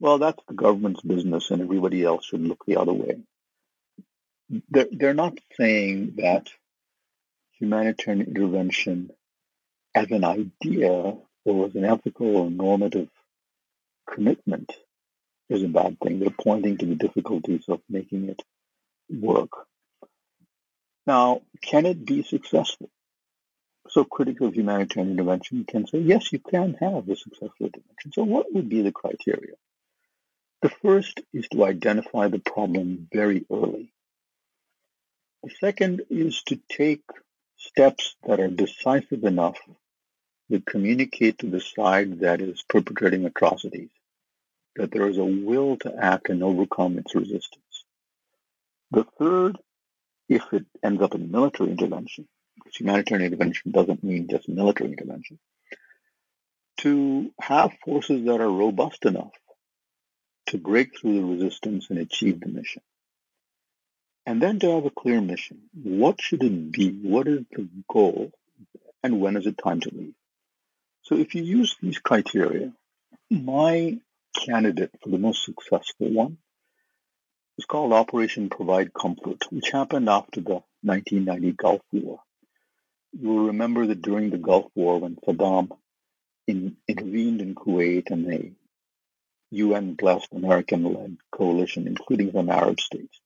well, 0.00 0.18
that's 0.18 0.42
the 0.48 0.54
government's 0.54 1.02
business 1.02 1.50
and 1.50 1.62
everybody 1.62 2.04
else 2.04 2.26
should 2.26 2.42
look 2.42 2.64
the 2.66 2.76
other 2.76 2.92
way. 2.92 3.18
They're, 4.70 4.88
they're 4.90 5.14
not 5.14 5.38
saying 5.56 6.14
that 6.16 6.48
humanitarian 7.58 8.26
intervention 8.26 9.10
as 9.94 10.10
an 10.10 10.24
idea 10.24 11.14
or 11.44 11.66
as 11.66 11.74
an 11.74 11.84
ethical 11.84 12.36
or 12.36 12.50
normative 12.50 13.08
commitment 14.12 14.72
is 15.48 15.62
a 15.62 15.68
bad 15.68 15.98
thing. 16.00 16.18
They're 16.18 16.30
pointing 16.30 16.76
to 16.78 16.86
the 16.86 16.94
difficulties 16.94 17.64
of 17.68 17.80
making 17.88 18.28
it 18.28 18.42
work. 19.08 19.50
Now, 21.06 21.42
can 21.62 21.86
it 21.86 22.04
be 22.04 22.22
successful? 22.22 22.90
So 23.88 24.04
critics 24.04 24.42
of 24.42 24.54
humanitarian 24.54 25.12
intervention 25.12 25.64
can 25.64 25.86
say, 25.86 25.98
yes, 25.98 26.30
you 26.32 26.40
can 26.40 26.74
have 26.80 27.08
a 27.08 27.16
successful 27.16 27.66
intervention. 27.66 28.12
So 28.12 28.24
what 28.24 28.52
would 28.52 28.68
be 28.68 28.82
the 28.82 28.92
criteria? 28.92 29.54
The 30.60 30.68
first 30.68 31.22
is 31.32 31.48
to 31.48 31.64
identify 31.64 32.28
the 32.28 32.40
problem 32.40 33.08
very 33.10 33.46
early. 33.50 33.92
The 35.42 35.50
second 35.60 36.02
is 36.10 36.42
to 36.48 36.60
take 36.68 37.04
steps 37.56 38.16
that 38.26 38.40
are 38.40 38.48
decisive 38.48 39.24
enough 39.24 39.58
to 40.50 40.60
communicate 40.60 41.38
to 41.38 41.46
the 41.46 41.60
side 41.60 42.20
that 42.20 42.40
is 42.40 42.62
perpetrating 42.68 43.24
atrocities 43.24 43.90
that 44.78 44.90
there 44.92 45.08
is 45.08 45.18
a 45.18 45.24
will 45.24 45.76
to 45.78 45.94
act 45.94 46.30
and 46.30 46.42
overcome 46.42 46.98
its 46.98 47.14
resistance. 47.14 47.84
The 48.90 49.04
third, 49.18 49.58
if 50.28 50.42
it 50.52 50.64
ends 50.82 51.02
up 51.02 51.14
in 51.14 51.30
military 51.30 51.70
intervention, 51.70 52.26
because 52.54 52.76
humanitarian 52.76 53.26
intervention 53.26 53.72
doesn't 53.72 54.02
mean 54.02 54.28
just 54.28 54.48
military 54.48 54.90
intervention, 54.90 55.38
to 56.78 57.30
have 57.40 57.72
forces 57.84 58.24
that 58.24 58.40
are 58.40 58.50
robust 58.50 59.04
enough 59.04 59.32
to 60.46 60.58
break 60.58 60.98
through 60.98 61.14
the 61.14 61.24
resistance 61.24 61.90
and 61.90 61.98
achieve 61.98 62.40
the 62.40 62.48
mission. 62.48 62.82
And 64.24 64.40
then 64.40 64.60
to 64.60 64.70
have 64.74 64.84
a 64.84 64.90
clear 64.90 65.20
mission. 65.20 65.62
What 65.82 66.20
should 66.20 66.42
it 66.44 66.72
be? 66.72 66.90
What 66.90 67.26
is 67.26 67.40
the 67.50 67.68
goal? 67.90 68.30
And 69.02 69.20
when 69.20 69.36
is 69.36 69.46
it 69.46 69.58
time 69.58 69.80
to 69.80 69.90
leave? 69.92 70.14
So 71.02 71.16
if 71.16 71.34
you 71.34 71.42
use 71.42 71.76
these 71.80 71.98
criteria, 71.98 72.72
my 73.30 73.98
candidate 74.46 74.90
for 75.02 75.10
the 75.10 75.18
most 75.18 75.44
successful 75.44 76.12
one. 76.12 76.38
Is 77.58 77.64
called 77.64 77.92
Operation 77.92 78.50
Provide 78.50 78.94
Comfort, 78.94 79.44
which 79.50 79.70
happened 79.70 80.08
after 80.08 80.40
the 80.40 80.62
1990 80.82 81.52
Gulf 81.52 81.82
War. 81.92 82.20
You 83.12 83.28
will 83.28 83.46
remember 83.46 83.86
that 83.86 84.02
during 84.02 84.30
the 84.30 84.38
Gulf 84.38 84.70
War, 84.76 85.00
when 85.00 85.16
Saddam 85.16 85.70
in, 86.46 86.76
intervened 86.86 87.40
in 87.40 87.54
Kuwait 87.54 88.10
and 88.10 88.32
a 88.32 88.52
UN-blessed 89.50 90.28
American-led 90.32 91.16
coalition, 91.32 91.86
including 91.88 92.30
some 92.32 92.48
Arab 92.48 92.78
states, 92.80 93.20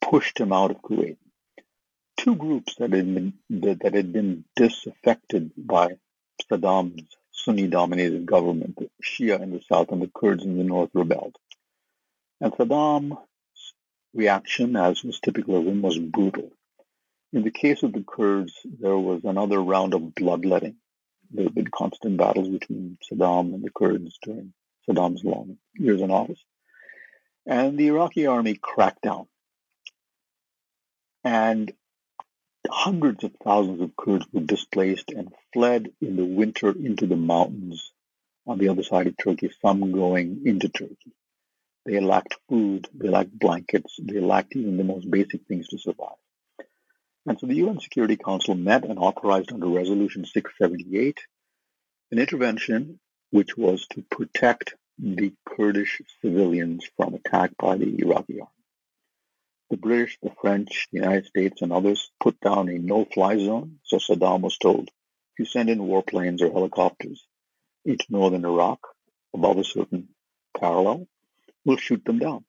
pushed 0.00 0.38
him 0.38 0.52
out 0.52 0.70
of 0.70 0.82
Kuwait. 0.82 1.16
Two 2.16 2.36
groups 2.36 2.76
that 2.76 2.92
had 2.92 3.14
been 3.14 3.32
that 3.48 3.94
had 3.94 4.12
been 4.12 4.44
disaffected 4.54 5.52
by 5.56 5.88
Saddam's 6.50 7.16
Sunni-dominated 7.44 8.26
government. 8.26 8.76
The 8.76 8.90
Shia 9.02 9.40
in 9.40 9.50
the 9.50 9.62
south 9.62 9.90
and 9.90 10.02
the 10.02 10.10
Kurds 10.14 10.44
in 10.44 10.58
the 10.58 10.64
north 10.64 10.90
rebelled. 10.94 11.36
And 12.40 12.52
Saddam's 12.52 13.18
reaction, 14.14 14.76
as 14.76 15.02
was 15.04 15.20
typical 15.20 15.56
of 15.56 15.66
him, 15.66 15.82
was 15.82 15.98
brutal. 15.98 16.50
In 17.32 17.42
the 17.42 17.50
case 17.50 17.82
of 17.82 17.92
the 17.92 18.04
Kurds, 18.06 18.52
there 18.64 18.98
was 18.98 19.24
another 19.24 19.60
round 19.60 19.94
of 19.94 20.14
bloodletting. 20.14 20.76
There 21.30 21.44
had 21.44 21.54
been 21.54 21.68
constant 21.68 22.16
battles 22.16 22.48
between 22.48 22.98
Saddam 23.10 23.54
and 23.54 23.62
the 23.62 23.70
Kurds 23.70 24.18
during 24.22 24.52
Saddam's 24.88 25.24
long 25.24 25.58
years 25.74 26.00
in 26.00 26.10
office. 26.10 26.42
And 27.46 27.78
the 27.78 27.88
Iraqi 27.88 28.26
army 28.26 28.58
cracked 28.60 29.02
down. 29.02 29.26
And 31.22 31.72
hundreds 32.68 33.24
of 33.24 33.32
thousands 33.44 33.80
of 33.80 33.96
Kurds 33.96 34.26
were 34.32 34.40
displaced 34.40 35.10
and 35.10 35.32
fled 35.52 35.92
in 36.00 36.16
the 36.16 36.24
winter 36.24 36.70
into 36.70 37.06
the 37.06 37.16
mountains 37.16 37.92
on 38.46 38.58
the 38.58 38.68
other 38.68 38.82
side 38.82 39.06
of 39.06 39.16
Turkey, 39.16 39.50
some 39.62 39.92
going 39.92 40.42
into 40.44 40.68
Turkey. 40.68 41.12
They 41.86 42.00
lacked 42.00 42.36
food, 42.48 42.88
they 42.92 43.08
lacked 43.08 43.38
blankets, 43.38 43.96
they 44.02 44.20
lacked 44.20 44.56
even 44.56 44.76
the 44.76 44.84
most 44.84 45.10
basic 45.10 45.46
things 45.46 45.68
to 45.68 45.78
survive. 45.78 46.16
And 47.26 47.38
so 47.38 47.46
the 47.46 47.56
UN 47.56 47.80
Security 47.80 48.16
Council 48.16 48.54
met 48.54 48.84
and 48.84 48.98
authorized 48.98 49.52
under 49.52 49.68
Resolution 49.68 50.24
678 50.24 51.18
an 52.12 52.18
intervention 52.18 52.98
which 53.30 53.56
was 53.56 53.86
to 53.88 54.02
protect 54.10 54.74
the 54.98 55.32
Kurdish 55.48 56.02
civilians 56.20 56.84
from 56.96 57.14
attack 57.14 57.52
by 57.56 57.76
the 57.76 58.00
Iraqi 58.00 58.40
army. 58.40 58.59
The 59.70 59.76
British, 59.76 60.18
the 60.22 60.32
French, 60.40 60.88
the 60.90 60.98
United 60.98 61.26
States, 61.26 61.62
and 61.62 61.72
others 61.72 62.10
put 62.20 62.40
down 62.40 62.68
a 62.68 62.78
no-fly 62.78 63.38
zone, 63.38 63.78
so 63.84 63.98
Saddam 63.98 64.40
was 64.42 64.58
told, 64.58 64.88
if 64.88 65.38
you 65.38 65.44
send 65.44 65.70
in 65.70 65.78
warplanes 65.78 66.42
or 66.42 66.50
helicopters 66.50 67.24
into 67.84 68.04
northern 68.10 68.44
Iraq 68.44 68.80
above 69.32 69.58
a 69.58 69.64
certain 69.64 70.08
parallel, 70.58 71.06
we'll 71.64 71.76
shoot 71.76 72.04
them 72.04 72.18
down. 72.18 72.44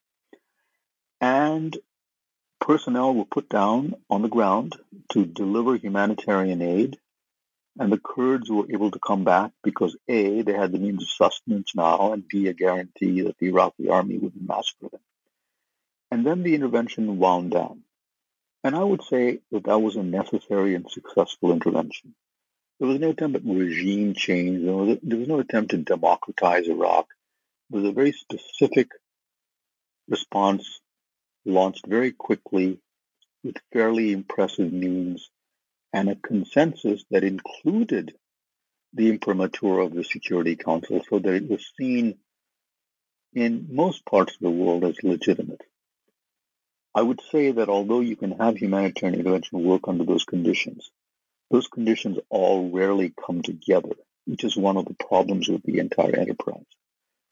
And 1.19 1.77
personnel 2.59 3.13
were 3.13 3.25
put 3.25 3.49
down 3.49 3.95
on 4.09 4.23
the 4.23 4.27
ground 4.27 4.75
to 5.13 5.25
deliver 5.25 5.75
humanitarian 5.75 6.61
aid 6.61 6.97
and 7.79 7.91
the 7.91 7.97
Kurds 7.97 8.49
were 8.49 8.69
able 8.69 8.91
to 8.91 8.99
come 8.99 9.23
back 9.23 9.51
because 9.63 9.95
A, 10.07 10.41
they 10.41 10.53
had 10.53 10.71
the 10.71 10.79
means 10.79 11.03
of 11.03 11.09
sustenance 11.09 11.73
now, 11.75 12.11
and 12.13 12.27
B, 12.27 12.47
a 12.47 12.53
guarantee 12.53 13.21
that 13.21 13.37
the 13.37 13.47
Iraqi 13.47 13.89
army 13.89 14.17
wouldn't 14.17 14.47
massacre 14.47 14.89
them. 14.89 15.01
And 16.11 16.25
then 16.25 16.43
the 16.43 16.55
intervention 16.55 17.17
wound 17.17 17.51
down. 17.51 17.83
And 18.63 18.75
I 18.75 18.83
would 18.83 19.03
say 19.03 19.39
that 19.51 19.63
that 19.63 19.79
was 19.79 19.95
a 19.95 20.03
necessary 20.03 20.75
and 20.75 20.89
successful 20.91 21.51
intervention. 21.51 22.13
There 22.79 22.89
was 22.89 22.99
no 22.99 23.11
attempt 23.11 23.37
at 23.37 23.45
regime 23.45 24.13
change. 24.13 24.63
There 24.63 24.73
was, 24.73 24.97
there 25.01 25.19
was 25.19 25.27
no 25.27 25.39
attempt 25.39 25.71
to 25.71 25.77
democratize 25.77 26.67
Iraq. 26.67 27.07
It 27.71 27.75
was 27.75 27.85
a 27.85 27.91
very 27.93 28.11
specific 28.11 28.89
response 30.07 30.81
launched 31.45 31.87
very 31.87 32.11
quickly 32.11 32.79
with 33.43 33.55
fairly 33.73 34.11
impressive 34.11 34.71
means 34.71 35.29
and 35.93 36.09
a 36.09 36.15
consensus 36.15 37.03
that 37.09 37.23
included 37.23 38.13
the 38.93 39.09
imprimatur 39.09 39.79
of 39.79 39.93
the 39.93 40.03
Security 40.03 40.55
Council 40.55 41.01
so 41.09 41.19
that 41.19 41.33
it 41.33 41.49
was 41.49 41.65
seen 41.77 42.17
in 43.33 43.67
most 43.71 44.05
parts 44.05 44.35
of 44.35 44.41
the 44.41 44.49
world 44.49 44.83
as 44.83 44.97
legitimate. 45.03 45.61
I 46.93 47.01
would 47.01 47.21
say 47.31 47.51
that 47.51 47.69
although 47.69 48.01
you 48.01 48.15
can 48.15 48.31
have 48.31 48.57
humanitarian 48.57 49.19
intervention 49.19 49.63
work 49.63 49.87
under 49.87 50.03
those 50.03 50.25
conditions, 50.25 50.91
those 51.49 51.67
conditions 51.67 52.17
all 52.29 52.69
rarely 52.69 53.13
come 53.25 53.41
together, 53.41 53.95
which 54.25 54.43
is 54.43 54.57
one 54.57 54.77
of 54.77 54.85
the 54.85 54.95
problems 54.95 55.47
with 55.47 55.63
the 55.63 55.79
entire 55.79 56.15
enterprise. 56.15 56.65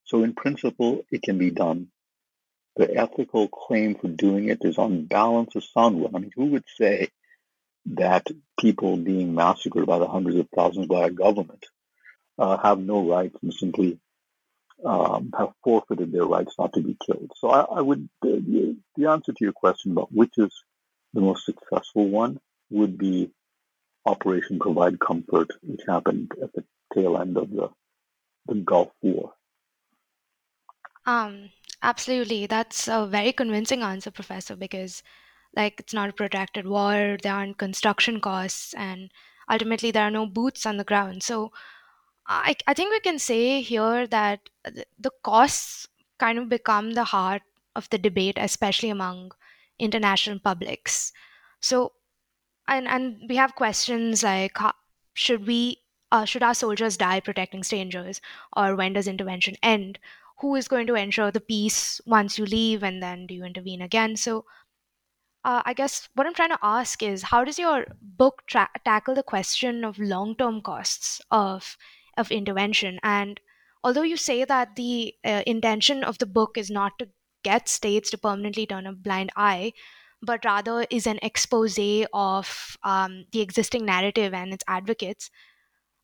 So 0.06 0.24
in 0.24 0.34
principle, 0.34 1.06
it 1.12 1.22
can 1.22 1.38
be 1.38 1.52
done. 1.52 1.88
The 2.78 2.96
ethical 2.96 3.50
claim 3.50 3.96
for 3.96 4.08
doing 4.08 4.48
it 4.48 4.60
is 4.62 4.78
on 4.78 5.06
balance 5.06 5.56
a 5.56 5.62
sound 5.62 6.00
one. 6.00 6.16
I 6.16 6.20
mean, 6.20 6.32
who 6.36 6.46
would 6.48 6.66
say 6.80 7.10
that 7.88 8.28
people 8.60 8.98
being 8.98 9.36
massacred 9.36 9.86
by 9.86 10.00
the 10.00 10.08
hundreds 10.08 10.38
of 10.38 10.48
thousands 10.56 10.88
by 10.88 11.08
a 11.08 11.10
government 11.10 11.66
uh, 12.38 12.58
have 12.58 12.80
no 12.80 13.10
rights 13.10 13.38
and 13.42 13.54
simply 13.54 14.00
um, 14.86 15.34
have 15.38 15.52
forfeited 15.64 16.12
their 16.12 16.26
rights 16.26 16.56
not 16.58 16.74
to 16.74 16.82
be 16.82 16.98
killed. 17.06 17.32
So 17.36 17.50
I, 17.50 17.62
I 17.62 17.82
would 17.82 18.10
the, 18.22 18.78
the 18.96 19.10
answer 19.10 19.32
to 19.32 19.44
your 19.44 19.54
question 19.54 19.92
about 19.92 20.12
which 20.12 20.34
is 20.38 20.52
the 21.14 21.22
most 21.22 21.46
successful 21.46 22.08
one 22.08 22.40
would 22.70 22.98
be 22.98 23.32
Operation 24.06 24.60
Provide 24.60 25.00
Comfort, 25.00 25.52
which 25.62 25.82
happened 25.88 26.32
at 26.42 26.54
the 26.54 26.64
tail 26.94 27.18
end 27.18 27.38
of 27.38 27.50
the 27.52 27.70
the 28.48 28.56
Gulf 28.56 28.92
War. 29.02 29.34
Um, 31.06 31.50
absolutely. 31.82 32.48
That's 32.48 32.88
a 32.88 33.06
very 33.06 33.34
convincing 33.34 33.82
answer, 33.82 34.12
Professor, 34.12 34.56
because 34.56 35.04
like 35.56 35.80
it's 35.80 35.94
not 35.94 36.10
a 36.10 36.14
protracted 36.14 36.68
war 36.68 37.18
there 37.22 37.34
aren't 37.34 37.58
construction 37.58 38.20
costs 38.20 38.74
and 38.76 39.12
ultimately 39.50 39.92
there 39.92 40.04
are 40.04 40.12
no 40.12 40.26
boots 40.26 40.66
on 40.66 40.78
the 40.78 40.84
ground 40.84 41.24
so 41.24 41.52
i, 42.30 42.56
I 42.68 42.74
think 42.74 42.92
we 42.92 43.00
can 43.02 43.20
say 43.20 43.62
here 43.62 44.08
that 44.08 44.50
the 44.98 45.12
costs 45.24 45.88
kind 46.18 46.38
of 46.40 46.50
become 46.50 46.92
the 46.94 47.06
heart 47.06 47.42
of 47.76 47.90
the 47.90 47.98
debate 47.98 48.38
especially 48.38 48.90
among 48.90 49.32
international 49.80 50.40
publics. 50.40 51.14
So 51.62 51.94
and 52.68 52.88
and 52.88 53.22
we 53.30 53.36
have 53.38 53.56
questions 53.56 54.24
like 54.24 54.58
should 55.14 55.48
we 55.48 55.82
uh, 56.12 56.26
should 56.26 56.44
our 56.44 56.56
soldiers 56.56 56.98
die 56.98 57.20
protecting 57.20 57.64
strangers? 57.64 58.22
Or 58.56 58.76
when 58.76 58.94
does 58.94 59.08
intervention 59.08 59.56
end? 59.64 60.00
Who 60.40 60.56
is 60.56 60.68
going 60.68 60.88
to 60.88 60.96
ensure 60.96 61.32
the 61.32 61.42
peace 61.42 62.02
once 62.06 62.38
you 62.40 62.46
leave 62.46 62.84
and 62.84 63.04
then 63.04 63.28
do 63.28 63.34
you 63.36 63.44
intervene 63.46 63.82
again? 63.82 64.18
So 64.18 64.46
uh, 65.44 65.62
I 65.66 65.74
guess 65.74 66.10
what 66.16 66.28
I'm 66.28 66.34
trying 66.34 66.50
to 66.50 66.60
ask 66.62 67.02
is 67.02 67.24
how 67.24 67.44
does 67.44 67.60
your 67.60 67.86
book 68.02 68.44
tra- 68.48 68.70
tackle 68.86 69.16
the 69.16 69.24
question 69.24 69.84
of 69.86 69.98
long 70.00 70.36
term 70.36 70.62
costs 70.62 71.22
of, 71.32 71.78
of 72.18 72.32
intervention? 72.32 73.00
And 73.04 73.40
although 73.84 74.04
you 74.04 74.18
say 74.18 74.46
that 74.46 74.76
the 74.76 75.14
uh, 75.24 75.44
intention 75.46 76.04
of 76.04 76.18
the 76.18 76.26
book 76.26 76.58
is 76.58 76.70
not 76.70 76.98
to 77.00 77.10
get 77.44 77.70
states 77.70 78.10
to 78.12 78.18
permanently 78.18 78.66
turn 78.66 78.86
a 78.86 78.94
blind 78.94 79.32
eye, 79.36 79.74
but 80.22 80.44
rather 80.44 80.86
is 80.90 81.08
an 81.08 81.20
expose 81.22 81.80
of 82.14 82.78
um, 82.84 83.26
the 83.32 83.42
existing 83.42 83.86
narrative 83.86 84.34
and 84.34 84.54
its 84.54 84.64
advocates, 84.68 85.30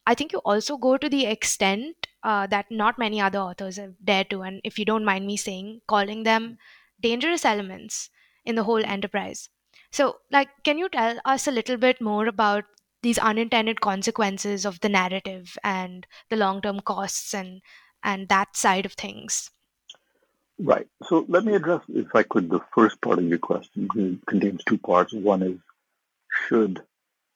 I 0.08 0.14
think 0.14 0.32
you 0.32 0.40
also 0.40 0.78
go 0.78 0.98
to 0.98 1.10
the 1.10 1.26
extent 1.26 2.08
uh, 2.24 2.48
that 2.48 2.68
not 2.70 3.00
many 3.00 3.20
other 3.20 3.40
authors 3.40 3.78
have 3.78 3.96
dared 4.04 4.30
to, 4.30 4.44
and 4.44 4.62
if 4.64 4.78
you 4.78 4.86
don't 4.86 5.06
mind 5.06 5.26
me 5.26 5.36
saying, 5.36 5.82
calling 5.88 6.24
them 6.24 6.58
dangerous 7.02 7.44
elements 7.44 8.10
in 8.46 8.56
the 8.56 8.64
whole 8.64 8.86
enterprise. 8.86 9.50
So, 9.92 10.18
like, 10.32 10.50
can 10.64 10.78
you 10.78 10.90
tell 10.90 11.20
us 11.26 11.48
a 11.48 11.52
little 11.52 11.78
bit 11.78 12.02
more 12.02 12.28
about 12.28 12.66
these 13.06 13.20
unintended 13.20 13.82
consequences 13.82 14.66
of 14.66 14.80
the 14.80 14.90
narrative 14.90 15.56
and 15.64 16.08
the 16.32 16.36
long-term 16.36 16.80
costs 16.80 17.36
and 17.36 17.62
and 18.02 18.28
that 18.30 18.58
side 18.58 18.86
of 18.86 18.94
things? 18.94 19.52
Right. 20.58 20.88
So 21.04 21.26
let 21.28 21.46
me 21.46 21.54
address, 21.54 21.82
if 21.90 22.16
I 22.16 22.24
could, 22.24 22.50
the 22.50 22.62
first 22.74 23.00
part 23.02 23.20
of 23.20 23.26
your 23.26 23.38
question. 23.38 23.88
It 23.96 24.26
contains 24.26 24.64
two 24.64 24.80
parts. 24.80 25.14
One 25.14 25.44
is, 25.44 25.60
should 26.48 26.82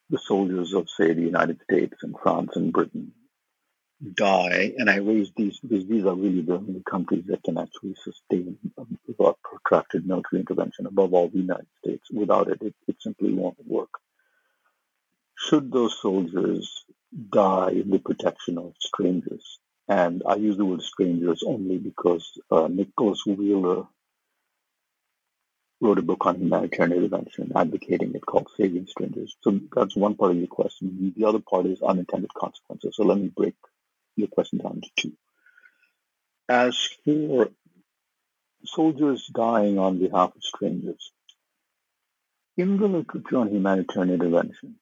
the 0.09 0.17
soldiers 0.17 0.73
of, 0.73 0.89
say, 0.89 1.13
the 1.13 1.21
United 1.21 1.59
States 1.63 1.97
and 2.01 2.15
France 2.23 2.51
and 2.55 2.73
Britain 2.73 3.11
die, 4.15 4.73
and 4.77 4.89
I 4.89 4.97
raise 4.97 5.31
these 5.35 5.59
because 5.59 5.85
these 5.87 6.05
are 6.05 6.15
really 6.15 6.41
the 6.41 6.55
only 6.55 6.81
countries 6.89 7.25
that 7.27 7.43
can 7.43 7.57
actually 7.59 7.95
sustain 8.03 8.57
a 8.79 9.33
protracted 9.43 10.07
military 10.07 10.39
intervention, 10.39 10.87
above 10.87 11.13
all 11.13 11.27
the 11.27 11.39
United 11.39 11.67
States. 11.83 12.09
Without 12.11 12.47
it, 12.47 12.59
it, 12.61 12.73
it 12.87 12.95
simply 13.01 13.33
won't 13.33 13.57
work. 13.67 13.89
Should 15.39 15.71
those 15.71 15.97
soldiers 16.01 16.83
die 17.29 17.71
in 17.71 17.89
the 17.89 17.99
protection 17.99 18.57
of 18.57 18.73
strangers? 18.79 19.59
And 19.87 20.21
I 20.27 20.35
use 20.35 20.57
the 20.57 20.65
word 20.65 20.81
strangers 20.81 21.43
only 21.47 21.77
because 21.77 22.29
uh, 22.51 22.67
Nicholas 22.67 23.25
Wheeler 23.25 23.87
wrote 25.79 25.97
a 25.97 26.01
book 26.01 26.25
on 26.25 26.41
humanitarian 26.41 26.97
intervention 26.97 27.53
advocating 27.55 28.13
it 28.13 28.25
called 28.25 28.49
Saving 28.57 28.85
Strangers. 28.87 29.37
So 29.41 29.59
that's 29.73 29.95
one 29.95 30.15
part 30.15 30.31
of 30.31 30.37
your 30.37 30.47
question. 30.47 31.13
The 31.15 31.25
other 31.25 31.39
part 31.39 31.67
is 31.67 31.81
unintended 31.81 32.33
consequences. 32.33 32.97
So 32.97 33.03
let 33.05 33.17
me 33.17 33.31
break 33.33 33.55
your 34.17 34.27
question 34.27 34.59
down 34.59 34.81
to 34.81 34.89
two. 34.97 35.13
As 36.49 36.77
for 37.05 37.49
soldiers 38.65 39.25
dying 39.33 39.79
on 39.79 39.99
behalf 39.99 40.35
of 40.35 40.43
strangers, 40.43 41.13
in 42.57 42.77
the 42.77 42.87
literature 42.87 43.37
on 43.37 43.49
humanitarian 43.49 44.13
intervention, 44.13 44.75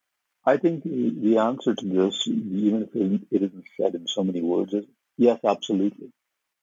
I 0.48 0.56
think 0.56 0.84
the, 0.86 1.39
answer 1.39 1.76
to 1.76 1.86
this, 1.86 2.26
even 2.26 2.84
if 2.84 2.95
it, 2.95 3.43
isn't 3.43 3.66
said 3.76 3.95
in 3.95 4.08
so 4.08 4.24
many 4.24 4.41
words, 4.41 4.74
is 4.74 4.86
yes, 5.18 5.39
absolutely. 5.45 6.14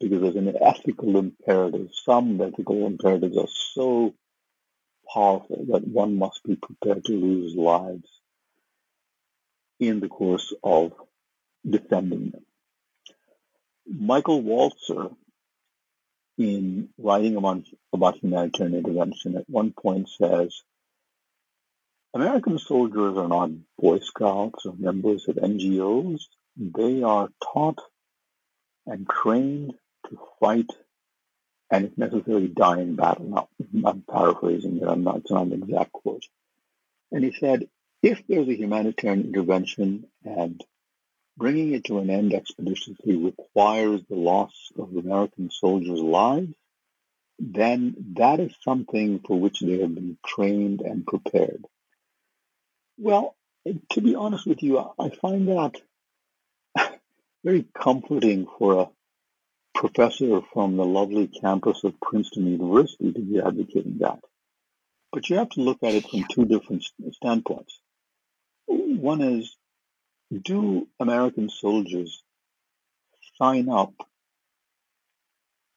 Because 0.00 0.22
there's 0.22 0.36
an 0.36 0.56
ethical 0.58 1.18
imperative. 1.18 1.90
Some 1.92 2.40
ethical 2.40 2.86
imperatives 2.86 3.36
are 3.36 3.46
so 3.74 4.14
powerful 5.12 5.66
that 5.72 5.86
one 5.86 6.16
must 6.16 6.42
be 6.44 6.56
prepared 6.56 7.04
to 7.04 7.12
lose 7.12 7.54
lives 7.54 8.08
in 9.78 10.00
the 10.00 10.08
course 10.08 10.54
of 10.62 10.92
defending 11.68 12.30
them. 12.30 12.46
Michael 13.86 14.42
Walzer, 14.42 15.14
in 16.38 16.88
writing 16.96 17.36
about 17.36 18.16
humanitarian 18.16 18.76
intervention, 18.76 19.36
at 19.36 19.48
one 19.48 19.72
point 19.72 20.08
says, 20.08 20.62
American 22.14 22.60
soldiers 22.60 23.16
are 23.16 23.26
not 23.26 23.50
Boy 23.76 23.98
Scouts 23.98 24.66
or 24.66 24.74
members 24.78 25.26
of 25.26 25.34
NGOs. 25.34 26.20
They 26.56 27.02
are 27.02 27.28
taught 27.42 27.80
and 28.86 29.08
trained 29.08 29.74
to 30.08 30.18
fight 30.38 30.70
and 31.72 31.86
if 31.86 31.98
necessary 31.98 32.46
die 32.46 32.82
in 32.82 32.94
battle. 32.94 33.24
Now, 33.26 33.48
I'm 33.84 34.02
paraphrasing 34.02 34.76
it, 34.76 34.86
I'm 34.86 35.02
not, 35.02 35.16
it's 35.16 35.30
not 35.32 35.46
an 35.46 35.54
exact 35.54 35.90
quote. 35.90 36.24
And 37.10 37.24
he 37.24 37.32
said, 37.32 37.68
if 38.00 38.22
there's 38.28 38.46
a 38.46 38.56
humanitarian 38.56 39.24
intervention 39.24 40.06
and 40.24 40.62
bringing 41.36 41.72
it 41.72 41.84
to 41.86 41.98
an 41.98 42.10
end 42.10 42.32
expeditiously 42.32 43.16
requires 43.16 44.02
the 44.08 44.14
loss 44.14 44.70
of 44.78 44.96
American 44.96 45.50
soldiers' 45.50 45.98
lives, 46.00 46.54
then 47.40 47.96
that 48.18 48.38
is 48.38 48.54
something 48.62 49.18
for 49.26 49.40
which 49.40 49.58
they 49.58 49.80
have 49.80 49.92
been 49.96 50.16
trained 50.24 50.80
and 50.80 51.04
prepared. 51.04 51.64
Well, 52.98 53.34
to 53.92 54.00
be 54.00 54.14
honest 54.14 54.46
with 54.46 54.62
you, 54.62 54.78
I 54.78 55.10
find 55.10 55.48
that 55.48 55.80
very 57.44 57.66
comforting 57.76 58.46
for 58.58 58.82
a 58.82 58.90
professor 59.74 60.40
from 60.52 60.76
the 60.76 60.84
lovely 60.84 61.26
campus 61.26 61.82
of 61.84 62.00
Princeton 62.00 62.46
University 62.46 63.12
to 63.12 63.20
be 63.20 63.40
advocating 63.40 63.98
that. 63.98 64.20
But 65.12 65.28
you 65.28 65.36
have 65.36 65.50
to 65.50 65.60
look 65.60 65.78
at 65.82 65.94
it 65.94 66.08
from 66.08 66.24
two 66.30 66.44
different 66.44 66.84
standpoints. 67.12 67.78
One 68.66 69.20
is, 69.20 69.56
do 70.42 70.88
American 71.00 71.48
soldiers 71.48 72.22
sign 73.36 73.68
up 73.68 73.92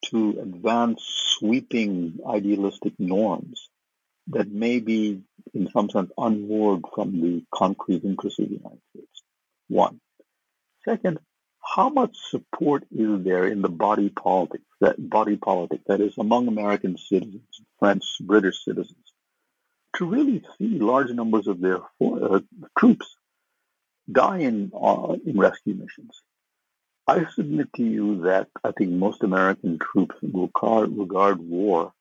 to 0.05 0.39
advance 0.39 1.03
sweeping 1.37 2.19
idealistic 2.27 2.93
norms 2.99 3.69
that 4.29 4.51
may 4.51 4.79
be, 4.79 5.21
in 5.53 5.69
some 5.71 5.89
sense, 5.89 6.11
unmoored 6.17 6.83
from 6.93 7.21
the 7.21 7.43
concrete 7.53 8.03
interests 8.03 8.39
of 8.39 8.49
the 8.49 8.55
United 8.55 8.81
States? 8.93 9.23
One. 9.67 9.99
Second, 10.85 11.19
how 11.63 11.89
much 11.89 12.15
support 12.29 12.85
is 12.91 13.23
there 13.23 13.45
in 13.45 13.61
the 13.61 13.69
body 13.69 14.09
politic, 14.09 14.61
that 14.79 14.95
body 14.97 15.35
politic, 15.35 15.81
that 15.87 16.01
is 16.01 16.13
among 16.17 16.47
American 16.47 16.97
citizens, 16.97 17.61
French, 17.79 18.03
British 18.21 18.63
citizens, 18.63 19.13
to 19.97 20.05
really 20.05 20.43
see 20.57 20.79
large 20.79 21.09
numbers 21.11 21.47
of 21.47 21.59
their 21.59 21.79
uh, 22.01 22.39
troops 22.77 23.07
die 24.09 24.39
in, 24.39 24.71
uh, 24.73 25.15
in 25.25 25.37
rescue 25.37 25.73
missions? 25.73 26.21
I 27.05 27.25
submit 27.35 27.71
to 27.75 27.83
you 27.83 28.21
that 28.23 28.47
I 28.63 28.71
think 28.71 28.91
most 28.91 29.23
American 29.23 29.79
troops 29.79 30.15
will 30.21 30.51
regard 30.51 31.39
war 31.39 31.93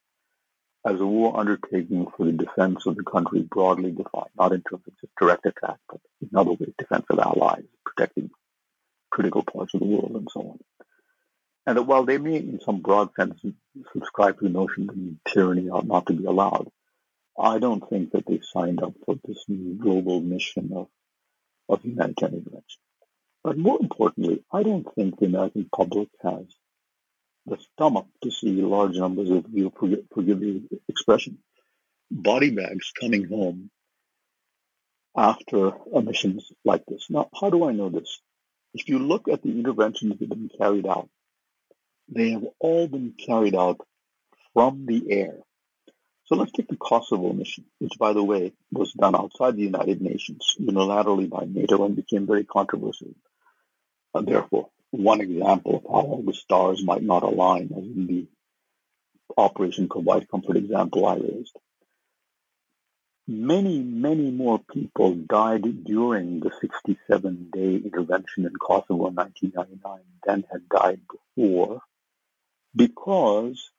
as 0.86 1.00
a 1.00 1.06
war 1.06 1.38
undertaking 1.38 2.06
for 2.16 2.26
the 2.26 2.32
defense 2.32 2.86
of 2.86 2.96
the 2.96 3.02
country 3.02 3.42
broadly 3.42 3.90
defined, 3.90 4.30
not 4.38 4.52
in 4.52 4.62
terms 4.62 4.84
of 4.86 5.00
just 5.00 5.12
direct 5.20 5.44
attack, 5.44 5.78
but 5.88 6.00
in 6.22 6.36
other 6.36 6.52
ways, 6.52 6.72
defense 6.78 7.04
of 7.10 7.18
allies, 7.18 7.64
protecting 7.84 8.30
critical 9.10 9.42
parts 9.42 9.74
of 9.74 9.80
the 9.80 9.86
world 9.86 10.12
and 10.14 10.28
so 10.32 10.40
on. 10.40 10.58
And 11.66 11.76
that 11.76 11.82
while 11.82 12.04
they 12.04 12.18
may, 12.18 12.36
in 12.36 12.60
some 12.64 12.80
broad 12.80 13.10
sense, 13.18 13.40
subscribe 13.92 14.38
to 14.38 14.44
the 14.44 14.50
notion 14.50 14.86
that 14.86 15.32
tyranny 15.32 15.68
ought 15.68 15.86
not 15.86 16.06
to 16.06 16.12
be 16.12 16.24
allowed, 16.24 16.70
I 17.38 17.58
don't 17.58 17.86
think 17.90 18.12
that 18.12 18.24
they've 18.26 18.44
signed 18.44 18.80
up 18.80 18.94
for 19.04 19.16
this 19.24 19.44
new 19.48 19.74
global 19.74 20.20
mission 20.20 20.70
of, 20.72 20.86
of 21.68 21.82
humanitarian 21.82 22.38
intervention. 22.38 22.80
But 23.42 23.58
more 23.58 23.78
importantly, 23.80 24.44
I 24.52 24.62
don't 24.62 24.86
think 24.94 25.18
the 25.18 25.26
American 25.26 25.68
public 25.74 26.08
has 26.22 26.46
the 27.46 27.58
stomach 27.72 28.06
to 28.22 28.30
see 28.30 28.60
large 28.62 28.96
numbers 28.96 29.30
of, 29.30 29.46
you 29.52 29.72
forgive, 29.78 30.04
forgive 30.12 30.40
the 30.40 30.62
expression, 30.88 31.38
body 32.10 32.50
bags 32.50 32.92
coming 33.00 33.28
home 33.28 33.70
after 35.16 35.72
emissions 35.94 36.50
like 36.64 36.84
this. 36.86 37.06
Now, 37.08 37.28
how 37.40 37.50
do 37.50 37.64
I 37.68 37.72
know 37.72 37.88
this? 37.88 38.20
If 38.74 38.88
you 38.88 38.98
look 38.98 39.28
at 39.28 39.42
the 39.42 39.50
interventions 39.50 40.18
that 40.18 40.28
have 40.28 40.28
been 40.28 40.50
carried 40.58 40.86
out, 40.86 41.08
they 42.08 42.30
have 42.32 42.44
all 42.58 42.86
been 42.88 43.14
carried 43.18 43.54
out 43.54 43.80
from 44.52 44.86
the 44.86 45.10
air. 45.10 45.38
So 46.26 46.34
let's 46.34 46.52
take 46.52 46.68
the 46.68 46.76
Kosovo 46.76 47.32
mission, 47.32 47.64
which, 47.78 47.92
by 47.98 48.12
the 48.12 48.22
way, 48.22 48.52
was 48.72 48.92
done 48.92 49.14
outside 49.14 49.56
the 49.56 49.62
United 49.62 50.02
Nations 50.02 50.56
unilaterally 50.60 51.30
by 51.30 51.46
NATO 51.46 51.84
and 51.84 51.94
became 51.94 52.26
very 52.26 52.44
controversial. 52.44 53.14
And 54.12 54.26
therefore, 54.26 54.70
one 54.90 55.20
example 55.20 55.76
of 55.76 55.82
how 55.90 56.22
the 56.24 56.34
stars 56.34 56.82
might 56.84 57.02
not 57.02 57.22
align, 57.22 57.70
as 57.76 57.84
in 57.84 58.06
the 58.06 58.26
Operation 59.36 59.88
Provide 59.88 60.28
Comfort 60.28 60.56
example 60.56 61.06
I 61.06 61.16
raised. 61.16 61.56
Many, 63.28 63.80
many 63.82 64.30
more 64.30 64.60
people 64.72 65.14
died 65.14 65.84
during 65.84 66.40
the 66.40 66.52
67 66.60 67.50
day 67.52 67.74
intervention 67.74 68.46
in 68.46 68.52
Kosovo 68.54 69.08
in 69.08 69.16
1999 69.16 69.98
than 70.24 70.44
had 70.50 70.68
died 70.68 71.00
before 71.10 71.80
because 72.74 73.70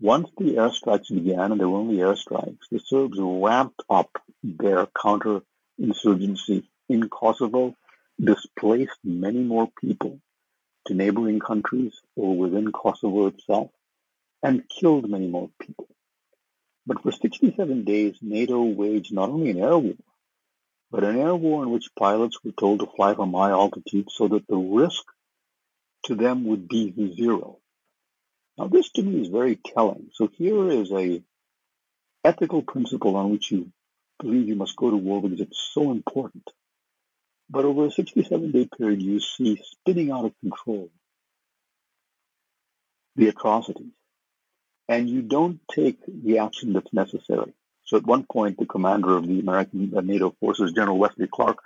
once 0.00 0.28
the 0.36 0.56
airstrikes 0.56 1.08
began, 1.08 1.52
and 1.52 1.60
there 1.60 1.68
were 1.68 1.78
only 1.78 1.96
airstrikes, 1.96 2.68
the 2.70 2.80
Serbs 2.80 3.18
ramped 3.18 3.82
up 3.88 4.10
their 4.42 4.86
counterinsurgency 4.86 6.64
in 6.88 7.08
Kosovo, 7.08 7.74
displaced 8.22 8.98
many 9.04 9.40
more 9.40 9.68
people 9.80 10.20
to 10.86 10.94
neighboring 10.94 11.40
countries 11.40 11.92
or 12.16 12.36
within 12.36 12.72
Kosovo 12.72 13.26
itself, 13.26 13.70
and 14.42 14.68
killed 14.68 15.08
many 15.08 15.26
more 15.26 15.50
people. 15.60 15.88
But 16.86 17.02
for 17.02 17.12
67 17.12 17.84
days, 17.84 18.16
NATO 18.22 18.62
waged 18.62 19.12
not 19.12 19.28
only 19.28 19.50
an 19.50 19.58
air 19.58 19.78
war, 19.78 19.94
but 20.90 21.04
an 21.04 21.18
air 21.18 21.36
war 21.36 21.62
in 21.62 21.70
which 21.70 21.94
pilots 21.98 22.42
were 22.42 22.52
told 22.52 22.80
to 22.80 22.86
fly 22.86 23.14
from 23.14 23.32
high 23.32 23.50
altitude 23.50 24.08
so 24.10 24.28
that 24.28 24.46
the 24.48 24.56
risk 24.56 25.04
to 26.04 26.14
them 26.14 26.44
would 26.46 26.66
be 26.68 27.14
zero. 27.16 27.58
Now, 28.58 28.66
this 28.68 28.90
to 28.92 29.02
me 29.02 29.20
is 29.20 29.28
very 29.28 29.56
telling. 29.56 30.10
So 30.14 30.28
here 30.32 30.68
is 30.70 30.90
a 30.92 31.22
ethical 32.24 32.62
principle 32.62 33.16
on 33.16 33.30
which 33.30 33.50
you 33.50 33.70
believe 34.18 34.48
you 34.48 34.56
must 34.56 34.76
go 34.76 34.90
to 34.90 34.96
war 34.96 35.22
because 35.22 35.40
it's 35.40 35.70
so 35.72 35.90
important. 35.90 36.44
But 37.50 37.64
over 37.64 37.86
a 37.86 37.90
67 37.90 38.52
day 38.52 38.68
period, 38.78 39.02
you 39.02 39.18
see 39.18 39.60
spinning 39.62 40.12
out 40.12 40.24
of 40.24 40.38
control 40.40 40.88
the 43.16 43.28
atrocities 43.28 43.92
and 44.88 45.10
you 45.10 45.22
don't 45.22 45.60
take 45.74 45.98
the 46.06 46.38
action 46.38 46.72
that's 46.72 46.92
necessary. 46.92 47.52
So 47.84 47.96
at 47.96 48.06
one 48.06 48.24
point, 48.30 48.58
the 48.58 48.66
commander 48.66 49.16
of 49.16 49.26
the 49.26 49.40
American 49.40 49.92
uh, 49.96 50.00
NATO 50.00 50.34
forces, 50.40 50.72
General 50.72 50.98
Wesley 50.98 51.28
Clark, 51.32 51.58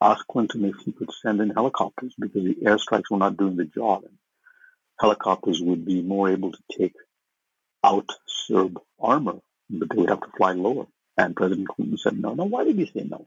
asked 0.00 0.28
Clinton 0.28 0.64
if 0.66 0.76
he 0.84 0.92
could 0.92 1.10
send 1.22 1.40
in 1.40 1.50
helicopters 1.50 2.14
because 2.18 2.44
the 2.44 2.54
airstrikes 2.54 3.10
were 3.10 3.18
not 3.18 3.36
doing 3.36 3.56
the 3.56 3.64
job. 3.64 4.04
And 4.04 4.16
helicopters 5.00 5.60
would 5.60 5.84
be 5.84 6.02
more 6.02 6.30
able 6.30 6.52
to 6.52 6.58
take 6.78 6.94
out 7.82 8.08
Serb 8.26 8.78
armor, 9.00 9.40
but 9.70 9.88
they 9.90 9.96
would 9.96 10.10
have 10.10 10.20
to 10.20 10.32
fly 10.36 10.52
lower. 10.52 10.86
And 11.16 11.34
President 11.34 11.68
Clinton 11.68 11.98
said 11.98 12.18
no. 12.18 12.34
Now, 12.34 12.44
why 12.44 12.64
did 12.64 12.76
he 12.76 12.86
say 12.86 13.04
no? 13.08 13.26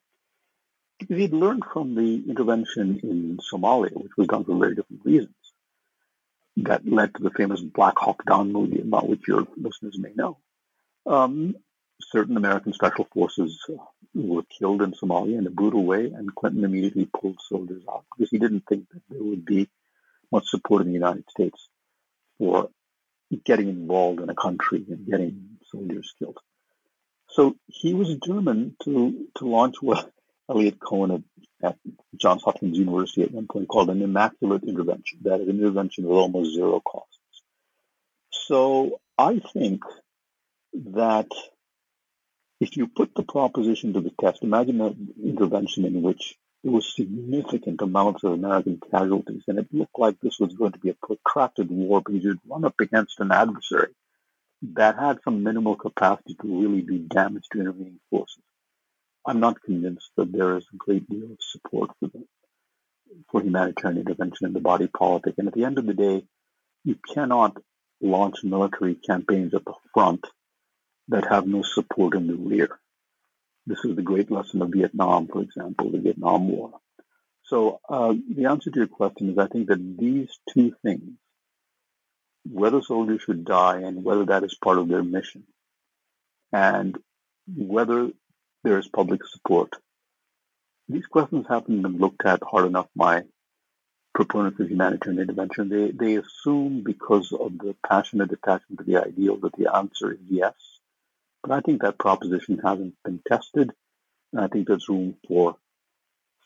He'd 1.00 1.34
learned 1.34 1.64
from 1.72 1.96
the 1.96 2.24
intervention 2.28 3.00
in 3.04 3.40
Somalia, 3.54 3.94
which 3.94 4.18
was 4.18 4.28
done 4.28 4.44
for 4.44 4.58
very 4.58 4.76
different 4.76 5.06
reasons 5.06 5.36
that 6.58 6.88
led 6.88 7.14
to 7.16 7.24
the 7.24 7.30
famous 7.30 7.62
Black 7.62 7.94
Hawk 7.98 8.24
Down 8.26 8.52
movie, 8.52 8.82
about 8.82 9.08
which 9.08 9.28
your 9.28 9.48
listeners 9.56 9.98
may 10.00 10.12
know. 10.16 10.38
Um, 11.06 11.56
certain 12.02 12.36
American 12.36 12.74
special 12.74 13.08
forces 13.14 13.64
uh, 13.70 13.76
were 14.16 14.44
killed 14.44 14.82
in 14.82 14.94
Somalia 14.94 15.38
in 15.38 15.48
a 15.48 15.52
brutal 15.52 15.86
way, 15.86 16.06
and 16.06 16.34
Clinton 16.34 16.64
immediately 16.64 17.06
pulled 17.06 17.40
soldiers 17.48 17.84
out 17.90 18.06
because 18.16 18.32
he 18.32 18.40
didn't 18.40 18.66
think 18.68 18.90
that 18.90 19.02
there 19.10 19.24
would 19.24 19.46
be 19.46 19.70
much 20.32 20.48
support 20.48 20.82
in 20.82 20.88
the 20.88 20.94
United 20.94 21.30
States 21.30 21.70
for 22.38 22.70
getting 23.46 23.70
involved 23.70 24.20
in 24.20 24.30
a 24.30 24.36
country 24.36 24.84
and 24.90 25.06
getting 25.06 25.58
soldiers 25.72 26.14
killed. 26.18 26.38
So 27.30 27.56
he 27.68 27.94
was 27.94 28.10
determined 28.10 28.76
to 28.84 29.28
to 29.36 29.46
launch 29.46 29.76
what 29.82 30.12
Eliot 30.50 30.80
Cohen 30.80 31.12
at, 31.12 31.70
at 31.70 31.78
Johns 32.16 32.44
Hopkins 32.44 32.78
University 32.78 33.24
at 33.24 33.32
one 33.32 33.48
point 33.48 33.68
called 33.68 33.90
an 33.90 34.02
immaculate 34.02 34.64
intervention. 34.64 35.20
That 35.24 35.42
an 35.42 35.50
intervention 35.50 36.06
with 36.06 36.18
almost 36.18 36.56
zero 36.56 36.80
costs. 36.80 37.20
So 38.32 39.00
I 39.18 39.40
think 39.54 39.82
that 40.74 41.28
if 42.60 42.78
you 42.78 42.88
put 42.88 43.14
the 43.16 43.24
proposition 43.24 43.94
to 43.94 44.02
the 44.02 44.12
test, 44.20 44.44
imagine 44.44 44.82
an 44.82 45.14
intervention 45.24 45.86
in 45.86 46.02
which 46.02 46.36
there 46.64 46.72
was 46.72 46.96
significant 46.96 47.82
amounts 47.82 48.24
of 48.24 48.34
American 48.34 48.82
casualties, 48.92 49.44
and 49.48 49.60
it 49.60 49.68
looked 49.72 49.98
like 49.98 50.20
this 50.20 50.40
was 50.40 50.54
going 50.54 50.72
to 50.72 50.80
be 50.80 50.90
a 50.90 50.96
protracted 50.96 51.70
war 51.70 52.02
because 52.02 52.24
you'd 52.24 52.40
run 52.48 52.66
up 52.66 52.76
against 52.80 53.20
an 53.20 53.32
adversary 53.32 53.94
that 54.62 54.98
had 54.98 55.20
some 55.24 55.44
minimal 55.44 55.76
capacity 55.76 56.36
to 56.42 56.62
really 56.62 56.82
do 56.82 56.98
damage 57.00 57.44
to 57.52 57.60
intervening 57.60 58.00
forces. 58.10 58.42
I'm 59.28 59.42
not 59.42 59.62
convinced 59.62 60.10
that 60.16 60.32
there 60.32 60.58
is 60.58 60.66
a 60.74 60.78
great 60.78 61.08
deal 61.10 61.26
of 61.26 61.38
support 61.42 61.92
for 62.00 62.10
for 63.30 63.42
humanitarian 63.42 64.00
intervention 64.00 64.48
in 64.48 64.54
the 64.54 64.60
body 64.60 64.88
politic. 64.88 65.36
And 65.38 65.48
at 65.48 65.54
the 65.54 65.66
end 65.66 65.78
of 65.78 65.86
the 65.86 65.94
day, 65.94 66.24
you 66.84 66.98
cannot 67.14 67.58
launch 68.02 68.44
military 68.44 68.96
campaigns 68.96 69.54
at 69.54 69.66
the 69.66 69.74
front 69.94 70.26
that 71.10 71.28
have 71.30 71.48
no 71.48 71.62
support 71.64 72.16
in 72.16 72.28
the 72.28 72.36
rear. 72.36 72.80
This 73.66 73.80
is 73.84 73.96
the 73.96 74.02
great 74.02 74.32
lesson 74.32 74.62
of 74.62 74.70
Vietnam, 74.70 75.28
for 75.28 75.42
example, 75.42 75.92
the 75.92 76.00
Vietnam 76.00 76.48
War. 76.50 76.80
So 77.46 77.80
uh, 77.90 78.14
the 78.30 78.46
answer 78.46 78.72
to 78.72 78.80
your 78.80 78.88
question 78.88 79.32
is 79.32 79.38
I 79.38 79.48
think 79.48 79.68
that 79.68 79.98
these 79.98 80.30
two 80.54 80.74
things, 80.84 81.18
whether 82.50 82.82
soldiers 82.82 83.22
should 83.24 83.46
die 83.46 83.80
and 83.80 84.04
whether 84.04 84.26
that 84.26 84.44
is 84.44 84.58
part 84.64 84.78
of 84.78 84.88
their 84.88 85.04
mission, 85.04 85.44
and 86.54 86.98
whether 87.48 88.12
there 88.68 88.80
is 88.80 88.88
public 88.90 89.26
support, 89.26 89.72
these 90.90 91.06
questions 91.06 91.46
haven't 91.48 91.82
been 91.82 91.98
looked 92.00 92.26
at 92.26 92.42
hard 92.44 92.66
enough 92.66 92.90
by 92.94 93.24
proponents 94.14 94.60
of 94.60 94.70
humanitarian 94.70 95.22
intervention. 95.22 95.70
They, 95.70 95.92
they 95.92 96.16
assume 96.18 96.84
because 96.84 97.32
of 97.32 97.58
the 97.60 97.76
passionate 97.88 98.34
attachment 98.34 98.80
to 98.80 98.84
the 98.84 98.98
ideal 98.98 99.38
that 99.38 99.56
the 99.58 99.74
answer 99.74 100.12
is 100.12 100.20
yes. 100.30 100.54
But 101.42 101.52
I 101.54 101.62
think 101.62 101.82
that 101.82 101.98
proposition 101.98 102.60
hasn't 102.62 102.96
been 103.06 103.22
tested, 103.26 103.72
and 104.34 104.42
I 104.42 104.48
think 104.48 104.68
there's 104.68 104.90
room 104.90 105.16
for 105.26 105.56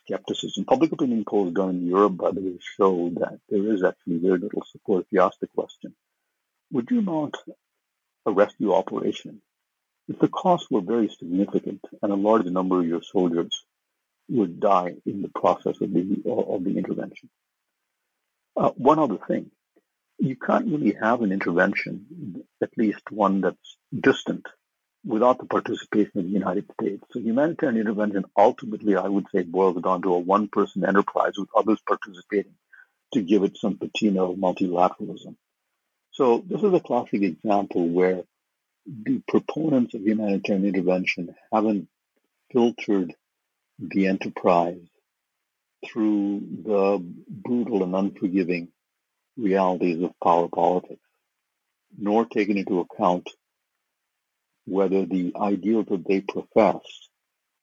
skepticism. 0.04 0.64
Public 0.64 0.92
opinion 0.92 1.24
polls 1.24 1.54
done 1.54 1.70
in 1.70 1.86
Europe, 1.88 2.18
by 2.18 2.30
the 2.30 2.40
way, 2.40 2.58
show 2.76 3.10
that 3.16 3.40
there 3.48 3.72
is 3.72 3.82
actually 3.82 4.18
very 4.18 4.38
little 4.38 4.64
support. 4.70 5.06
If 5.06 5.08
you 5.10 5.22
ask 5.22 5.40
the 5.40 5.48
question, 5.48 5.94
would 6.70 6.88
you 6.88 7.02
mount 7.02 7.36
a 8.26 8.30
rescue 8.30 8.72
operation 8.72 9.42
if 10.12 10.18
the 10.18 10.28
costs 10.28 10.70
were 10.70 10.80
very 10.80 11.08
significant 11.08 11.80
and 12.02 12.12
a 12.12 12.16
large 12.16 12.44
number 12.46 12.80
of 12.80 12.86
your 12.86 13.02
soldiers 13.02 13.64
would 14.28 14.60
die 14.60 14.94
in 15.06 15.22
the 15.22 15.28
process 15.28 15.80
of 15.80 15.92
the 15.92 16.22
of 16.26 16.64
the 16.64 16.76
intervention? 16.76 17.30
Uh, 18.56 18.70
one 18.70 18.98
other 18.98 19.18
thing, 19.26 19.50
you 20.18 20.36
can't 20.36 20.66
really 20.66 20.94
have 21.00 21.22
an 21.22 21.32
intervention, 21.32 22.44
at 22.62 22.76
least 22.76 23.10
one 23.10 23.40
that's 23.40 23.76
distant, 23.98 24.46
without 25.04 25.38
the 25.38 25.46
participation 25.46 26.18
of 26.20 26.24
the 26.24 26.38
United 26.42 26.66
States. 26.78 27.02
So 27.10 27.20
humanitarian 27.20 27.80
intervention 27.80 28.24
ultimately, 28.36 28.96
I 28.96 29.08
would 29.08 29.26
say, 29.34 29.42
boils 29.42 29.82
down 29.82 30.02
to 30.02 30.14
a 30.14 30.18
one-person 30.18 30.84
enterprise 30.84 31.32
with 31.38 31.48
others 31.56 31.80
participating 31.86 32.54
to 33.14 33.22
give 33.22 33.42
it 33.44 33.56
some 33.56 33.78
patina 33.78 34.24
of 34.24 34.36
multilateralism. 34.36 35.36
So 36.12 36.44
this 36.46 36.62
is 36.62 36.72
a 36.74 36.80
classic 36.80 37.22
example 37.22 37.88
where 37.88 38.24
the 38.86 39.22
proponents 39.28 39.94
of 39.94 40.02
humanitarian 40.02 40.66
intervention 40.66 41.34
haven't 41.52 41.88
filtered 42.52 43.14
the 43.78 44.06
enterprise 44.06 44.80
through 45.86 46.40
the 46.64 47.04
brutal 47.28 47.82
and 47.82 47.94
unforgiving 47.94 48.68
realities 49.36 50.02
of 50.02 50.12
power 50.22 50.48
politics, 50.48 51.00
nor 51.98 52.24
taken 52.26 52.56
into 52.58 52.80
account 52.80 53.28
whether 54.66 55.04
the 55.06 55.32
ideals 55.36 55.86
that 55.90 56.06
they 56.06 56.20
profess 56.20 56.82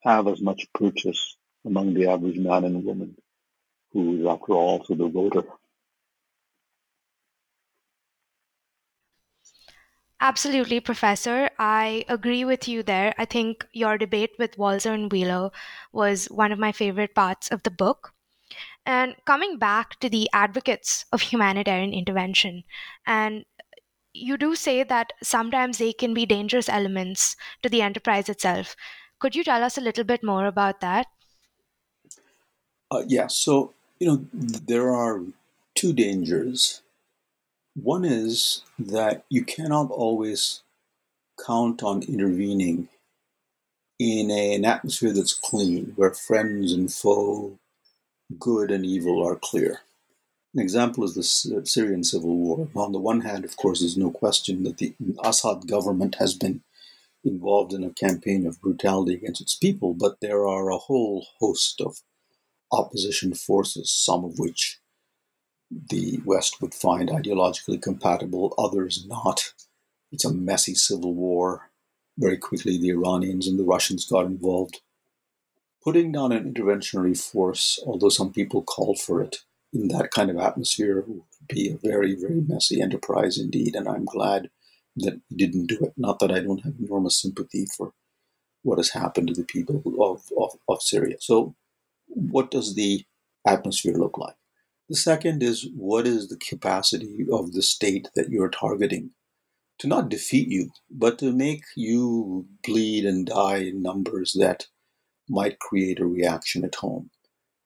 have 0.01 0.27
as 0.27 0.41
much 0.41 0.67
purchase 0.73 1.35
among 1.65 1.93
the 1.93 2.07
average 2.07 2.37
man 2.37 2.65
and 2.65 2.83
woman 2.83 3.15
who 3.91 4.19
is, 4.19 4.25
after 4.25 4.53
all, 4.53 4.79
also 4.79 4.95
the 4.95 5.07
voter. 5.07 5.43
Absolutely, 10.21 10.79
Professor. 10.79 11.49
I 11.59 12.05
agree 12.09 12.43
with 12.43 12.67
you 12.67 12.83
there. 12.83 13.13
I 13.17 13.25
think 13.25 13.65
your 13.73 13.97
debate 13.97 14.31
with 14.37 14.57
Walzer 14.57 14.93
and 14.93 15.11
Wheeler 15.11 15.49
was 15.93 16.25
one 16.25 16.51
of 16.51 16.59
my 16.59 16.71
favorite 16.71 17.15
parts 17.15 17.49
of 17.49 17.63
the 17.63 17.71
book. 17.71 18.13
And 18.85 19.15
coming 19.25 19.57
back 19.57 19.99
to 19.99 20.09
the 20.09 20.29
advocates 20.33 21.05
of 21.11 21.21
humanitarian 21.21 21.93
intervention, 21.93 22.63
and 23.05 23.45
you 24.13 24.37
do 24.37 24.55
say 24.55 24.83
that 24.83 25.13
sometimes 25.23 25.77
they 25.77 25.93
can 25.93 26.13
be 26.13 26.25
dangerous 26.25 26.67
elements 26.69 27.35
to 27.63 27.69
the 27.69 27.81
enterprise 27.81 28.27
itself. 28.29 28.75
Could 29.19 29.35
you 29.35 29.43
tell 29.43 29.63
us 29.63 29.77
a 29.77 29.81
little 29.81 30.03
bit 30.03 30.23
more 30.23 30.47
about 30.47 30.81
that? 30.81 31.07
Uh, 32.91 33.03
yeah, 33.07 33.27
so, 33.27 33.73
you 33.99 34.07
know, 34.07 34.25
there 34.33 34.93
are 34.93 35.21
two 35.75 35.93
dangers 35.93 36.81
one 37.83 38.05
is 38.05 38.63
that 38.77 39.25
you 39.29 39.43
cannot 39.43 39.91
always 39.91 40.61
count 41.45 41.83
on 41.83 42.03
intervening 42.03 42.89
in 43.99 44.31
a, 44.31 44.55
an 44.55 44.65
atmosphere 44.65 45.13
that's 45.13 45.33
clean, 45.33 45.93
where 45.95 46.13
friends 46.13 46.71
and 46.73 46.91
foe, 46.91 47.59
good 48.39 48.71
and 48.71 48.85
evil 48.85 49.25
are 49.27 49.35
clear. 49.35 49.81
An 50.53 50.61
example 50.61 51.03
is 51.03 51.13
the 51.13 51.57
uh, 51.57 51.65
Syrian 51.65 52.03
civil 52.03 52.35
war. 52.35 52.69
On 52.75 52.91
the 52.91 52.99
one 52.99 53.21
hand, 53.21 53.45
of 53.45 53.55
course, 53.57 53.81
there's 53.81 53.97
no 53.97 54.11
question 54.11 54.63
that 54.63 54.77
the 54.77 54.95
Assad 55.23 55.67
government 55.67 56.15
has 56.15 56.33
been 56.33 56.61
involved 57.23 57.73
in 57.73 57.83
a 57.83 57.91
campaign 57.91 58.47
of 58.47 58.61
brutality 58.61 59.13
against 59.13 59.41
its 59.41 59.55
people, 59.55 59.93
but 59.93 60.21
there 60.21 60.47
are 60.47 60.69
a 60.69 60.77
whole 60.77 61.27
host 61.39 61.81
of 61.81 61.97
opposition 62.71 63.33
forces, 63.33 63.91
some 63.91 64.23
of 64.23 64.39
which 64.39 64.78
the 65.71 66.19
West 66.25 66.61
would 66.61 66.73
find 66.73 67.09
ideologically 67.09 67.81
compatible, 67.81 68.53
others 68.57 69.05
not. 69.07 69.53
It's 70.11 70.25
a 70.25 70.33
messy 70.33 70.75
civil 70.75 71.13
war. 71.13 71.69
Very 72.17 72.37
quickly, 72.37 72.77
the 72.77 72.89
Iranians 72.89 73.47
and 73.47 73.59
the 73.59 73.63
Russians 73.63 74.05
got 74.05 74.25
involved. 74.25 74.81
Putting 75.83 76.11
down 76.11 76.31
an 76.31 76.53
interventionary 76.53 77.15
force, 77.15 77.79
although 77.85 78.09
some 78.09 78.33
people 78.33 78.63
call 78.63 78.95
for 78.95 79.21
it, 79.21 79.37
in 79.71 79.87
that 79.89 80.11
kind 80.11 80.29
of 80.29 80.37
atmosphere 80.37 81.03
would 81.07 81.21
be 81.47 81.69
a 81.69 81.87
very, 81.87 82.15
very 82.15 82.41
messy 82.41 82.81
enterprise 82.81 83.37
indeed. 83.37 83.75
And 83.75 83.87
I'm 83.87 84.05
glad 84.05 84.49
that 84.97 85.21
we 85.29 85.37
didn't 85.37 85.67
do 85.67 85.77
it. 85.81 85.93
Not 85.95 86.19
that 86.19 86.31
I 86.31 86.39
don't 86.39 86.63
have 86.63 86.73
enormous 86.79 87.21
sympathy 87.21 87.65
for 87.77 87.93
what 88.63 88.77
has 88.77 88.89
happened 88.89 89.27
to 89.29 89.33
the 89.33 89.45
people 89.45 89.81
of, 90.01 90.23
of, 90.37 90.59
of 90.67 90.81
Syria. 90.81 91.17
So, 91.19 91.55
what 92.07 92.51
does 92.51 92.75
the 92.75 93.05
atmosphere 93.47 93.93
look 93.93 94.17
like? 94.17 94.35
The 94.89 94.95
second 94.95 95.43
is 95.43 95.69
what 95.75 96.07
is 96.07 96.29
the 96.29 96.37
capacity 96.37 97.27
of 97.31 97.53
the 97.53 97.61
state 97.61 98.09
that 98.15 98.29
you're 98.29 98.49
targeting 98.49 99.11
to 99.77 99.87
not 99.87 100.09
defeat 100.09 100.49
you, 100.49 100.71
but 100.89 101.19
to 101.19 101.31
make 101.31 101.63
you 101.75 102.47
bleed 102.63 103.05
and 103.05 103.27
die 103.27 103.57
in 103.57 103.83
numbers 103.83 104.35
that 104.39 104.65
might 105.29 105.59
create 105.59 105.99
a 105.99 106.07
reaction 106.07 106.65
at 106.65 106.75
home. 106.75 107.11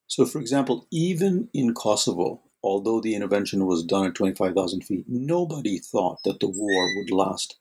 So, 0.07 0.25
for 0.25 0.39
example, 0.39 0.85
even 0.91 1.49
in 1.53 1.73
Kosovo, 1.73 2.41
although 2.61 2.99
the 2.99 3.15
intervention 3.15 3.65
was 3.65 3.83
done 3.83 4.05
at 4.05 4.15
25,000 4.15 4.81
feet, 4.81 5.05
nobody 5.07 5.79
thought 5.79 6.19
that 6.25 6.41
the 6.41 6.49
war 6.49 6.97
would 6.97 7.09
last 7.09 7.57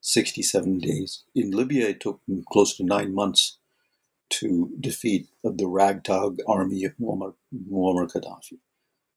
67 0.00 0.78
days. 0.80 1.22
In 1.36 1.52
Libya, 1.52 1.90
it 1.90 2.00
took 2.00 2.20
close 2.52 2.76
to 2.76 2.84
nine 2.84 3.14
months 3.14 3.58
to 4.30 4.70
defeat 4.80 5.28
the 5.44 5.68
ragtag 5.68 6.40
army 6.48 6.84
of 6.84 6.96
Muammar, 7.00 7.34
Muammar 7.70 8.10
Gaddafi. 8.10 8.58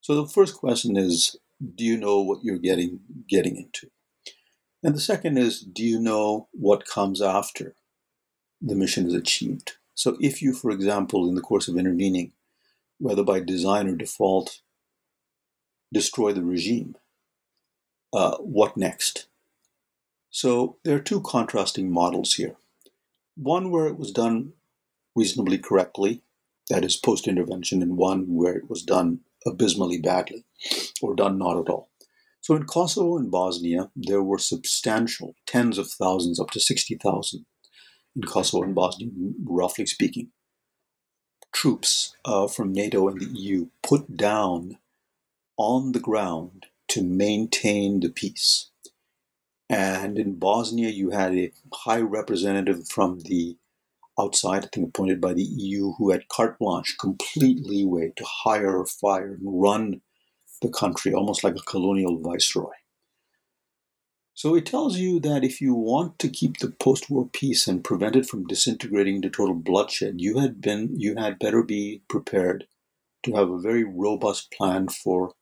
So 0.08 0.16
the 0.16 0.26
first 0.26 0.56
question 0.56 0.96
is, 0.96 1.36
do 1.76 1.84
you 1.84 1.98
know 1.98 2.22
what 2.22 2.42
you're 2.42 2.58
getting 2.58 3.02
getting 3.28 3.58
into? 3.58 3.90
And 4.82 4.96
the 4.96 5.02
second 5.02 5.38
is, 5.38 5.60
do 5.60 5.84
you 5.84 6.00
know 6.00 6.48
what 6.54 6.88
comes 6.88 7.22
after 7.22 7.76
the 8.62 8.74
mission 8.74 9.06
is 9.06 9.14
achieved? 9.14 9.74
So 9.96 10.16
if 10.22 10.42
you, 10.42 10.54
for 10.54 10.72
example, 10.72 11.28
in 11.28 11.36
the 11.36 11.42
course 11.42 11.68
of 11.68 11.76
intervening, 11.76 12.32
whether 13.00 13.22
by 13.22 13.42
design 13.42 13.90
or 13.90 13.98
default, 13.98 14.62
destroy 15.92 16.32
the 16.32 16.42
regime, 16.42 16.96
uh, 18.14 18.38
what 18.38 18.78
next? 18.78 19.28
So 20.30 20.78
there 20.86 20.96
are 20.96 21.02
two 21.02 21.20
contrasting 21.20 21.92
models 21.92 22.36
here. 22.36 22.56
One 23.36 23.72
where 23.72 23.88
it 23.88 24.00
was 24.00 24.14
done 24.14 24.54
reasonably 25.18 25.58
correctly, 25.58 26.22
that 26.70 26.86
is 26.86 26.96
post 26.96 27.28
intervention, 27.28 27.82
and 27.82 27.98
one 27.98 28.36
where 28.36 28.56
it 28.56 28.70
was 28.70 28.84
done 28.84 29.20
abysmally 29.46 30.00
badly 30.00 30.46
or 31.02 31.16
done 31.16 31.38
not 31.38 31.58
at 31.58 31.70
all. 31.70 31.90
So 32.42 32.56
in 32.56 32.66
Kosovo 32.66 33.18
and 33.18 33.30
Bosnia, 33.30 33.92
there 33.96 34.24
were 34.24 34.38
substantial 34.38 35.36
tens 35.46 35.78
of 35.78 35.90
thousands, 35.90 36.40
up 36.40 36.52
to 36.52 36.60
60,000 36.60 37.46
in 38.16 38.22
Kosovo 38.24 38.64
and 38.64 38.74
Bosnia, 38.74 39.10
roughly 39.44 39.86
speaking, 39.86 40.30
troops 41.52 42.16
uh, 42.26 42.48
from 42.48 42.72
NATO 42.72 43.08
and 43.08 43.20
the 43.20 43.26
EU 43.26 43.68
put 43.84 44.16
down 44.16 44.78
on 45.58 45.92
the 45.92 46.00
ground 46.00 46.68
to 46.90 47.04
maintain 47.04 48.00
the 48.00 48.10
peace. 48.10 48.70
And 49.70 50.18
in 50.18 50.36
Bosnia, 50.36 50.90
you 50.90 51.10
had 51.10 51.36
a 51.36 51.52
high 51.74 52.00
representative 52.00 52.88
from 52.88 53.20
the 53.20 53.58
outside, 54.20 54.66
I 54.66 54.70
think 54.74 54.90
appointed 54.90 55.22
by 55.22 55.34
the 55.34 55.44
EU, 55.44 55.94
who 55.94 56.12
had 56.12 56.28
carte 56.28 56.60
blanche, 56.60 56.96
complete 57.00 57.66
leeway 57.66 58.14
to 58.16 58.26
hire, 58.26 58.84
fire, 58.86 59.34
and 59.34 59.42
run 59.44 60.02
the 60.62 60.70
country 60.70 61.14
almost 61.14 61.44
like 61.44 61.56
a 61.56 61.72
colonial 61.72 62.20
viceroy. 62.20 62.74
So 64.34 64.54
it 64.54 64.68
tells 64.68 64.98
you 64.98 65.20
that 65.22 65.44
if 65.44 65.62
you 65.62 65.74
want 65.74 66.20
to 66.20 66.30
keep 66.30 66.58
the 66.58 66.70
post-war 66.70 67.28
peace 67.34 67.68
and 67.68 67.84
prevent 67.84 68.16
it 68.16 68.28
from 68.28 68.46
disintegrating 68.46 69.22
to 69.24 69.32
total 69.32 69.56
bloodshed, 69.56 70.22
you 70.22 70.38
had 70.38 70.62
been 70.62 71.00
you 71.00 71.16
had 71.16 71.40
better 71.40 71.64
be 71.64 72.04
prepared 72.08 72.68
to 73.24 73.34
have 73.34 73.50
a 73.50 73.60
very 73.60 73.84
robust 73.84 74.52
plan 74.52 74.90
for 74.90 75.34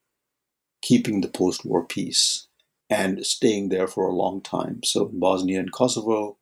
keeping 0.82 1.20
the 1.20 1.28
post-war 1.28 1.84
peace 1.84 2.48
and 2.90 3.26
staying 3.26 3.68
there 3.68 3.88
for 3.88 4.08
a 4.08 4.16
long 4.16 4.42
time. 4.42 4.82
So 4.84 5.10
in 5.10 5.20
Bosnia 5.20 5.60
and 5.60 5.74
Kosovo, 5.74 6.38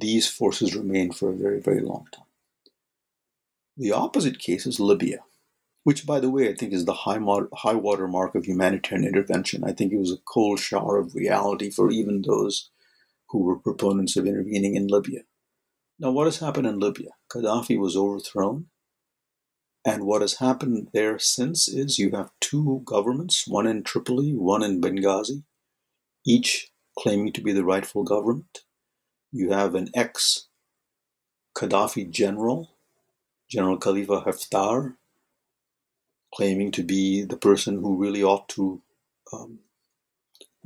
these 0.00 0.28
forces 0.28 0.76
remain 0.76 1.12
for 1.12 1.30
a 1.30 1.36
very, 1.36 1.60
very 1.60 1.80
long 1.80 2.06
time. 2.12 2.24
The 3.76 3.92
opposite 3.92 4.38
case 4.38 4.66
is 4.66 4.80
Libya 4.80 5.20
which, 5.88 6.04
by 6.04 6.20
the 6.20 6.28
way, 6.28 6.50
I 6.50 6.54
think 6.54 6.74
is 6.74 6.84
the 6.84 6.92
high, 6.92 7.16
mod- 7.16 7.48
high 7.54 7.74
water 7.74 8.06
mark 8.06 8.34
of 8.34 8.44
humanitarian 8.44 9.08
intervention. 9.08 9.64
I 9.64 9.72
think 9.72 9.90
it 9.90 9.98
was 9.98 10.12
a 10.12 10.18
cold 10.18 10.60
shower 10.60 10.98
of 10.98 11.14
reality 11.14 11.70
for 11.70 11.90
even 11.90 12.20
those 12.20 12.68
who 13.30 13.38
were 13.38 13.58
proponents 13.58 14.14
of 14.14 14.26
intervening 14.26 14.74
in 14.74 14.86
Libya. 14.86 15.20
Now, 15.98 16.10
what 16.10 16.26
has 16.26 16.40
happened 16.40 16.66
in 16.66 16.78
Libya? 16.78 17.12
Gaddafi 17.32 17.78
was 17.78 17.96
overthrown. 17.96 18.66
And 19.82 20.04
what 20.04 20.20
has 20.20 20.34
happened 20.34 20.88
there 20.92 21.18
since 21.18 21.68
is 21.68 21.98
you 21.98 22.10
have 22.10 22.32
two 22.38 22.82
governments, 22.84 23.44
one 23.48 23.66
in 23.66 23.82
Tripoli, 23.82 24.32
one 24.32 24.62
in 24.62 24.82
Benghazi, 24.82 25.44
each 26.26 26.70
claiming 26.98 27.32
to 27.32 27.40
be 27.40 27.54
the 27.54 27.64
rightful 27.64 28.04
government. 28.04 28.58
You 29.32 29.50
have 29.52 29.74
an 29.74 29.90
ex 29.94 30.48
Gaddafi 31.56 32.10
general, 32.10 32.70
General 33.50 33.78
Khalifa 33.78 34.22
Haftar, 34.22 34.96
claiming 36.34 36.70
to 36.72 36.82
be 36.82 37.24
the 37.24 37.36
person 37.36 37.76
who 37.80 37.96
really 37.96 38.22
ought 38.22 38.48
to 38.50 38.82
um, 39.32 39.60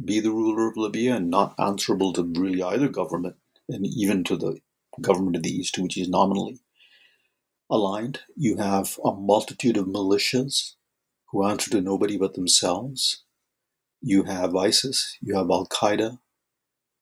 be 0.05 0.21
the 0.21 0.31
ruler 0.33 0.69
of 0.69 0.77
Libya 0.77 1.17
and 1.17 1.31
not 1.31 1.55
answerable 1.59 2.13
to 2.15 2.23
really 2.25 2.63
either 2.63 2.89
government, 2.89 3.37
and 3.69 3.87
even 3.87 4.25
to 4.25 4.37
the 4.37 4.61
government 5.01 5.37
of 5.37 5.43
the 5.45 5.51
East, 5.51 5.75
to 5.77 5.83
which 5.83 5.95
he's 5.95 6.09
nominally 6.09 6.61
aligned. 7.71 8.21
You 8.37 8.59
have 8.59 8.99
a 9.05 9.13
multitude 9.13 9.77
of 9.77 9.87
militias 9.87 10.75
who 11.31 11.45
answer 11.47 11.71
to 11.73 11.81
nobody 11.81 12.19
but 12.19 12.35
themselves. 12.35 13.25
You 14.03 14.25
have 14.25 14.57
ISIS, 14.57 15.19
you 15.21 15.37
have 15.37 15.51
Al 15.51 15.67
Qaeda, 15.67 16.19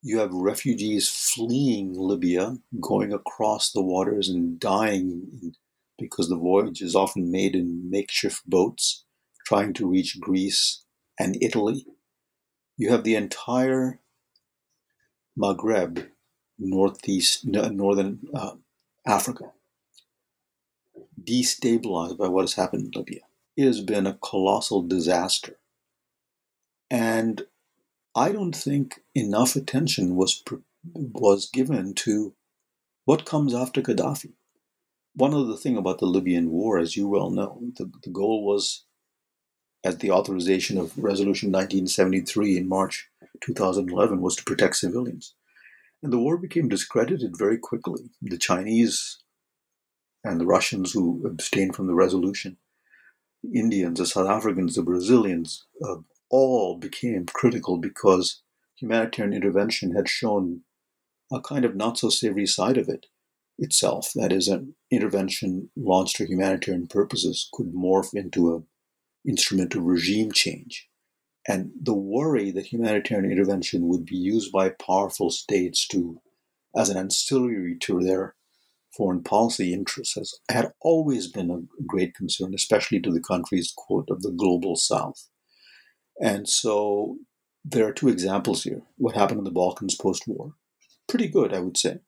you 0.03 0.18
have 0.18 0.32
refugees 0.32 1.09
fleeing 1.09 1.92
Libya, 1.94 2.57
going 2.80 3.12
across 3.12 3.70
the 3.70 3.82
waters 3.82 4.28
and 4.28 4.59
dying 4.59 5.55
because 5.98 6.28
the 6.28 6.36
voyage 6.36 6.80
is 6.80 6.94
often 6.94 7.30
made 7.30 7.55
in 7.55 7.90
makeshift 7.90 8.48
boats 8.48 9.05
trying 9.46 9.72
to 9.74 9.86
reach 9.86 10.20
Greece 10.20 10.82
and 11.18 11.36
Italy. 11.42 11.84
You 12.78 12.90
have 12.90 13.05
the 13.05 13.14
entire 13.14 14.01
Maghreb, 15.38 16.09
northeast, 16.59 17.44
northern 17.44 18.20
uh, 18.34 18.53
Africa, 19.07 19.53
destabilized 21.22 22.16
by 22.16 22.28
what 22.28 22.42
has 22.42 22.55
happened 22.55 22.86
in 22.86 22.98
Libya. 22.98 23.20
It 23.57 23.66
has 23.66 23.80
been 23.80 24.07
a 24.07 24.18
colossal 24.22 24.82
disaster. 24.82 25.59
And 26.90 27.44
I 28.15 28.33
don't 28.33 28.57
think 28.57 29.01
enough 29.15 29.57
attention 29.57 30.17
was, 30.17 30.43
was 30.95 31.49
given 31.49 31.95
to 31.95 32.35
what 33.05 33.25
comes 33.25 33.55
after 33.55 33.81
Gaddafi 33.83 34.33
one 35.15 35.35
other 35.35 35.57
thing 35.57 35.77
about 35.77 35.99
the 35.99 36.07
Libyan 36.07 36.51
war, 36.51 36.79
as 36.79 36.97
you 36.97 37.09
well 37.09 37.31
know, 37.31 37.61
the, 37.77 37.91
the 38.03 38.11
goal 38.11 38.45
was, 38.45 38.85
as 39.85 39.99
the 39.99 40.11
authorization 40.11 40.79
of 40.79 40.97
Resolution 40.97 41.51
1973 41.51 42.57
in 42.59 42.69
March 42.69 43.09
2011, 43.43 44.21
was 44.21 44.37
to 44.37 44.45
protect 44.45 44.77
civilians. 44.77 45.35
And 46.03 46.13
the 46.13 46.19
war 46.19 46.37
became 46.39 46.69
discredited 46.69 47.37
very 47.37 47.59
quickly. 47.59 48.11
The 48.23 48.39
Chinese 48.39 49.19
and 50.25 50.41
the 50.41 50.47
Russians 50.47 50.93
who 50.93 51.27
abstained 51.27 51.75
from 51.75 51.87
the 51.87 51.95
resolution, 51.95 52.57
the 53.43 53.59
Indians, 53.59 53.99
the 53.99 54.07
South 54.07 54.29
Africans, 54.29 54.77
the 54.77 54.83
Brazilians, 54.83 55.67
uh, 55.85 55.97
all 56.31 56.76
became 56.76 57.26
critical 57.26 57.76
because 57.76 58.43
humanitarian 58.76 59.35
intervention 59.35 59.95
had 59.95 60.09
shown 60.09 60.62
a 61.33 61.41
kind 61.41 61.64
of 61.64 61.76
not 61.76 61.99
so 61.99 62.09
savory 62.09 62.47
side 62.47 62.78
of 62.78 62.89
it 62.89 63.07
itself, 63.59 64.11
that 64.14 64.33
is, 64.33 64.49
an 64.49 64.74
intervention 64.91 65.70
launched 65.76 66.16
for 66.16 66.24
humanitarian 66.24 66.87
purposes, 66.87 67.49
could 67.53 67.72
morph 67.74 68.14
into 68.14 68.55
an 68.55 68.66
instrument 69.28 69.74
of 69.74 69.83
regime 69.83 70.33
change. 70.33 70.89
And 71.47 71.72
the 71.81 71.95
worry 71.95 72.51
that 72.53 72.66
humanitarian 72.66 73.31
intervention 73.31 73.87
would 73.89 74.07
be 74.07 74.16
used 74.16 74.51
by 74.53 74.70
powerful 74.70 75.31
states 75.31 75.87
to, 75.89 76.20
as 76.76 76.89
an 76.89 76.97
ancillary 76.97 77.76
to 77.81 78.01
their 78.01 78.35
foreign 78.97 79.22
policy 79.22 79.72
interests, 79.72 80.14
has, 80.14 80.35
had 80.51 80.72
always 80.81 81.28
been 81.28 81.51
a 81.51 81.85
great 81.87 82.14
concern, 82.14 82.55
especially 82.55 83.01
to 83.01 83.12
the 83.12 83.20
countries, 83.20 83.72
quote, 83.76 84.09
of 84.11 84.22
the 84.22 84.33
global 84.33 84.76
south. 84.76 85.28
And 86.21 86.49
so 86.49 87.16
there 87.64 87.87
are 87.87 87.93
two 87.93 88.09
examples 88.09 88.64
here. 88.64 88.83
What 88.97 89.14
happened 89.14 89.39
in 89.39 89.45
the 89.45 89.51
Balkans 89.51 89.95
post 89.95 90.29
war? 90.29 90.55
Pretty 91.09 91.29
good, 91.29 91.53
I 91.55 91.61
would 91.61 91.77
say. 91.77 92.01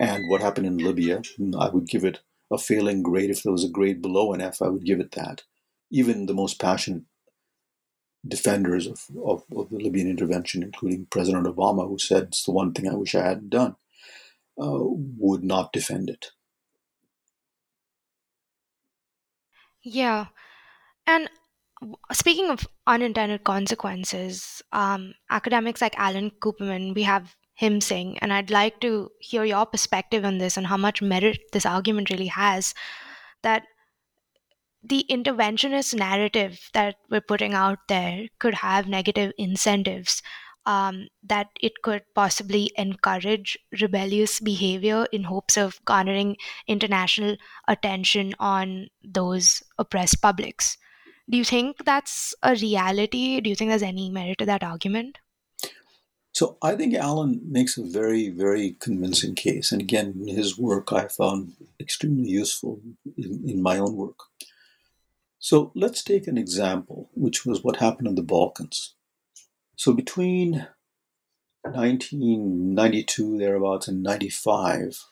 And 0.00 0.28
what 0.28 0.40
happened 0.40 0.66
in 0.66 0.78
Libya, 0.78 1.22
I 1.58 1.68
would 1.68 1.88
give 1.88 2.04
it 2.04 2.20
a 2.50 2.58
failing 2.58 3.02
grade. 3.02 3.30
If 3.30 3.42
there 3.42 3.52
was 3.52 3.64
a 3.64 3.68
grade 3.68 4.00
below 4.00 4.32
an 4.32 4.40
F, 4.40 4.62
I 4.62 4.68
would 4.68 4.84
give 4.84 5.00
it 5.00 5.12
that. 5.12 5.42
Even 5.90 6.26
the 6.26 6.34
most 6.34 6.60
passionate 6.60 7.02
defenders 8.26 8.86
of, 8.86 9.04
of, 9.24 9.44
of 9.56 9.70
the 9.70 9.78
Libyan 9.78 10.08
intervention, 10.08 10.62
including 10.62 11.06
President 11.10 11.46
Obama, 11.46 11.86
who 11.86 11.98
said 11.98 12.24
it's 12.24 12.44
the 12.44 12.52
one 12.52 12.72
thing 12.72 12.88
I 12.88 12.94
wish 12.94 13.14
I 13.14 13.24
hadn't 13.24 13.50
done, 13.50 13.76
uh, 14.60 14.78
would 14.80 15.44
not 15.44 15.72
defend 15.72 16.10
it. 16.10 16.30
Yeah. 19.82 20.26
And 21.06 21.30
speaking 22.12 22.50
of 22.50 22.66
unintended 22.86 23.44
consequences, 23.44 24.62
um, 24.72 25.14
academics 25.30 25.80
like 25.80 25.98
Alan 25.98 26.30
Kuperman, 26.42 26.94
we 26.94 27.02
have 27.02 27.36
him 27.54 27.80
saying. 27.80 28.18
And 28.18 28.32
I'd 28.32 28.50
like 28.50 28.80
to 28.80 29.10
hear 29.20 29.44
your 29.44 29.66
perspective 29.66 30.24
on 30.24 30.38
this 30.38 30.56
and 30.56 30.66
how 30.66 30.76
much 30.76 31.02
merit 31.02 31.40
this 31.52 31.66
argument 31.66 32.10
really 32.10 32.28
has 32.28 32.74
that 33.42 33.64
the 34.82 35.04
interventionist 35.10 35.94
narrative 35.94 36.70
that 36.72 36.96
we're 37.10 37.20
putting 37.20 37.54
out 37.54 37.78
there 37.88 38.28
could 38.38 38.54
have 38.54 38.86
negative 38.88 39.32
incentives. 39.36 40.22
Um, 40.66 41.08
that 41.22 41.46
it 41.62 41.72
could 41.82 42.02
possibly 42.14 42.70
encourage 42.76 43.56
rebellious 43.80 44.38
behavior 44.38 45.06
in 45.10 45.24
hopes 45.24 45.56
of 45.56 45.82
garnering 45.86 46.36
international 46.66 47.36
attention 47.66 48.34
on 48.38 48.88
those 49.02 49.62
oppressed 49.78 50.20
publics. 50.20 50.76
Do 51.30 51.36
you 51.36 51.44
think 51.44 51.84
that's 51.84 52.34
a 52.42 52.54
reality? 52.54 53.40
Do 53.40 53.50
you 53.50 53.56
think 53.56 53.70
there's 53.70 53.82
any 53.82 54.10
merit 54.10 54.38
to 54.38 54.46
that 54.46 54.62
argument? 54.62 55.18
So 56.32 56.56
I 56.62 56.74
think 56.76 56.94
Alan 56.94 57.40
makes 57.44 57.76
a 57.76 57.82
very, 57.82 58.28
very 58.28 58.76
convincing 58.80 59.34
case. 59.34 59.72
And 59.72 59.82
again, 59.82 60.24
his 60.26 60.56
work 60.58 60.92
I 60.92 61.08
found 61.08 61.54
extremely 61.80 62.28
useful 62.28 62.80
in, 63.16 63.42
in 63.44 63.62
my 63.62 63.78
own 63.78 63.96
work. 63.96 64.18
So 65.38 65.72
let's 65.74 66.02
take 66.02 66.26
an 66.26 66.38
example, 66.38 67.10
which 67.14 67.44
was 67.44 67.62
what 67.62 67.76
happened 67.76 68.08
in 68.08 68.14
the 68.14 68.22
Balkans. 68.22 68.94
So 69.76 69.92
between 69.92 70.66
1992, 71.62 73.38
thereabouts, 73.38 73.88
and 73.88 74.02
95, 74.02 75.04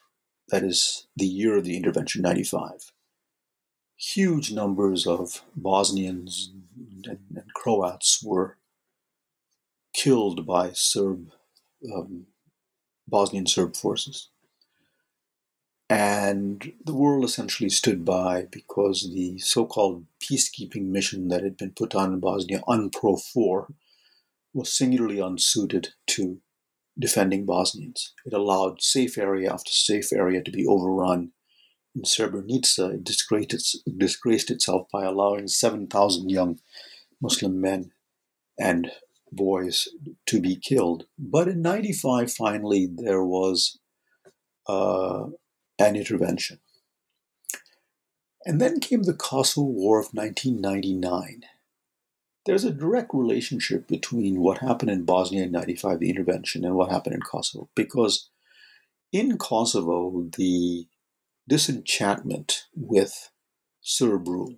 that 0.48 0.62
is 0.62 1.06
the 1.16 1.26
year 1.26 1.56
of 1.56 1.64
the 1.64 1.76
intervention, 1.76 2.22
95, 2.22 2.92
huge 3.96 4.52
numbers 4.52 5.06
of 5.06 5.42
Bosnians 5.54 6.52
and, 7.04 7.18
and 7.34 7.54
Croats 7.54 8.22
were 8.22 8.56
killed 9.94 10.46
by 10.46 10.72
Serb, 10.72 11.30
um, 11.94 12.26
Bosnian 13.08 13.46
Serb 13.46 13.76
forces. 13.76 14.28
And 15.88 16.72
the 16.84 16.94
world 16.94 17.24
essentially 17.24 17.70
stood 17.70 18.04
by 18.04 18.46
because 18.50 19.12
the 19.14 19.38
so 19.38 19.66
called 19.66 20.06
peacekeeping 20.20 20.86
mission 20.86 21.28
that 21.28 21.44
had 21.44 21.56
been 21.56 21.70
put 21.70 21.94
on 21.94 22.12
in 22.12 22.20
Bosnia, 22.20 22.60
UNPROFOR, 22.66 23.72
was 24.52 24.72
singularly 24.72 25.20
unsuited 25.20 25.90
to 26.08 26.40
defending 26.98 27.46
Bosnians. 27.46 28.14
It 28.24 28.32
allowed 28.32 28.82
safe 28.82 29.16
area 29.16 29.52
after 29.52 29.70
safe 29.70 30.12
area 30.12 30.42
to 30.42 30.50
be 30.50 30.66
overrun. 30.66 31.32
In 31.96 32.02
Srebrenica, 32.02 32.92
it 32.92 33.04
disgraced, 33.04 33.78
disgraced 33.96 34.50
itself 34.50 34.86
by 34.92 35.04
allowing 35.04 35.48
7,000 35.48 36.28
young 36.28 36.60
Muslim 37.22 37.58
men 37.58 37.92
and 38.58 38.92
boys 39.32 39.88
to 40.26 40.38
be 40.38 40.56
killed. 40.56 41.06
But 41.18 41.48
in 41.48 41.62
95, 41.62 42.30
finally, 42.30 42.86
there 42.86 43.24
was 43.24 43.78
uh, 44.66 45.28
an 45.78 45.96
intervention. 45.96 46.58
And 48.44 48.60
then 48.60 48.78
came 48.78 49.04
the 49.04 49.14
Kosovo 49.14 49.66
War 49.66 49.98
of 49.98 50.12
1999. 50.12 51.44
there's 52.44 52.64
a 52.64 52.70
direct 52.70 53.12
relationship 53.14 53.88
between 53.88 54.38
what 54.38 54.58
happened 54.58 54.90
in 54.90 55.04
Bosnia 55.04 55.44
in 55.44 55.50
95, 55.50 55.98
the 55.98 56.10
intervention, 56.10 56.62
and 56.62 56.76
what 56.76 56.92
happened 56.92 57.14
in 57.14 57.22
Kosovo. 57.22 57.70
Because 57.74 58.28
in 59.12 59.38
Kosovo, 59.38 60.28
the 60.36 60.86
disenchantment 61.48 62.64
with 62.74 63.30
Serb 63.80 64.26
rule, 64.28 64.56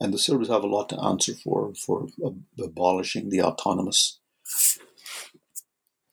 and 0.00 0.14
the 0.14 0.18
Serbs 0.18 0.48
have 0.48 0.62
a 0.62 0.68
lot 0.68 0.88
to 0.90 1.00
answer 1.00 1.34
for 1.34 1.74
for 1.74 2.06
abolishing 2.62 3.28
the 3.28 3.42
autonomous 3.42 4.20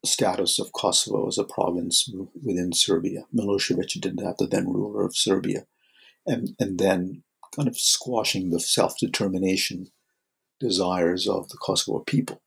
status 0.05 0.59
of 0.59 0.73
Kosovo 0.73 1.27
as 1.27 1.37
a 1.37 1.43
province 1.43 2.09
within 2.43 2.73
Serbia. 2.73 3.25
Milosevic 3.33 3.99
did 4.01 4.17
that, 4.17 4.37
the 4.37 4.47
then 4.47 4.71
ruler 4.71 5.05
of 5.05 5.15
Serbia, 5.15 5.65
and, 6.25 6.55
and 6.59 6.79
then 6.79 7.23
kind 7.55 7.67
of 7.67 7.77
squashing 7.77 8.49
the 8.49 8.59
self 8.59 8.97
determination 8.97 9.87
desires 10.59 11.27
of 11.27 11.49
the 11.49 11.57
Kosovo 11.57 11.99
people. 11.99 12.41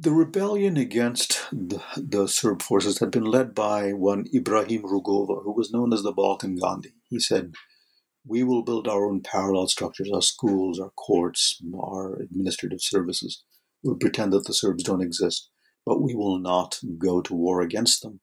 The 0.00 0.12
rebellion 0.12 0.76
against 0.76 1.48
the, 1.50 1.82
the, 1.96 2.28
Serb 2.28 2.62
forces 2.62 3.00
had 3.00 3.10
been 3.10 3.24
led 3.24 3.52
by 3.52 3.92
one 3.92 4.26
Ibrahim 4.32 4.82
Rugova, 4.82 5.42
who 5.42 5.52
was 5.52 5.72
known 5.72 5.92
as 5.92 6.04
the 6.04 6.12
Balkan 6.12 6.54
Gandhi. 6.54 6.94
He 7.10 7.18
said, 7.18 7.54
We 8.24 8.44
will 8.44 8.62
build 8.62 8.86
our 8.86 9.06
own 9.06 9.22
parallel 9.22 9.66
structures, 9.66 10.08
our 10.14 10.22
schools, 10.22 10.78
our 10.78 10.90
courts, 10.90 11.60
our 11.76 12.14
administrative 12.14 12.80
services. 12.80 13.42
We'll 13.82 13.96
pretend 13.96 14.32
that 14.34 14.44
the 14.44 14.54
Serbs 14.54 14.84
don't 14.84 15.02
exist, 15.02 15.50
but 15.84 16.00
we 16.00 16.14
will 16.14 16.38
not 16.38 16.78
go 16.96 17.20
to 17.20 17.34
war 17.34 17.60
against 17.60 18.00
them 18.02 18.20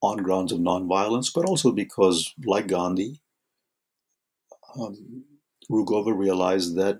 on 0.00 0.22
grounds 0.22 0.50
of 0.50 0.60
nonviolence, 0.60 1.30
but 1.34 1.44
also 1.44 1.72
because, 1.72 2.32
like 2.46 2.68
Gandhi, 2.68 3.20
um, 4.80 5.24
Rugova 5.70 6.16
realized 6.16 6.74
that 6.76 6.96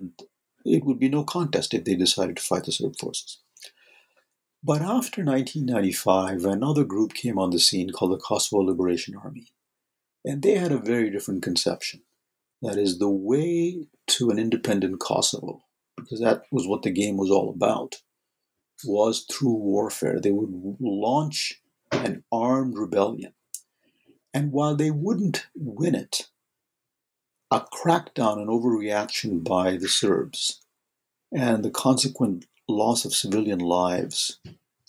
it 0.63 0.85
would 0.85 0.99
be 0.99 1.09
no 1.09 1.23
contest 1.23 1.73
if 1.73 1.83
they 1.83 1.95
decided 1.95 2.37
to 2.37 2.43
fight 2.43 2.65
the 2.65 2.71
Serb 2.71 2.95
forces. 2.99 3.39
But 4.63 4.81
after 4.81 5.23
1995, 5.23 6.43
another 6.43 6.83
group 6.83 7.13
came 7.13 7.37
on 7.37 7.51
the 7.51 7.59
scene 7.59 7.91
called 7.91 8.11
the 8.11 8.17
Kosovo 8.17 8.63
Liberation 8.63 9.15
Army. 9.15 9.47
And 10.25 10.41
they 10.41 10.55
had 10.55 10.71
a 10.71 10.77
very 10.77 11.09
different 11.09 11.43
conception. 11.43 12.01
That 12.61 12.77
is, 12.77 12.97
the 12.97 13.09
way 13.09 13.87
to 14.07 14.29
an 14.29 14.39
independent 14.39 14.99
Kosovo, 14.99 15.63
because 15.95 16.19
that 16.19 16.43
was 16.51 16.67
what 16.67 16.81
the 16.81 16.91
game 16.91 17.17
was 17.17 17.29
all 17.29 17.49
about, 17.49 17.97
was 18.83 19.25
through 19.31 19.53
warfare. 19.53 20.19
They 20.19 20.31
would 20.31 20.77
launch 20.79 21.61
an 21.91 22.23
armed 22.31 22.77
rebellion. 22.77 23.33
And 24.33 24.51
while 24.51 24.75
they 24.75 24.91
wouldn't 24.91 25.47
win 25.55 25.95
it, 25.95 26.29
a 27.51 27.61
crackdown 27.61 28.39
and 28.39 28.49
overreaction 28.49 29.43
by 29.43 29.77
the 29.77 29.87
Serbs 29.87 30.61
and 31.31 31.63
the 31.63 31.71
consequent 31.71 32.45
loss 32.67 33.05
of 33.05 33.13
civilian 33.13 33.59
lives 33.59 34.39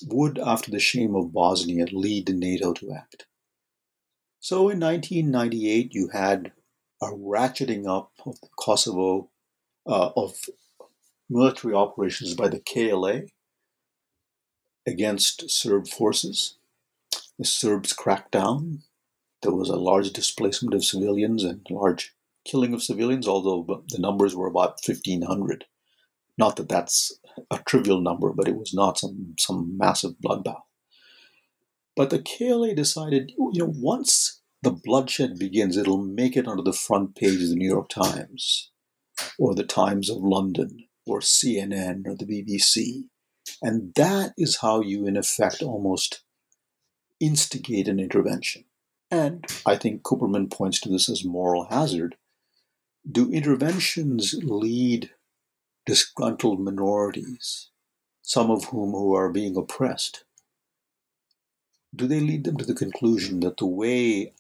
would, 0.07 0.39
after 0.39 0.70
the 0.70 0.81
shame 0.81 1.14
of 1.14 1.33
Bosnia, 1.33 1.87
lead 1.93 2.29
NATO 2.29 2.72
to 2.74 2.93
act. 2.93 3.26
So 4.41 4.68
in 4.68 4.81
1998, 4.81 5.95
you 5.95 6.09
had 6.12 6.53
a 7.03 7.07
ratcheting 7.07 7.89
up 7.89 8.12
of 8.24 8.41
the 8.41 8.49
Kosovo 8.59 9.31
uh, 9.87 10.11
of 10.16 10.37
military 11.29 11.74
operations 11.74 12.35
by 12.35 12.49
the 12.49 12.61
KLA 12.61 13.22
against 14.87 15.51
Serb 15.51 15.89
forces. 15.89 16.57
The 17.39 17.45
Serbs 17.45 17.93
cracked 17.93 18.33
down. 18.33 18.83
There 19.43 19.53
was 19.53 19.68
a 19.68 19.76
large 19.76 20.12
displacement 20.12 20.74
of 20.74 20.85
civilians 20.85 21.45
and 21.45 21.66
large 21.70 22.14
killing 22.45 22.74
of 22.74 22.83
civilians, 22.83 23.29
although 23.29 23.85
the 23.89 23.99
numbers 23.99 24.35
were 24.35 24.49
about 24.49 24.79
1,500. 24.85 25.66
Not 26.37 26.57
that 26.57 26.68
that's 26.68 27.12
a 27.51 27.59
trivial 27.66 28.01
number, 28.01 28.32
but 28.32 28.49
it 28.49 28.57
was 28.57 28.72
not 28.74 28.99
some, 28.99 29.34
some 29.39 29.76
massive 29.76 30.12
bloodbath. 30.24 30.62
But 31.97 32.11
the 32.11 32.22
KLA 32.22 32.74
decided, 32.74 33.32
oh, 33.41 33.51
you 33.53 33.64
know, 33.64 33.72
once 33.76 34.43
the 34.62 34.70
bloodshed 34.70 35.39
begins, 35.39 35.76
it'll 35.76 36.03
make 36.03 36.36
it 36.36 36.47
onto 36.47 36.62
the 36.62 36.72
front 36.72 37.16
page 37.16 37.43
of 37.43 37.49
the 37.49 37.57
New 37.57 37.68
York 37.68 37.89
Times 37.89 38.70
or 39.39 39.55
the 39.55 39.64
Times 39.64 40.11
of 40.11 40.18
London 40.18 40.86
or 41.07 41.20
CNN 41.20 42.07
or 42.07 42.14
the 42.16 42.24
BBC. 42.24 43.05
And 43.62 43.93
that 43.95 44.32
is 44.36 44.59
how 44.61 44.80
you, 44.80 45.07
in 45.07 45.16
effect, 45.16 45.62
almost 45.62 46.22
instigate 47.20 47.89
an 47.89 47.99
intervention. 47.99 48.64
And 49.11 49.45
I 49.66 49.76
think 49.76 50.03
Kuperman 50.03 50.53
points 50.53 50.80
to 50.80 50.89
this 50.89 51.09
as 51.09 51.24
moral 51.24 51.66
hazard 51.70 52.16
do 53.11 53.30
interventions 53.30 54.34
lead 54.43 55.11
disgruntled 55.89 56.61
minorities, 56.61 57.70
some 58.20 58.51
of 58.51 58.64
whom 58.64 58.91
who 58.91 59.14
are 59.14 59.32
being 59.32 59.57
oppressed, 59.57 60.22
do 61.97 62.07
they 62.07 62.20
lead 62.20 62.45
them 62.45 62.59
to 62.59 62.64
the 62.66 62.74
conclusion 62.74 63.41
that 63.41 63.57
the 63.57 63.64
way 63.64 64.34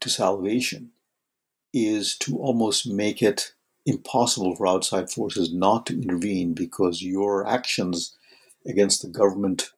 to 0.00 0.08
salvation 0.08 0.92
is 1.74 2.16
to 2.16 2.38
almost 2.38 2.86
make 2.86 3.20
it 3.20 3.52
impossible 3.84 4.56
for 4.56 4.66
outside 4.66 5.10
forces 5.10 5.52
not 5.52 5.84
to 5.84 6.00
intervene 6.00 6.54
because 6.54 7.02
your 7.02 7.46
actions 7.46 8.16
against 8.66 9.02
the 9.02 9.08
government 9.08 9.72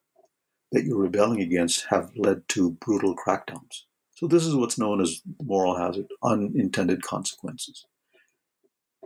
that 0.71 0.85
you're 0.85 0.97
rebelling 0.97 1.41
against 1.41 1.87
have 1.87 2.09
led 2.15 2.47
to 2.47 2.71
brutal 2.71 3.13
crackdowns. 3.13 3.83
So, 4.15 4.27
this 4.27 4.45
is 4.45 4.55
what's 4.55 4.77
known 4.77 5.01
as 5.01 5.21
moral 5.43 5.75
hazard, 5.75 6.07
unintended 6.23 7.01
consequences 7.03 7.85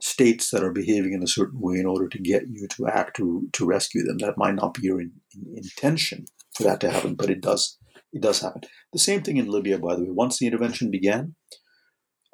states 0.01 0.49
that 0.49 0.63
are 0.63 0.71
behaving 0.71 1.13
in 1.13 1.23
a 1.23 1.27
certain 1.27 1.59
way 1.59 1.79
in 1.79 1.85
order 1.85 2.07
to 2.07 2.17
get 2.17 2.43
you 2.49 2.67
to 2.67 2.87
act 2.87 3.15
to, 3.17 3.47
to 3.53 3.65
rescue 3.65 4.03
them. 4.03 4.17
That 4.17 4.37
might 4.37 4.55
not 4.55 4.73
be 4.73 4.81
your 4.83 4.99
in, 4.99 5.11
in, 5.35 5.57
intention 5.57 6.25
for 6.55 6.63
that 6.63 6.81
to 6.81 6.89
happen, 6.89 7.15
but 7.15 7.29
it 7.29 7.41
does. 7.41 7.77
It 8.11 8.21
does 8.21 8.41
happen. 8.41 8.63
The 8.93 8.99
same 8.99 9.21
thing 9.21 9.37
in 9.37 9.47
Libya, 9.47 9.77
by 9.77 9.95
the 9.95 10.01
way. 10.01 10.09
Once 10.09 10.39
the 10.39 10.47
intervention 10.47 10.91
began, 10.91 11.35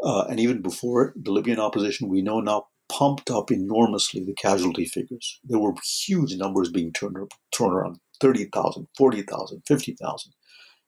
uh, 0.04 0.26
and 0.30 0.40
even 0.40 0.62
before 0.62 1.04
it, 1.04 1.24
the 1.24 1.32
Libyan 1.32 1.60
opposition 1.60 2.08
we 2.08 2.22
know 2.22 2.40
now 2.40 2.68
pumped 2.90 3.30
up 3.30 3.52
enormously 3.52 4.24
the 4.24 4.34
casualty 4.34 4.86
figures. 4.86 5.40
There 5.44 5.60
were 5.60 5.74
huge 6.06 6.36
numbers 6.38 6.72
being 6.72 6.94
turned, 6.94 7.18
thrown 7.54 7.74
around 7.74 7.98
30,000, 8.22 8.88
40,000, 8.98 9.62
50,000. 9.68 10.34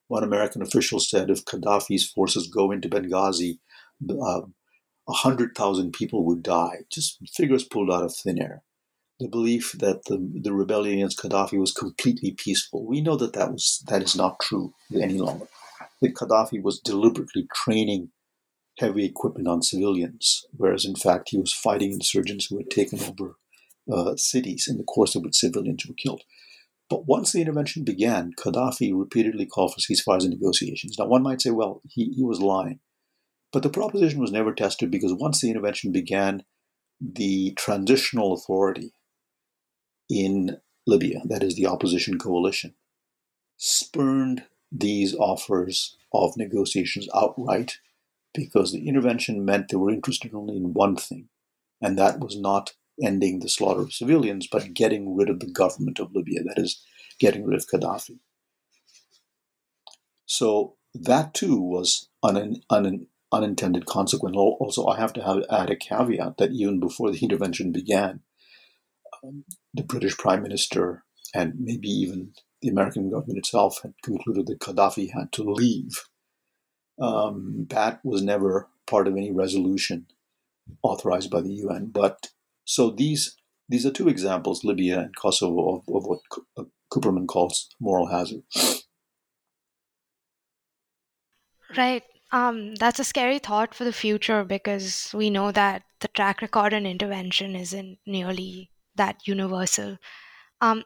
One 0.08 0.24
American 0.24 0.62
official 0.62 0.98
said 0.98 1.30
if 1.30 1.44
Gaddafi's 1.44 2.10
forces 2.10 2.48
go 2.48 2.72
into 2.72 2.88
Benghazi, 2.88 3.58
uh, 4.08 4.40
100,000 5.04 5.92
people 5.92 6.24
would 6.24 6.42
die, 6.42 6.80
just 6.90 7.18
figures 7.34 7.64
pulled 7.64 7.90
out 7.90 8.04
of 8.04 8.14
thin 8.14 8.40
air. 8.40 8.62
The 9.18 9.28
belief 9.28 9.72
that 9.72 10.06
the, 10.06 10.30
the 10.42 10.52
rebellion 10.52 10.98
against 10.98 11.20
Gaddafi 11.20 11.58
was 11.58 11.72
completely 11.72 12.32
peaceful. 12.32 12.86
We 12.86 13.00
know 13.00 13.16
that 13.16 13.34
that, 13.34 13.52
was, 13.52 13.84
that 13.88 14.02
is 14.02 14.16
not 14.16 14.40
true 14.40 14.72
any 14.94 15.18
longer. 15.18 15.46
That 16.00 16.14
Gaddafi 16.14 16.62
was 16.62 16.80
deliberately 16.80 17.46
training 17.54 18.10
heavy 18.78 19.04
equipment 19.04 19.46
on 19.46 19.62
civilians, 19.62 20.46
whereas 20.56 20.86
in 20.86 20.96
fact 20.96 21.28
he 21.30 21.38
was 21.38 21.52
fighting 21.52 21.92
insurgents 21.92 22.46
who 22.46 22.56
had 22.56 22.70
taken 22.70 22.98
over 23.00 23.36
uh, 23.92 24.16
cities 24.16 24.66
in 24.68 24.78
the 24.78 24.84
course 24.84 25.14
of 25.14 25.22
which 25.22 25.36
civilians 25.36 25.84
were 25.86 25.94
killed. 25.94 26.22
But 26.88 27.06
once 27.06 27.32
the 27.32 27.40
intervention 27.40 27.84
began, 27.84 28.32
Gaddafi 28.36 28.92
repeatedly 28.98 29.46
called 29.46 29.74
for 29.74 29.80
ceasefires 29.80 30.22
and 30.22 30.30
negotiations. 30.30 30.98
Now, 30.98 31.06
one 31.06 31.22
might 31.22 31.40
say, 31.40 31.50
well, 31.50 31.82
he, 31.88 32.12
he 32.16 32.24
was 32.24 32.40
lying. 32.40 32.80
But 33.52 33.62
the 33.62 33.70
proposition 33.70 34.20
was 34.20 34.30
never 34.30 34.54
tested 34.54 34.90
because 34.90 35.12
once 35.12 35.40
the 35.40 35.50
intervention 35.50 35.92
began, 35.92 36.44
the 37.00 37.52
transitional 37.56 38.32
authority 38.32 38.92
in 40.08 40.58
Libya, 40.86 41.22
that 41.24 41.42
is 41.42 41.56
the 41.56 41.66
opposition 41.66 42.18
coalition, 42.18 42.74
spurned 43.56 44.44
these 44.70 45.14
offers 45.14 45.96
of 46.12 46.36
negotiations 46.36 47.08
outright 47.14 47.78
because 48.34 48.72
the 48.72 48.88
intervention 48.88 49.44
meant 49.44 49.68
they 49.68 49.76
were 49.76 49.90
interested 49.90 50.34
only 50.34 50.56
in 50.56 50.72
one 50.72 50.96
thing, 50.96 51.28
and 51.80 51.98
that 51.98 52.20
was 52.20 52.38
not 52.38 52.74
ending 53.02 53.40
the 53.40 53.48
slaughter 53.48 53.80
of 53.80 53.92
civilians, 53.92 54.46
but 54.46 54.74
getting 54.74 55.16
rid 55.16 55.28
of 55.28 55.40
the 55.40 55.50
government 55.50 55.98
of 55.98 56.14
Libya, 56.14 56.42
that 56.44 56.58
is, 56.58 56.82
getting 57.18 57.44
rid 57.44 57.58
of 57.58 57.66
Gaddafi. 57.66 58.18
So 60.26 60.76
that 60.94 61.34
too 61.34 61.60
was 61.60 62.08
un- 62.22 62.62
un- 62.70 63.06
unintended 63.32 63.86
consequence. 63.86 64.36
Also, 64.36 64.86
I 64.86 64.98
have 64.98 65.12
to 65.14 65.22
have, 65.22 65.44
add 65.50 65.70
a 65.70 65.76
caveat 65.76 66.38
that 66.38 66.52
even 66.52 66.80
before 66.80 67.10
the 67.10 67.18
intervention 67.22 67.72
began, 67.72 68.20
um, 69.22 69.44
the 69.74 69.82
British 69.82 70.16
Prime 70.16 70.42
Minister 70.42 71.04
and 71.34 71.54
maybe 71.58 71.88
even 71.88 72.32
the 72.60 72.68
American 72.68 73.10
government 73.10 73.38
itself 73.38 73.80
had 73.82 73.94
concluded 74.02 74.46
that 74.46 74.60
Gaddafi 74.60 75.12
had 75.12 75.32
to 75.32 75.42
leave. 75.42 76.04
Um, 77.00 77.66
that 77.70 78.00
was 78.04 78.22
never 78.22 78.68
part 78.86 79.08
of 79.08 79.16
any 79.16 79.32
resolution 79.32 80.06
authorized 80.82 81.30
by 81.30 81.40
the 81.40 81.52
UN. 81.52 81.86
But 81.86 82.28
so 82.64 82.90
these 82.90 83.36
these 83.68 83.86
are 83.86 83.92
two 83.92 84.08
examples, 84.08 84.64
Libya 84.64 84.98
and 84.98 85.16
Kosovo, 85.16 85.76
of, 85.76 85.94
of 85.94 86.04
what 86.04 86.20
Kuperman 86.92 87.28
calls 87.28 87.68
moral 87.80 88.08
hazard. 88.08 88.42
Right. 91.76 92.02
Um, 92.32 92.76
that's 92.76 93.00
a 93.00 93.04
scary 93.04 93.38
thought 93.38 93.74
for 93.74 93.84
the 93.84 93.92
future 93.92 94.44
because 94.44 95.10
we 95.14 95.30
know 95.30 95.50
that 95.52 95.82
the 96.00 96.08
track 96.08 96.42
record 96.42 96.72
and 96.72 96.86
intervention 96.86 97.56
isn't 97.56 97.98
nearly 98.06 98.70
that 98.94 99.26
universal. 99.26 99.98
Um, 100.60 100.84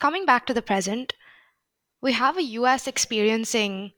coming 0.00 0.24
back 0.24 0.46
to 0.46 0.54
the 0.54 0.62
present, 0.62 1.12
we 2.00 2.12
have 2.12 2.36
a 2.36 2.42
US 2.42 2.86
experiencing 2.86 3.92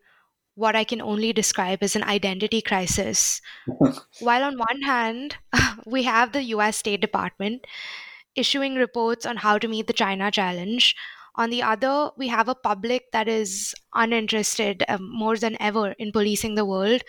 what 0.55 0.75
I 0.75 0.83
can 0.83 1.01
only 1.01 1.33
describe 1.33 1.83
as 1.83 1.95
an 1.95 2.03
identity 2.03 2.61
crisis. 2.61 3.41
While 4.21 4.43
on 4.43 4.59
one 4.59 4.83
hand, 4.83 5.37
we 5.87 6.03
have 6.05 6.33
the 6.33 6.43
US 6.55 6.79
State 6.79 7.01
Department 7.01 7.67
issuing 8.35 8.75
reports 8.75 9.27
on 9.27 9.39
how 9.39 9.59
to 9.59 9.69
meet 9.69 9.87
the 9.87 9.93
China 9.93 10.31
challenge. 10.31 10.97
On 11.39 11.51
the 11.51 11.63
other, 11.63 12.11
we 12.17 12.29
have 12.29 12.49
a 12.49 12.55
public 12.55 13.13
that 13.13 13.29
is 13.29 13.75
uninterested 13.95 14.85
um, 14.89 15.09
more 15.09 15.37
than 15.39 15.57
ever 15.63 15.93
in 15.93 16.11
policing 16.11 16.57
the 16.57 16.65
world, 16.65 17.03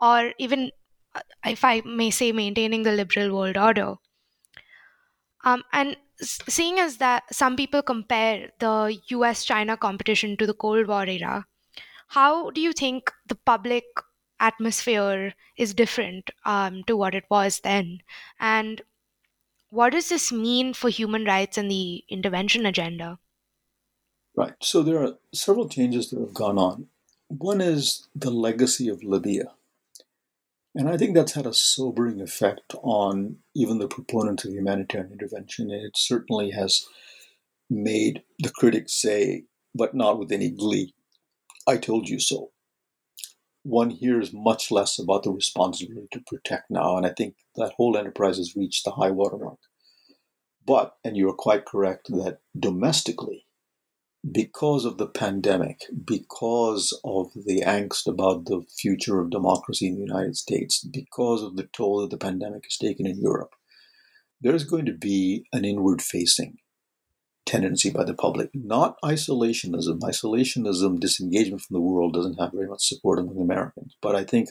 or 0.00 0.34
even, 0.38 0.72
uh, 1.14 1.20
if 1.44 1.64
I 1.64 1.82
may 1.82 2.10
say, 2.10 2.32
maintaining 2.32 2.82
the 2.82 2.90
liberal 2.92 3.34
world 3.34 3.56
order. 3.56 3.94
Um, 5.44 5.62
and 5.72 5.96
seeing 6.20 6.80
as 6.80 6.96
that 6.96 7.32
some 7.32 7.56
people 7.56 7.80
compare 7.80 8.50
the 8.58 8.98
US 9.10 9.44
China 9.44 9.76
competition 9.76 10.36
to 10.36 10.46
the 10.46 10.54
Cold 10.54 10.88
War 10.88 11.06
era, 11.06 11.46
how 12.08 12.50
do 12.50 12.60
you 12.60 12.72
think 12.72 13.12
the 13.26 13.36
public 13.36 13.84
atmosphere 14.40 15.34
is 15.56 15.74
different 15.74 16.30
um, 16.44 16.82
to 16.84 16.96
what 16.96 17.14
it 17.14 17.24
was 17.30 17.60
then? 17.60 18.00
And 18.40 18.82
what 19.70 19.92
does 19.92 20.08
this 20.08 20.32
mean 20.32 20.74
for 20.74 20.90
human 20.90 21.24
rights 21.24 21.56
and 21.56 21.70
the 21.70 22.04
intervention 22.08 22.66
agenda? 22.66 23.20
Right. 24.36 24.54
So 24.60 24.82
there 24.82 25.02
are 25.02 25.14
several 25.32 25.68
changes 25.68 26.10
that 26.10 26.20
have 26.20 26.34
gone 26.34 26.58
on. 26.58 26.88
One 27.28 27.60
is 27.60 28.06
the 28.14 28.30
legacy 28.30 28.88
of 28.88 29.02
Libya. 29.02 29.52
And 30.74 30.90
I 30.90 30.98
think 30.98 31.14
that's 31.14 31.32
had 31.32 31.46
a 31.46 31.54
sobering 31.54 32.20
effect 32.20 32.74
on 32.82 33.38
even 33.54 33.78
the 33.78 33.88
proponents 33.88 34.44
of 34.44 34.52
humanitarian 34.52 35.10
intervention. 35.10 35.70
And 35.70 35.82
it 35.82 35.96
certainly 35.96 36.50
has 36.50 36.86
made 37.70 38.22
the 38.38 38.50
critics 38.50 38.92
say, 38.92 39.44
but 39.74 39.94
not 39.94 40.18
with 40.18 40.30
any 40.30 40.50
glee, 40.50 40.94
I 41.66 41.78
told 41.78 42.08
you 42.08 42.20
so. 42.20 42.50
One 43.62 43.90
hears 43.90 44.32
much 44.32 44.70
less 44.70 44.98
about 44.98 45.22
the 45.24 45.32
responsibility 45.32 46.06
to 46.12 46.20
protect 46.26 46.70
now, 46.70 46.96
and 46.96 47.04
I 47.04 47.10
think 47.10 47.34
that 47.56 47.72
whole 47.76 47.96
enterprise 47.96 48.36
has 48.36 48.54
reached 48.54 48.84
the 48.84 48.92
high 48.92 49.10
watermark. 49.10 49.58
But, 50.64 50.94
and 51.02 51.16
you 51.16 51.28
are 51.30 51.34
quite 51.34 51.64
correct, 51.64 52.08
that 52.08 52.38
domestically, 52.58 53.45
because 54.32 54.84
of 54.84 54.98
the 54.98 55.06
pandemic, 55.06 55.82
because 56.04 56.98
of 57.04 57.32
the 57.34 57.62
angst 57.62 58.06
about 58.06 58.46
the 58.46 58.62
future 58.76 59.20
of 59.20 59.30
democracy 59.30 59.86
in 59.86 59.94
the 59.94 60.00
United 60.00 60.36
States, 60.36 60.84
because 60.84 61.42
of 61.42 61.56
the 61.56 61.68
toll 61.72 62.00
that 62.00 62.10
the 62.10 62.16
pandemic 62.16 62.64
has 62.64 62.76
taken 62.76 63.06
in 63.06 63.20
Europe, 63.20 63.54
there's 64.40 64.64
going 64.64 64.86
to 64.86 64.92
be 64.92 65.46
an 65.52 65.64
inward 65.64 66.02
facing 66.02 66.58
tendency 67.44 67.90
by 67.90 68.04
the 68.04 68.14
public, 68.14 68.50
not 68.52 68.96
isolationism. 69.04 70.00
Isolationism, 70.00 70.98
disengagement 70.98 71.62
from 71.62 71.74
the 71.74 71.80
world, 71.80 72.12
doesn't 72.12 72.40
have 72.40 72.52
very 72.52 72.66
much 72.66 72.86
support 72.86 73.18
among 73.18 73.40
Americans. 73.40 73.96
But 74.02 74.16
I 74.16 74.24
think 74.24 74.50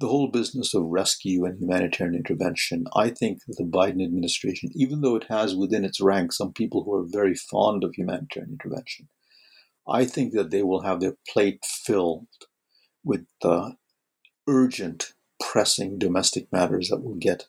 the 0.00 0.08
whole 0.08 0.30
business 0.30 0.74
of 0.74 0.84
rescue 0.84 1.44
and 1.44 1.58
humanitarian 1.58 2.14
intervention, 2.14 2.86
I 2.94 3.10
think 3.10 3.40
the 3.46 3.64
Biden 3.64 4.02
administration, 4.04 4.70
even 4.74 5.00
though 5.00 5.16
it 5.16 5.26
has 5.28 5.56
within 5.56 5.84
its 5.84 6.00
ranks 6.00 6.36
some 6.36 6.52
people 6.52 6.84
who 6.84 6.94
are 6.94 7.04
very 7.04 7.34
fond 7.34 7.82
of 7.82 7.94
humanitarian 7.94 8.52
intervention, 8.52 9.08
I 9.88 10.04
think 10.04 10.32
that 10.34 10.50
they 10.50 10.62
will 10.62 10.82
have 10.82 11.00
their 11.00 11.16
plate 11.28 11.64
filled 11.64 12.28
with 13.02 13.26
uh, 13.42 13.70
urgent, 14.46 15.14
pressing 15.40 15.98
domestic 15.98 16.52
matters 16.52 16.88
that 16.88 17.02
will 17.02 17.14
get 17.14 17.46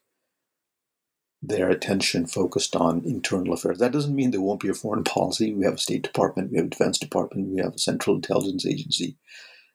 their 1.41 1.69
attention 1.69 2.25
focused 2.25 2.75
on 2.75 3.03
internal 3.05 3.53
affairs. 3.53 3.79
That 3.79 3.91
doesn't 3.93 4.15
mean 4.15 4.31
there 4.31 4.41
won't 4.41 4.59
be 4.59 4.69
a 4.69 4.73
foreign 4.73 5.03
policy. 5.03 5.53
We 5.53 5.65
have 5.65 5.75
a 5.75 5.79
State 5.79 6.03
Department, 6.03 6.51
we 6.51 6.57
have 6.57 6.67
a 6.67 6.69
Defense 6.69 6.97
Department, 6.97 7.49
we 7.49 7.61
have 7.61 7.75
a 7.75 7.79
Central 7.79 8.15
Intelligence 8.15 8.65
Agency, 8.65 9.17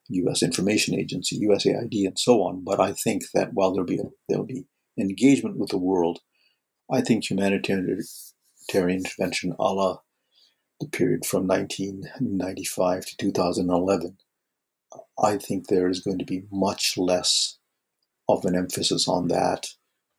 U.S. 0.09 0.43
Information 0.43 0.95
Agency, 0.95 1.41
USAID, 1.41 2.07
and 2.07 2.19
so 2.19 2.43
on. 2.43 2.63
But 2.65 2.81
I 2.81 2.93
think 2.93 3.25
that 3.35 3.53
while 3.55 3.73
there'll 3.73 3.87
be 3.87 3.99
a, 3.99 4.11
there'll 4.29 4.45
be 4.45 4.67
engagement 4.99 5.57
with 5.57 5.71
the 5.71 5.79
world, 5.79 6.21
I 6.91 7.01
think 7.01 7.31
humanitarian 7.31 8.05
intervention, 8.73 9.55
a 9.59 9.63
la 9.63 9.99
the 10.81 10.89
period 10.89 11.25
from 11.25 11.47
1995 11.47 13.07
to 13.07 13.17
2011, 13.17 14.17
I 15.23 15.39
think 15.39 15.69
there 15.69 15.89
is 15.89 16.01
going 16.01 16.19
to 16.19 16.25
be 16.25 16.45
much 16.51 16.99
less 16.99 17.59
of 18.29 18.45
an 18.45 18.57
emphasis 18.57 19.07
on 19.07 19.29
that 19.29 19.69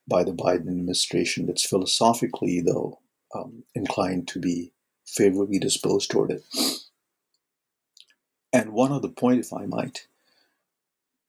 by 0.08 0.24
the 0.24 0.32
Biden 0.32 0.70
administration 0.70 1.48
that's 1.48 1.66
philosophically, 1.66 2.62
though, 2.62 3.00
um, 3.34 3.64
inclined 3.74 4.28
to 4.30 4.40
be 4.40 4.74
favorably 5.06 5.60
disposed 5.60 6.12
toward 6.12 6.32
it. 6.32 6.44
And 8.56 8.72
one 8.72 8.94
other 8.94 9.10
point, 9.10 9.42
if 9.42 9.52
I 9.52 9.66
might, 9.66 10.08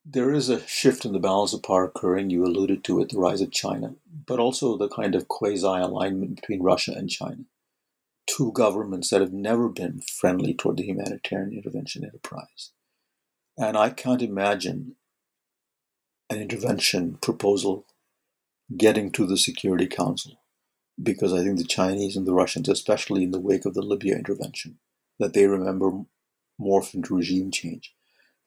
there 0.05 0.33
is 0.33 0.47
a 0.47 0.65
shift 0.65 1.03
in 1.03 1.11
the 1.11 1.19
balance 1.19 1.51
of 1.51 1.61
power 1.61 1.83
occurring. 1.83 2.29
You 2.29 2.45
alluded 2.45 2.85
to 2.85 3.01
it, 3.01 3.09
the 3.09 3.19
rise 3.19 3.41
of 3.41 3.51
China, 3.51 3.95
but 4.25 4.39
also 4.39 4.77
the 4.77 4.87
kind 4.87 5.13
of 5.13 5.27
quasi 5.27 5.67
alignment 5.67 6.37
between 6.37 6.63
Russia 6.63 6.93
and 6.95 7.09
China. 7.09 7.43
Two 8.27 8.53
governments 8.53 9.09
that 9.09 9.19
have 9.19 9.33
never 9.33 9.67
been 9.67 9.99
friendly 9.99 10.53
toward 10.53 10.77
the 10.77 10.85
humanitarian 10.85 11.51
intervention 11.51 12.05
enterprise. 12.05 12.71
And 13.57 13.75
I 13.75 13.89
can't 13.89 14.21
imagine 14.21 14.95
an 16.29 16.39
intervention 16.39 17.17
proposal 17.21 17.85
getting 18.77 19.11
to 19.11 19.25
the 19.25 19.37
Security 19.37 19.87
Council 19.87 20.39
because 21.03 21.33
I 21.33 21.43
think 21.43 21.57
the 21.57 21.65
Chinese 21.65 22.15
and 22.15 22.25
the 22.25 22.33
Russians, 22.33 22.69
especially 22.69 23.23
in 23.23 23.31
the 23.31 23.39
wake 23.39 23.65
of 23.65 23.73
the 23.73 23.81
Libya 23.81 24.15
intervention, 24.15 24.77
that 25.19 25.33
they 25.33 25.45
remember 25.45 26.05
morphed 26.59 26.93
into 26.93 27.15
regime 27.15 27.51
change, 27.51 27.93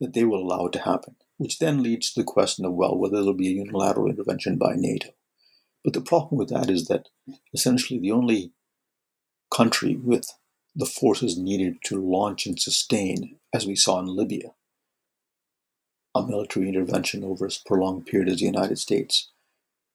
that 0.00 0.12
they 0.12 0.24
will 0.24 0.42
allow 0.42 0.66
it 0.66 0.72
to 0.72 0.80
happen, 0.80 1.16
which 1.36 1.58
then 1.58 1.82
leads 1.82 2.12
to 2.12 2.20
the 2.20 2.24
question 2.24 2.64
of, 2.64 2.72
well, 2.72 2.96
whether 2.96 3.16
there'll 3.16 3.34
be 3.34 3.48
a 3.48 3.52
unilateral 3.52 4.08
intervention 4.08 4.56
by 4.56 4.74
NATO. 4.76 5.10
But 5.84 5.94
the 5.94 6.00
problem 6.00 6.38
with 6.38 6.48
that 6.50 6.68
is 6.68 6.86
that 6.86 7.08
essentially 7.54 7.98
the 7.98 8.12
only 8.12 8.52
country 9.52 9.96
with 9.96 10.26
the 10.74 10.86
forces 10.86 11.38
needed 11.38 11.78
to 11.84 12.00
launch 12.00 12.46
and 12.46 12.60
sustain, 12.60 13.38
as 13.52 13.66
we 13.66 13.74
saw 13.74 13.98
in 13.98 14.06
Libya, 14.06 14.54
a 16.14 16.26
military 16.26 16.68
intervention 16.68 17.24
over 17.24 17.46
a 17.46 17.50
prolonged 17.66 18.06
period 18.06 18.28
is 18.28 18.38
the 18.38 18.46
United 18.46 18.78
States. 18.78 19.30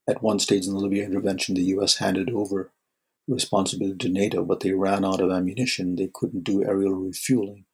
At 0.07 0.21
one 0.21 0.39
stage 0.39 0.65
in 0.65 0.73
the 0.73 0.79
Libya 0.79 1.05
intervention, 1.05 1.55
the 1.55 1.63
US 1.63 1.97
handed 1.97 2.29
over 2.29 2.71
responsibility 3.27 3.97
to 3.97 4.09
NATO, 4.09 4.43
but 4.43 4.59
they 4.59 4.71
ran 4.71 5.03
out 5.03 5.19
of 5.19 5.31
ammunition. 5.31 5.95
They 5.95 6.09
couldn't 6.13 6.43
do 6.43 6.63
aerial 6.63 6.93
refueling. 6.93 7.65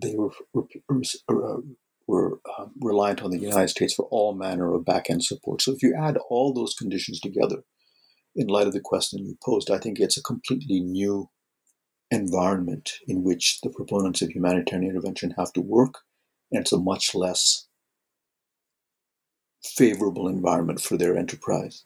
They 0.00 0.14
were, 0.14 0.30
were, 0.54 1.62
were 2.06 2.40
uh, 2.58 2.66
reliant 2.80 3.22
on 3.22 3.30
the 3.30 3.38
United 3.38 3.68
States 3.68 3.94
for 3.94 4.06
all 4.10 4.34
manner 4.34 4.72
of 4.72 4.84
back 4.84 5.10
end 5.10 5.24
support. 5.24 5.62
So 5.62 5.72
if 5.72 5.82
you 5.82 5.94
add 5.94 6.16
all 6.30 6.52
those 6.52 6.74
conditions 6.74 7.20
together, 7.20 7.64
in 8.36 8.46
light 8.46 8.68
of 8.68 8.72
the 8.72 8.80
question 8.80 9.26
you 9.26 9.36
posed, 9.44 9.70
I 9.70 9.78
think 9.78 9.98
it's 9.98 10.16
a 10.16 10.22
completely 10.22 10.80
new 10.80 11.28
environment 12.10 12.92
in 13.06 13.22
which 13.24 13.60
the 13.62 13.70
proponents 13.70 14.22
of 14.22 14.30
humanitarian 14.30 14.88
intervention 14.88 15.34
have 15.36 15.52
to 15.54 15.60
work, 15.60 15.98
and 16.52 16.60
it's 16.60 16.72
a 16.72 16.78
much 16.78 17.14
less 17.14 17.66
favorable 19.62 20.28
environment 20.28 20.80
for 20.80 20.96
their 20.96 21.16
enterprise. 21.16 21.84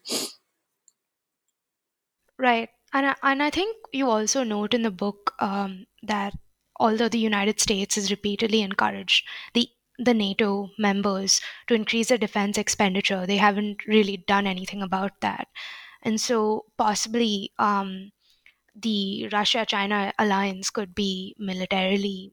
Right. 2.39 2.69
And 2.93 3.07
I, 3.07 3.15
and 3.23 3.43
I 3.43 3.51
think 3.51 3.77
you 3.93 4.11
also 4.11 4.45
note 4.45 4.75
in 4.75 4.83
the 4.83 4.91
book 4.91 5.33
um, 5.41 5.87
that 6.03 6.35
although 6.83 7.09
the 7.09 7.27
United 7.31 7.61
States 7.61 7.95
has 7.95 8.11
repeatedly 8.11 8.61
encouraged 8.63 9.25
the 9.55 9.69
the 9.99 10.15
NATO 10.15 10.71
members 10.79 11.41
to 11.69 11.75
increase 11.75 12.09
their 12.09 12.19
defense 12.19 12.59
expenditure, 12.59 13.25
they 13.27 13.37
haven't 13.37 13.87
really 13.87 14.17
done 14.17 14.47
anything 14.47 14.83
about 14.83 15.21
that. 15.21 15.47
And 16.03 16.21
so 16.21 16.65
possibly 16.77 17.53
um, 17.59 18.11
the 18.75 19.29
Russia 19.33 19.65
China 19.67 20.13
alliance 20.19 20.71
could 20.71 20.95
be 20.95 21.37
militarily 21.39 22.33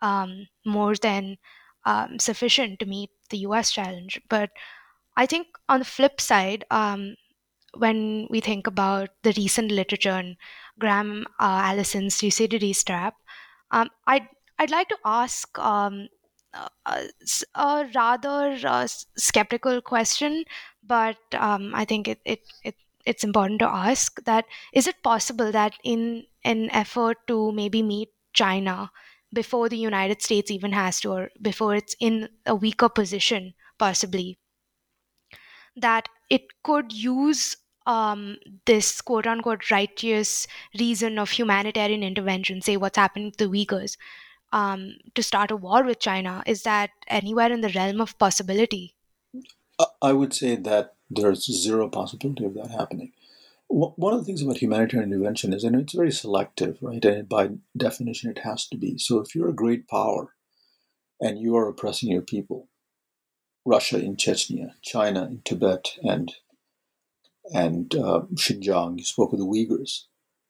um, 0.00 0.46
more 0.64 0.94
than 0.94 1.36
um, 1.84 2.18
sufficient 2.18 2.78
to 2.78 2.86
meet 2.86 3.10
the 3.30 3.38
US 3.38 3.70
challenge. 3.70 4.20
But 4.28 4.50
I 5.16 5.26
think 5.26 5.48
on 5.68 5.80
the 5.80 5.84
flip 5.84 6.20
side, 6.20 6.64
um, 6.70 7.16
when 7.76 8.26
we 8.30 8.40
think 8.40 8.66
about 8.66 9.10
the 9.22 9.34
recent 9.36 9.70
literature 9.70 10.10
and 10.10 10.36
Graham 10.78 11.26
uh, 11.38 11.62
Allison's 11.70 12.16
Thucydides 12.16 12.84
trap, 12.84 13.14
um, 13.70 13.88
I'd 14.06 14.28
I'd 14.58 14.70
like 14.70 14.88
to 14.88 14.98
ask 15.04 15.58
um, 15.58 16.08
a, 16.54 17.08
a, 17.54 17.88
rather 17.94 18.58
uh, 18.64 18.86
skeptical 19.16 19.80
question, 19.80 20.44
but 20.82 21.16
um, 21.34 21.72
I 21.74 21.84
think 21.84 22.08
it, 22.08 22.20
it 22.24 22.40
it 22.64 22.74
it's 23.06 23.24
important 23.24 23.60
to 23.60 23.68
ask 23.68 24.22
that 24.24 24.44
is 24.74 24.86
it 24.86 25.02
possible 25.02 25.52
that 25.52 25.74
in 25.84 26.24
an 26.44 26.70
effort 26.70 27.18
to 27.28 27.52
maybe 27.52 27.82
meet 27.82 28.10
China 28.32 28.90
before 29.32 29.68
the 29.68 29.78
United 29.78 30.22
States 30.22 30.50
even 30.50 30.72
has 30.72 31.00
to, 31.00 31.10
or 31.10 31.30
before 31.40 31.74
it's 31.74 31.94
in 32.00 32.28
a 32.46 32.54
weaker 32.54 32.88
position, 32.88 33.54
possibly, 33.78 34.38
that 35.76 36.08
it 36.28 36.42
could 36.64 36.92
use 36.92 37.56
um, 37.86 38.36
this 38.66 39.00
quote 39.00 39.26
unquote 39.26 39.70
righteous 39.70 40.46
reason 40.78 41.18
of 41.18 41.30
humanitarian 41.30 42.02
intervention, 42.02 42.60
say 42.60 42.76
what's 42.76 42.98
happening 42.98 43.32
to 43.32 43.46
the 43.46 43.50
Uyghurs, 43.50 43.96
um, 44.52 44.94
to 45.14 45.22
start 45.22 45.50
a 45.50 45.56
war 45.56 45.82
with 45.84 46.00
China? 46.00 46.42
Is 46.46 46.62
that 46.62 46.90
anywhere 47.08 47.52
in 47.52 47.60
the 47.60 47.72
realm 47.74 48.00
of 48.00 48.18
possibility? 48.18 48.94
I 50.02 50.12
would 50.12 50.34
say 50.34 50.56
that 50.56 50.94
there's 51.08 51.44
zero 51.44 51.88
possibility 51.88 52.44
of 52.44 52.54
that 52.54 52.70
happening. 52.70 53.12
One 53.68 54.12
of 54.12 54.18
the 54.18 54.24
things 54.24 54.42
about 54.42 54.58
humanitarian 54.58 55.12
intervention 55.12 55.52
is, 55.52 55.62
and 55.62 55.76
it's 55.76 55.94
very 55.94 56.10
selective, 56.10 56.78
right? 56.82 57.04
And 57.04 57.28
by 57.28 57.50
definition, 57.76 58.28
it 58.28 58.38
has 58.38 58.66
to 58.66 58.76
be. 58.76 58.98
So 58.98 59.20
if 59.20 59.34
you're 59.34 59.48
a 59.48 59.54
great 59.54 59.86
power 59.86 60.34
and 61.20 61.38
you 61.38 61.56
are 61.56 61.68
oppressing 61.68 62.10
your 62.10 62.22
people, 62.22 62.68
Russia 63.64 63.98
in 63.98 64.16
Chechnya, 64.16 64.72
China 64.82 65.22
in 65.24 65.42
Tibet, 65.44 65.98
and 66.02 66.34
and 67.52 67.94
uh, 67.94 68.22
Xinjiang, 68.34 68.98
you 68.98 69.04
spoke 69.04 69.32
of 69.32 69.38
the 69.38 69.44
Uyghurs. 69.44 70.04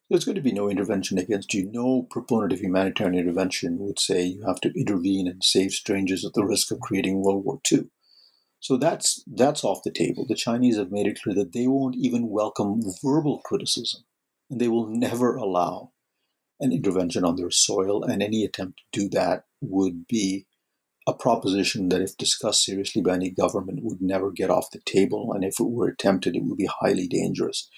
There's 0.09 0.25
going 0.25 0.35
to 0.35 0.43
be 0.43 0.53
no 0.53 0.69
intervention 0.69 1.19
against 1.19 1.55
you. 1.55 1.71
No 1.73 2.03
proponent 2.11 2.53
of 2.53 2.61
humanitarian 2.61 3.17
intervention 3.17 3.79
would 3.79 3.99
say 4.01 4.25
you 4.25 4.45
have 4.45 4.61
to 4.63 4.73
intervene 4.79 5.29
and 5.29 5.43
save 5.43 5.73
strangers 5.73 6.25
at 6.25 6.33
the 6.35 6.45
risk 6.45 6.73
of 6.73 6.81
creating 6.81 7.23
World 7.23 7.45
War 7.45 7.61
II. 7.71 7.91
So 8.59 8.77
that's 8.77 9.25
that's 9.27 9.65
off 9.65 9.83
the 9.85 9.91
table. 9.91 10.27
The 10.29 10.35
Chinese 10.35 10.77
have 10.77 10.91
made 10.91 11.07
it 11.07 11.21
clear 11.23 11.35
that 11.37 11.53
they 11.53 11.67
won't 11.67 11.97
even 11.97 12.29
welcome 12.29 12.83
verbal 13.03 13.41
criticism, 13.45 14.03
and 14.51 14.61
they 14.61 14.69
will 14.69 14.87
never 14.87 15.37
allow 15.37 15.93
an 16.59 16.73
intervention 16.73 17.25
on 17.25 17.37
their 17.37 17.51
soil. 17.51 18.05
And 18.05 18.23
any 18.23 18.45
attempt 18.45 18.83
to 18.93 19.01
do 19.01 19.09
that 19.11 19.45
would 19.63 20.07
be 20.07 20.47
a 21.07 21.15
proposition 21.15 21.89
that, 21.89 22.03
if 22.03 22.17
discussed 22.17 22.65
seriously 22.65 23.03
by 23.03 23.15
any 23.15 23.31
government, 23.31 23.81
would 23.83 24.01
never 24.01 24.31
get 24.31 24.51
off 24.51 24.71
the 24.71 24.81
table. 24.85 25.33
And 25.33 25.45
if 25.45 25.59
it 25.59 25.65
were 25.65 25.89
attempted, 25.89 26.37
it 26.37 26.45
would 26.45 26.59
be 26.59 26.69
highly 26.81 27.09
dangerous. 27.09 27.69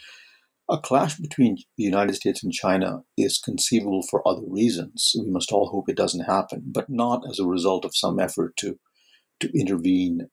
A 0.69 0.79
clash 0.79 1.17
between 1.19 1.59
the 1.77 1.85
United 1.85 2.15
States 2.15 2.43
and 2.43 2.53
China 2.53 3.03
is 3.17 3.39
conceivable 3.39 4.03
for 4.09 4.27
other 4.27 4.47
reasons. 4.47 5.13
We 5.19 5.31
must 5.31 5.53
all 5.53 5.71
hope 5.71 5.89
it 5.89 5.97
doesn't 5.97 6.25
happen, 6.25 6.63
but 6.67 6.89
not 6.89 7.23
as 7.29 7.39
a 7.39 7.47
result 7.47 7.85
of 7.85 7.97
some 7.97 8.19
effort 8.19 8.57
to 8.59 8.79
to 9.41 9.51
intervene 9.59 10.29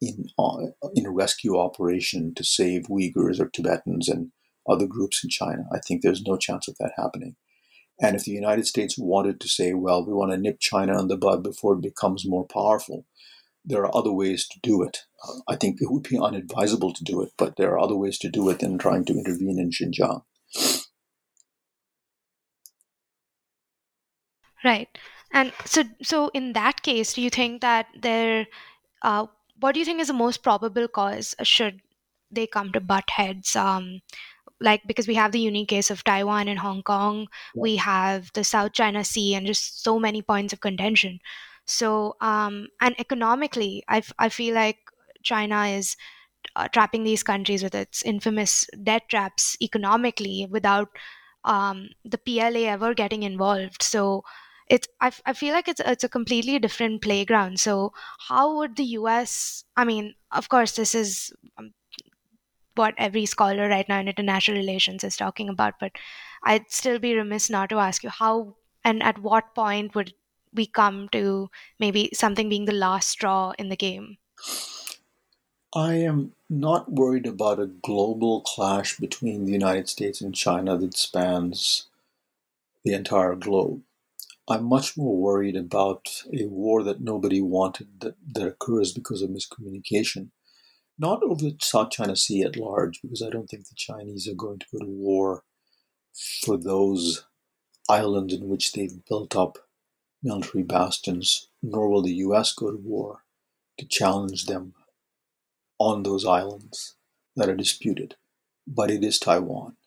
in, 0.00 0.26
uh, 0.38 0.66
in 0.94 1.06
a 1.06 1.10
rescue 1.10 1.58
operation 1.58 2.34
to 2.34 2.44
save 2.44 2.88
Uyghurs 2.88 3.40
or 3.40 3.48
Tibetans 3.48 4.08
and 4.08 4.32
other 4.68 4.86
groups 4.86 5.24
in 5.24 5.30
China. 5.30 5.64
I 5.72 5.78
think 5.78 6.02
there's 6.02 6.22
no 6.22 6.36
chance 6.36 6.68
of 6.68 6.76
that 6.78 6.92
happening. 6.96 7.36
And 8.00 8.16
if 8.16 8.24
the 8.24 8.32
United 8.32 8.66
States 8.66 8.98
wanted 8.98 9.40
to 9.40 9.48
say, 9.48 9.74
well, 9.74 10.04
we 10.04 10.12
want 10.12 10.32
to 10.32 10.38
nip 10.38 10.58
China 10.60 10.98
in 10.98 11.08
the 11.08 11.16
bud 11.16 11.42
before 11.42 11.74
it 11.74 11.82
becomes 11.82 12.26
more 12.26 12.46
powerful, 12.46 13.06
there 13.64 13.82
are 13.82 13.94
other 13.94 14.12
ways 14.12 14.48
to 14.48 14.58
do 14.62 14.82
it. 14.82 15.04
I 15.46 15.56
think 15.56 15.80
it 15.80 15.90
would 15.90 16.04
be 16.04 16.18
unadvisable 16.18 16.94
to 16.94 17.04
do 17.04 17.20
it, 17.20 17.32
but 17.36 17.56
there 17.56 17.72
are 17.72 17.78
other 17.78 17.96
ways 17.96 18.18
to 18.18 18.30
do 18.30 18.48
it 18.48 18.60
than 18.60 18.78
trying 18.78 19.04
to 19.04 19.12
intervene 19.12 19.58
in 19.58 19.70
Xinjiang. 19.70 20.22
Right. 24.64 24.88
And 25.32 25.52
so, 25.64 25.84
so 26.02 26.30
in 26.34 26.54
that 26.54 26.82
case, 26.82 27.14
do 27.14 27.22
you 27.22 27.30
think 27.30 27.60
that 27.60 27.86
there 28.00 28.46
uh, 29.02 29.26
what 29.60 29.72
do 29.72 29.78
you 29.78 29.84
think 29.84 30.00
is 30.00 30.08
the 30.08 30.14
most 30.14 30.42
probable 30.42 30.88
cause 30.88 31.34
should 31.42 31.80
they 32.30 32.46
come 32.46 32.72
to 32.72 32.80
butt 32.80 33.08
heads? 33.10 33.54
Um, 33.54 34.00
like 34.60 34.82
because 34.86 35.08
we 35.08 35.14
have 35.14 35.32
the 35.32 35.40
unique 35.40 35.68
case 35.68 35.90
of 35.90 36.04
Taiwan 36.04 36.48
and 36.48 36.58
Hong 36.58 36.82
Kong, 36.82 37.28
we 37.56 37.76
have 37.76 38.30
the 38.34 38.44
South 38.44 38.72
China 38.72 39.04
Sea, 39.04 39.34
and 39.34 39.46
just 39.46 39.82
so 39.82 39.98
many 39.98 40.22
points 40.22 40.52
of 40.52 40.60
contention. 40.60 41.18
So, 41.66 42.16
um, 42.20 42.68
and 42.80 42.98
economically, 42.98 43.84
I, 43.88 43.98
f- 43.98 44.12
I 44.18 44.28
feel 44.28 44.54
like 44.54 44.78
China 45.22 45.66
is 45.66 45.96
uh, 46.56 46.68
trapping 46.68 47.04
these 47.04 47.22
countries 47.22 47.62
with 47.62 47.74
its 47.74 48.02
infamous 48.02 48.66
debt 48.82 49.08
traps 49.08 49.56
economically 49.62 50.46
without 50.50 50.88
um, 51.44 51.88
the 52.04 52.18
PLA 52.18 52.66
ever 52.66 52.94
getting 52.94 53.22
involved. 53.22 53.82
So, 53.82 54.22
it's 54.68 54.86
I, 55.00 55.10
I 55.26 55.32
feel 55.32 55.52
like 55.52 55.66
it's 55.68 55.80
it's 55.84 56.04
a 56.04 56.08
completely 56.08 56.56
different 56.60 57.02
playground 57.02 57.58
so 57.58 57.92
how 58.28 58.56
would 58.58 58.76
the 58.76 58.84
us 58.84 59.64
i 59.76 59.84
mean 59.84 60.14
of 60.30 60.48
course 60.48 60.76
this 60.76 60.94
is 60.94 61.32
um, 61.58 61.72
what 62.74 62.94
every 62.98 63.26
scholar 63.26 63.68
right 63.68 63.88
now 63.88 63.98
in 64.00 64.08
international 64.08 64.56
relations 64.58 65.04
is 65.04 65.16
talking 65.16 65.48
about 65.48 65.74
but 65.80 65.92
i'd 66.44 66.70
still 66.70 66.98
be 66.98 67.14
remiss 67.14 67.50
not 67.50 67.68
to 67.68 67.78
ask 67.78 68.02
you 68.02 68.10
how 68.10 68.56
and 68.84 69.02
at 69.02 69.18
what 69.18 69.54
point 69.54 69.94
would 69.94 70.14
we 70.52 70.66
come 70.66 71.08
to 71.10 71.48
maybe 71.78 72.10
something 72.12 72.48
being 72.48 72.64
the 72.64 72.72
last 72.72 73.08
straw 73.08 73.52
in 73.58 73.68
the 73.68 73.76
game 73.76 74.16
I 75.74 75.94
am 75.94 76.34
not 76.48 76.90
worried 76.90 77.26
about 77.26 77.60
a 77.60 77.66
global 77.66 78.40
clash 78.40 78.98
between 78.98 79.44
the 79.44 79.52
United 79.52 79.88
States 79.88 80.20
and 80.20 80.34
China 80.34 80.76
that 80.76 80.96
spans 80.96 81.86
the 82.84 82.92
entire 82.94 83.36
globe. 83.36 83.82
I'm 84.48 84.64
much 84.64 84.96
more 84.96 85.16
worried 85.16 85.56
about 85.56 86.24
a 86.32 86.46
war 86.46 86.82
that 86.82 87.00
nobody 87.00 87.40
wanted 87.40 88.00
that, 88.00 88.16
that 88.34 88.46
occurs 88.46 88.92
because 88.92 89.22
of 89.22 89.30
miscommunication. 89.30 90.30
Not 91.00 91.22
over 91.22 91.36
the 91.42 91.56
South 91.62 91.92
China 91.92 92.14
Sea 92.14 92.42
at 92.42 92.58
large, 92.58 93.00
because 93.00 93.22
I 93.22 93.30
don't 93.30 93.46
think 93.46 93.68
the 93.68 93.74
Chinese 93.74 94.28
are 94.28 94.34
going 94.34 94.58
to 94.58 94.66
go 94.70 94.80
to 94.80 94.90
war 94.90 95.44
for 96.44 96.58
those 96.58 97.24
islands 97.88 98.34
in 98.34 98.48
which 98.50 98.72
they've 98.72 99.02
built 99.08 99.34
up 99.34 99.56
military 100.22 100.62
bastions, 100.62 101.48
nor 101.62 101.88
will 101.88 102.02
the 102.02 102.12
US 102.26 102.52
go 102.52 102.70
to 102.70 102.76
war 102.76 103.22
to 103.78 103.86
challenge 103.86 104.44
them 104.44 104.74
on 105.78 106.02
those 106.02 106.26
islands 106.26 106.96
that 107.34 107.48
are 107.48 107.56
disputed. 107.56 108.16
But 108.66 108.90
it 108.90 109.02
is 109.02 109.18
Taiwan 109.18 109.78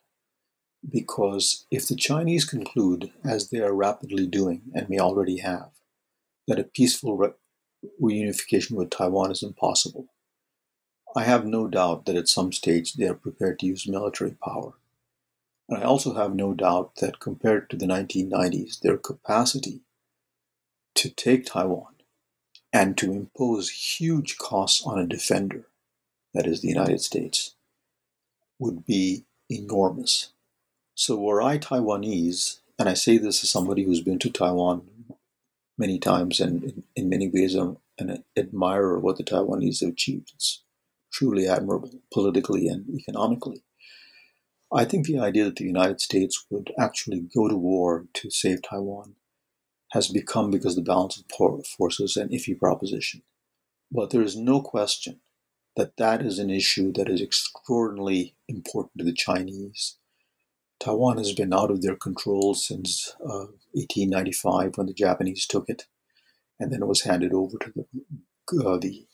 because 0.90 1.64
if 1.70 1.86
the 1.86 1.96
Chinese 1.96 2.44
conclude, 2.44 3.12
as 3.24 3.50
they 3.50 3.60
are 3.60 3.72
rapidly 3.72 4.26
doing 4.26 4.62
and 4.74 4.90
may 4.90 4.98
already 4.98 5.38
have, 5.38 5.70
that 6.48 6.58
a 6.58 6.64
peaceful 6.64 7.16
re- 7.16 7.30
reunification 8.02 8.72
with 8.72 8.90
Taiwan 8.90 9.30
is 9.30 9.44
impossible, 9.44 10.08
I 11.16 11.24
have 11.24 11.46
no 11.46 11.68
doubt 11.68 12.06
that 12.06 12.16
at 12.16 12.28
some 12.28 12.52
stage 12.52 12.94
they 12.94 13.06
are 13.06 13.14
prepared 13.14 13.60
to 13.60 13.66
use 13.66 13.86
military 13.86 14.32
power. 14.32 14.72
And 15.68 15.78
I 15.78 15.82
also 15.82 16.14
have 16.14 16.34
no 16.34 16.54
doubt 16.54 16.96
that 16.96 17.20
compared 17.20 17.70
to 17.70 17.76
the 17.76 17.86
1990s, 17.86 18.80
their 18.80 18.96
capacity 18.96 19.82
to 20.96 21.08
take 21.08 21.46
Taiwan 21.46 21.94
and 22.72 22.98
to 22.98 23.12
impose 23.12 23.70
huge 23.70 24.36
costs 24.38 24.84
on 24.84 24.98
a 24.98 25.06
defender, 25.06 25.68
that 26.34 26.46
is 26.46 26.60
the 26.60 26.68
United 26.68 27.00
States, 27.00 27.54
would 28.58 28.84
be 28.84 29.24
enormous. 29.48 30.32
So, 30.96 31.16
were 31.16 31.40
I 31.40 31.58
Taiwanese, 31.58 32.58
and 32.78 32.88
I 32.88 32.94
say 32.94 33.18
this 33.18 33.44
as 33.44 33.50
somebody 33.50 33.84
who's 33.84 34.00
been 34.00 34.18
to 34.18 34.30
Taiwan 34.30 34.82
many 35.78 35.98
times 36.00 36.40
and 36.40 36.82
in, 36.96 37.08
many 37.08 37.28
ways 37.28 37.54
I'm 37.54 37.78
an 37.98 38.24
admirer 38.36 38.96
of 38.96 39.04
what 39.04 39.16
the 39.16 39.24
Taiwanese 39.24 39.80
have 39.80 39.90
achieved. 39.90 40.32
It's 40.34 40.63
truly 41.14 41.48
admirable 41.48 41.90
politically 42.12 42.66
and 42.68 42.88
economically. 42.90 43.62
I 44.72 44.84
think 44.84 45.06
the 45.06 45.20
idea 45.20 45.44
that 45.44 45.56
the 45.56 45.64
United 45.64 46.00
States 46.00 46.46
would 46.50 46.72
actually 46.78 47.28
go 47.34 47.48
to 47.48 47.56
war 47.56 48.06
to 48.14 48.30
save 48.30 48.62
Taiwan 48.62 49.14
has 49.92 50.08
become, 50.08 50.50
because 50.50 50.76
of 50.76 50.84
the 50.84 50.90
balance 50.90 51.16
of 51.16 51.64
forces, 51.78 52.16
an 52.16 52.30
iffy 52.30 52.58
proposition. 52.58 53.22
But 53.92 54.10
there 54.10 54.22
is 54.22 54.36
no 54.36 54.60
question 54.60 55.20
that 55.76 55.96
that 55.98 56.20
is 56.22 56.40
an 56.40 56.50
issue 56.50 56.92
that 56.94 57.08
is 57.08 57.22
extraordinarily 57.22 58.34
important 58.48 58.98
to 58.98 59.04
the 59.04 59.12
Chinese 59.14 59.98
Taiwan 60.84 61.18
has 61.18 61.32
been 61.32 61.54
out 61.54 61.70
of 61.70 61.82
their 61.82 61.96
control 61.96 62.54
since 62.54 63.14
uh, 63.20 63.48
1895 63.72 64.76
when 64.76 64.86
the 64.86 64.92
Japanese 64.92 65.46
took 65.46 65.68
it, 65.68 65.86
and 66.60 66.72
then 66.72 66.82
it 66.82 66.86
was 66.86 67.02
handed 67.02 67.32
over 67.32 67.56
to 67.58 67.72
the, 67.74 68.64
uh, 68.64 68.76
the 68.78 69.06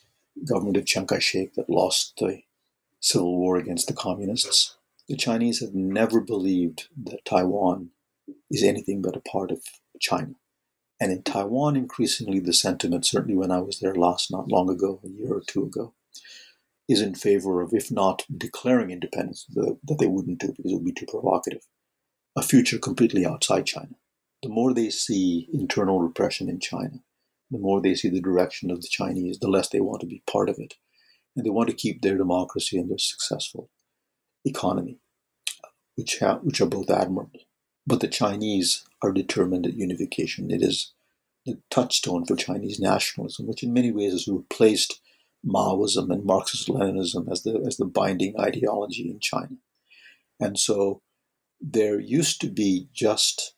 government 0.46 0.76
of 0.76 0.86
Chiang 0.86 1.06
Kai 1.06 1.18
shek 1.18 1.54
that 1.54 1.70
lost 1.70 2.14
the 2.18 2.42
civil 3.00 3.38
war 3.38 3.56
against 3.56 3.86
the 3.86 3.94
communists. 3.94 4.76
The 5.08 5.16
Chinese 5.16 5.60
have 5.60 5.74
never 5.74 6.20
believed 6.20 6.88
that 7.02 7.24
Taiwan 7.24 7.90
is 8.50 8.62
anything 8.62 9.02
but 9.02 9.16
a 9.16 9.20
part 9.20 9.50
of 9.50 9.62
China. 10.00 10.34
And 11.00 11.10
in 11.10 11.22
Taiwan, 11.22 11.76
increasingly, 11.76 12.40
the 12.40 12.52
sentiment, 12.52 13.06
certainly 13.06 13.36
when 13.36 13.50
I 13.50 13.60
was 13.60 13.80
there 13.80 13.94
last, 13.94 14.30
not 14.30 14.52
long 14.52 14.68
ago, 14.68 15.00
a 15.02 15.08
year 15.08 15.32
or 15.32 15.40
two 15.40 15.64
ago, 15.64 15.94
is 16.88 17.00
in 17.00 17.14
favor 17.14 17.62
of, 17.62 17.72
if 17.72 17.90
not 17.90 18.26
declaring 18.36 18.90
independence, 18.90 19.46
the, 19.48 19.78
that 19.84 19.98
they 19.98 20.06
wouldn't 20.06 20.40
do 20.40 20.48
because 20.48 20.72
it 20.72 20.74
would 20.74 20.84
be 20.84 20.92
too 20.92 21.06
provocative, 21.06 21.62
a 22.36 22.42
future 22.42 22.78
completely 22.78 23.24
outside 23.24 23.64
China. 23.64 23.94
The 24.42 24.48
more 24.48 24.74
they 24.74 24.90
see 24.90 25.48
internal 25.52 26.00
repression 26.00 26.48
in 26.48 26.60
China, 26.60 27.02
the 27.50 27.58
more 27.58 27.80
they 27.80 27.94
see 27.94 28.08
the 28.08 28.20
direction 28.20 28.70
of 28.70 28.80
the 28.80 28.88
Chinese, 28.88 29.38
the 29.38 29.48
less 29.48 29.68
they 29.68 29.80
want 29.80 30.00
to 30.00 30.06
be 30.06 30.22
part 30.30 30.48
of 30.48 30.58
it. 30.58 30.74
And 31.36 31.44
they 31.44 31.50
want 31.50 31.68
to 31.68 31.74
keep 31.74 32.02
their 32.02 32.16
democracy 32.16 32.78
and 32.78 32.90
their 32.90 32.98
successful 32.98 33.70
economy, 34.44 34.98
which, 35.96 36.20
which 36.42 36.60
are 36.60 36.66
both 36.66 36.90
admirable. 36.90 37.40
But 37.86 38.00
the 38.00 38.08
Chinese 38.08 38.84
are 39.02 39.12
determined 39.12 39.66
at 39.66 39.74
unification. 39.74 40.50
It 40.50 40.62
is 40.62 40.92
the 41.46 41.58
touchstone 41.70 42.26
for 42.26 42.36
Chinese 42.36 42.78
nationalism, 42.78 43.46
which 43.46 43.62
in 43.62 43.72
many 43.72 43.90
ways 43.90 44.12
has 44.12 44.28
replaced 44.28 45.00
Maoism 45.44 46.10
and 46.10 46.24
Marxist 46.24 46.68
Leninism 46.68 47.30
as 47.30 47.42
the 47.42 47.62
as 47.66 47.78
the 47.78 47.86
binding 47.86 48.38
ideology 48.38 49.10
in 49.10 49.20
China. 49.20 49.56
And 50.38 50.58
so 50.58 51.00
there 51.60 51.98
used 51.98 52.40
to 52.42 52.48
be 52.48 52.88
just 52.92 53.54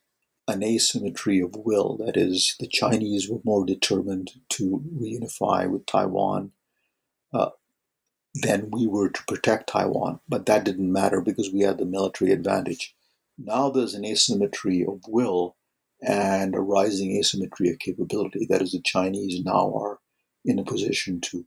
an 0.47 0.63
asymmetry 0.63 1.39
of 1.39 1.55
will. 1.55 1.97
That 1.97 2.17
is, 2.17 2.55
the 2.59 2.67
Chinese 2.67 3.29
were 3.29 3.39
more 3.43 3.65
determined 3.65 4.31
to 4.49 4.83
reunify 4.95 5.69
with 5.69 5.85
Taiwan 5.85 6.51
uh, 7.33 7.51
than 8.35 8.69
we 8.71 8.87
were 8.87 9.09
to 9.09 9.23
protect 9.25 9.69
Taiwan. 9.69 10.19
But 10.27 10.45
that 10.47 10.63
didn't 10.63 10.91
matter 10.91 11.21
because 11.21 11.51
we 11.51 11.61
had 11.61 11.77
the 11.77 11.85
military 11.85 12.31
advantage. 12.31 12.95
Now 13.37 13.69
there's 13.69 13.93
an 13.93 14.05
asymmetry 14.05 14.85
of 14.85 15.01
will 15.07 15.55
and 16.01 16.53
a 16.53 16.59
rising 16.59 17.15
asymmetry 17.17 17.69
of 17.69 17.79
capability. 17.79 18.45
That 18.49 18.61
is, 18.61 18.73
the 18.73 18.81
Chinese 18.81 19.43
now 19.43 19.73
are 19.75 19.99
in 20.43 20.59
a 20.59 20.63
position 20.63 21.21
to 21.21 21.45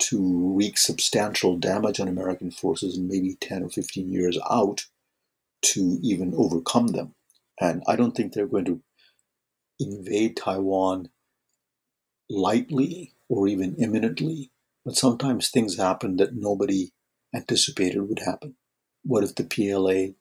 to 0.00 0.54
wreak 0.56 0.76
substantial 0.76 1.56
damage 1.56 2.00
on 2.00 2.08
American 2.08 2.50
forces 2.50 2.98
in 2.98 3.06
maybe 3.06 3.36
10 3.40 3.62
or 3.62 3.68
15 3.68 4.10
years 4.10 4.36
out 4.50 4.86
to 5.62 5.98
even 6.02 6.34
overcome 6.36 6.88
them. 6.88 7.14
And 7.60 7.82
I 7.86 7.96
don't 7.96 8.12
think 8.16 8.32
they're 8.32 8.46
going 8.46 8.64
to 8.66 8.82
invade 9.78 10.36
Taiwan 10.36 11.08
lightly 12.28 13.14
or 13.28 13.48
even 13.48 13.76
imminently, 13.76 14.50
but 14.84 14.96
sometimes 14.96 15.48
things 15.48 15.76
happen 15.76 16.16
that 16.16 16.34
nobody 16.34 16.92
anticipated 17.34 18.00
would 18.00 18.20
happen. 18.20 18.56
What 19.02 19.24
if 19.24 19.34
the 19.34 19.44
PLA, 19.44 20.14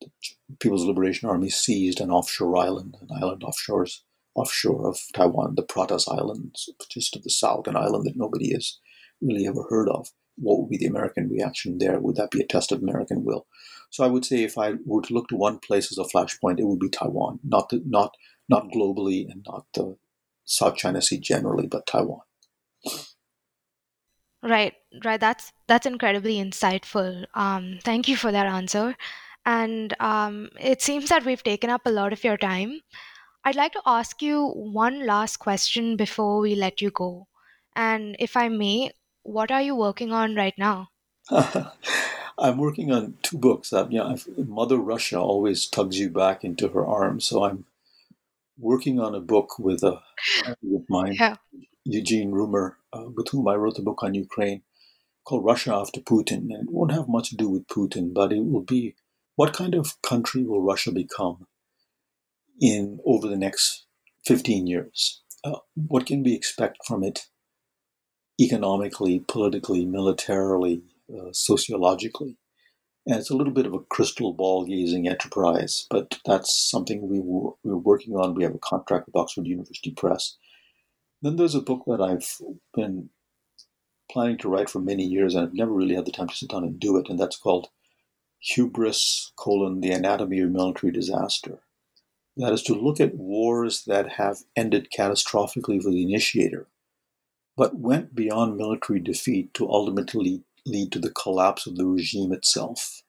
the 0.00 0.56
People's 0.58 0.84
Liberation 0.84 1.28
Army, 1.28 1.50
seized 1.50 2.00
an 2.00 2.10
offshore 2.10 2.56
island, 2.56 2.96
an 3.00 3.08
island 3.14 3.42
offshores, 3.42 4.00
offshore 4.34 4.88
of 4.88 4.98
Taiwan, 5.14 5.54
the 5.54 5.62
Pratas 5.62 6.06
Islands, 6.10 6.70
just 6.88 7.14
to 7.14 7.18
the 7.18 7.30
south, 7.30 7.66
an 7.66 7.76
island 7.76 8.04
that 8.06 8.16
nobody 8.16 8.52
has 8.52 8.78
really 9.20 9.46
ever 9.46 9.64
heard 9.68 9.88
of? 9.88 10.08
What 10.36 10.60
would 10.60 10.70
be 10.70 10.78
the 10.78 10.86
American 10.86 11.28
reaction 11.28 11.78
there? 11.78 12.00
Would 12.00 12.16
that 12.16 12.30
be 12.30 12.40
a 12.40 12.46
test 12.46 12.72
of 12.72 12.82
American 12.82 13.24
will? 13.24 13.46
So 13.90 14.04
I 14.04 14.08
would 14.08 14.24
say 14.24 14.42
if 14.42 14.56
I 14.56 14.74
were 14.84 15.02
to 15.02 15.14
look 15.14 15.28
to 15.28 15.36
one 15.36 15.58
place 15.58 15.90
as 15.92 15.98
a 15.98 16.08
flashpoint, 16.08 16.60
it 16.60 16.66
would 16.66 16.78
be 16.78 16.88
Taiwan, 16.88 17.40
not 17.44 17.68
the, 17.68 17.82
not 17.84 18.16
not 18.48 18.70
globally 18.72 19.30
and 19.30 19.44
not 19.46 19.66
the 19.74 19.96
South 20.44 20.76
China 20.76 21.02
Sea 21.02 21.18
generally, 21.18 21.66
but 21.66 21.86
Taiwan. 21.86 22.20
Right, 24.42 24.74
right. 25.04 25.20
That's 25.20 25.52
that's 25.66 25.86
incredibly 25.86 26.36
insightful. 26.36 27.26
Um, 27.34 27.78
thank 27.84 28.08
you 28.08 28.16
for 28.16 28.32
that 28.32 28.46
answer. 28.46 28.96
And 29.44 29.94
um, 30.00 30.48
it 30.58 30.82
seems 30.82 31.08
that 31.08 31.24
we've 31.24 31.42
taken 31.42 31.70
up 31.70 31.82
a 31.84 31.90
lot 31.90 32.12
of 32.12 32.24
your 32.24 32.36
time. 32.36 32.80
I'd 33.44 33.56
like 33.56 33.72
to 33.72 33.82
ask 33.86 34.22
you 34.22 34.48
one 34.48 35.06
last 35.06 35.38
question 35.38 35.96
before 35.96 36.40
we 36.40 36.54
let 36.54 36.80
you 36.80 36.90
go. 36.90 37.26
And 37.74 38.16
if 38.18 38.36
I 38.36 38.48
may, 38.48 38.90
what 39.22 39.50
are 39.50 39.62
you 39.62 39.74
working 39.74 40.12
on 40.12 40.34
right 40.34 40.54
now? 40.58 40.88
I'm 42.40 42.58
working 42.58 42.90
on 42.90 43.14
two 43.22 43.38
books. 43.38 43.72
Uh, 43.72 43.86
yeah, 43.90 44.16
Mother 44.36 44.78
Russia 44.78 45.20
always 45.20 45.66
tugs 45.66 45.98
you 45.98 46.08
back 46.10 46.42
into 46.42 46.68
her 46.68 46.86
arms. 46.86 47.26
So 47.26 47.44
I'm 47.44 47.66
working 48.58 48.98
on 48.98 49.14
a 49.14 49.20
book 49.20 49.58
with 49.58 49.82
a 49.82 50.00
with 50.62 50.84
mine, 50.88 51.14
yeah. 51.18 51.36
Eugene 51.84 52.32
Rumer, 52.32 52.78
uh, 52.92 53.08
with 53.14 53.28
whom 53.28 53.46
I 53.48 53.54
wrote 53.54 53.76
the 53.76 53.82
book 53.82 54.02
on 54.02 54.14
Ukraine 54.14 54.62
called 55.24 55.44
Russia 55.44 55.74
After 55.74 56.00
Putin. 56.00 56.48
And 56.50 56.68
it 56.68 56.72
won't 56.72 56.92
have 56.92 57.08
much 57.08 57.30
to 57.30 57.36
do 57.36 57.48
with 57.48 57.68
Putin, 57.68 58.14
but 58.14 58.32
it 58.32 58.44
will 58.44 58.62
be 58.62 58.94
what 59.36 59.52
kind 59.52 59.74
of 59.74 60.00
country 60.02 60.42
will 60.44 60.62
Russia 60.62 60.92
become 60.92 61.46
in 62.60 63.00
over 63.06 63.28
the 63.28 63.36
next 63.36 63.86
15 64.26 64.66
years? 64.66 65.22
Uh, 65.42 65.58
what 65.74 66.06
can 66.06 66.22
we 66.22 66.34
expect 66.34 66.78
from 66.86 67.02
it 67.02 67.26
economically, 68.40 69.24
politically, 69.26 69.84
militarily, 69.84 70.82
uh, 71.18 71.32
sociologically? 71.32 72.36
And 73.06 73.18
it's 73.18 73.30
a 73.30 73.36
little 73.36 73.52
bit 73.52 73.66
of 73.66 73.74
a 73.74 73.80
crystal 73.80 74.32
ball 74.32 74.66
gazing 74.66 75.08
enterprise, 75.08 75.86
but 75.90 76.18
that's 76.26 76.54
something 76.70 77.08
we 77.08 77.20
were, 77.20 77.52
we 77.64 77.72
are 77.72 77.78
working 77.78 78.14
on. 78.14 78.34
We 78.34 78.44
have 78.44 78.54
a 78.54 78.58
contract 78.58 79.06
with 79.06 79.16
Oxford 79.16 79.46
University 79.46 79.90
Press. 79.90 80.36
Then 81.22 81.36
there's 81.36 81.54
a 81.54 81.62
book 81.62 81.84
that 81.86 82.00
I've 82.00 82.28
been 82.74 83.10
planning 84.10 84.38
to 84.38 84.48
write 84.48 84.68
for 84.68 84.80
many 84.80 85.04
years, 85.04 85.34
and 85.34 85.46
I've 85.46 85.54
never 85.54 85.72
really 85.72 85.94
had 85.94 86.06
the 86.06 86.12
time 86.12 86.28
to 86.28 86.34
sit 86.34 86.50
down 86.50 86.64
and 86.64 86.78
do 86.78 86.96
it, 86.98 87.08
and 87.08 87.18
that's 87.18 87.36
called 87.36 87.68
Hubris, 88.40 89.32
colon, 89.36 89.80
the 89.80 89.92
anatomy 89.92 90.40
of 90.40 90.50
military 90.50 90.92
disaster. 90.92 91.60
That 92.36 92.52
is 92.52 92.62
to 92.64 92.74
look 92.74 93.00
at 93.00 93.16
wars 93.16 93.84
that 93.84 94.12
have 94.12 94.38
ended 94.56 94.88
catastrophically 94.96 95.82
for 95.82 95.90
the 95.90 96.02
initiator, 96.02 96.68
but 97.56 97.78
went 97.78 98.14
beyond 98.14 98.56
military 98.56 99.00
defeat 99.00 99.52
to 99.54 99.68
ultimately 99.68 100.44
lead 100.66 100.92
to 100.92 100.98
the 100.98 101.10
collapse 101.10 101.66
of 101.66 101.76
the 101.76 101.86
regime 101.86 102.32
itself. 102.32 103.02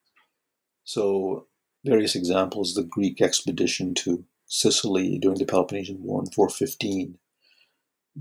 So, 0.84 1.47
various 1.86 2.16
examples 2.16 2.74
the 2.74 2.84
Greek 2.84 3.22
expedition 3.22 3.93
to 3.95 4.26
Sicily 4.47 5.18
during 5.18 5.38
the 5.38 5.45
Peloponnesian 5.45 6.04
War 6.04 6.22
in 6.22 6.30
415, 6.32 7.18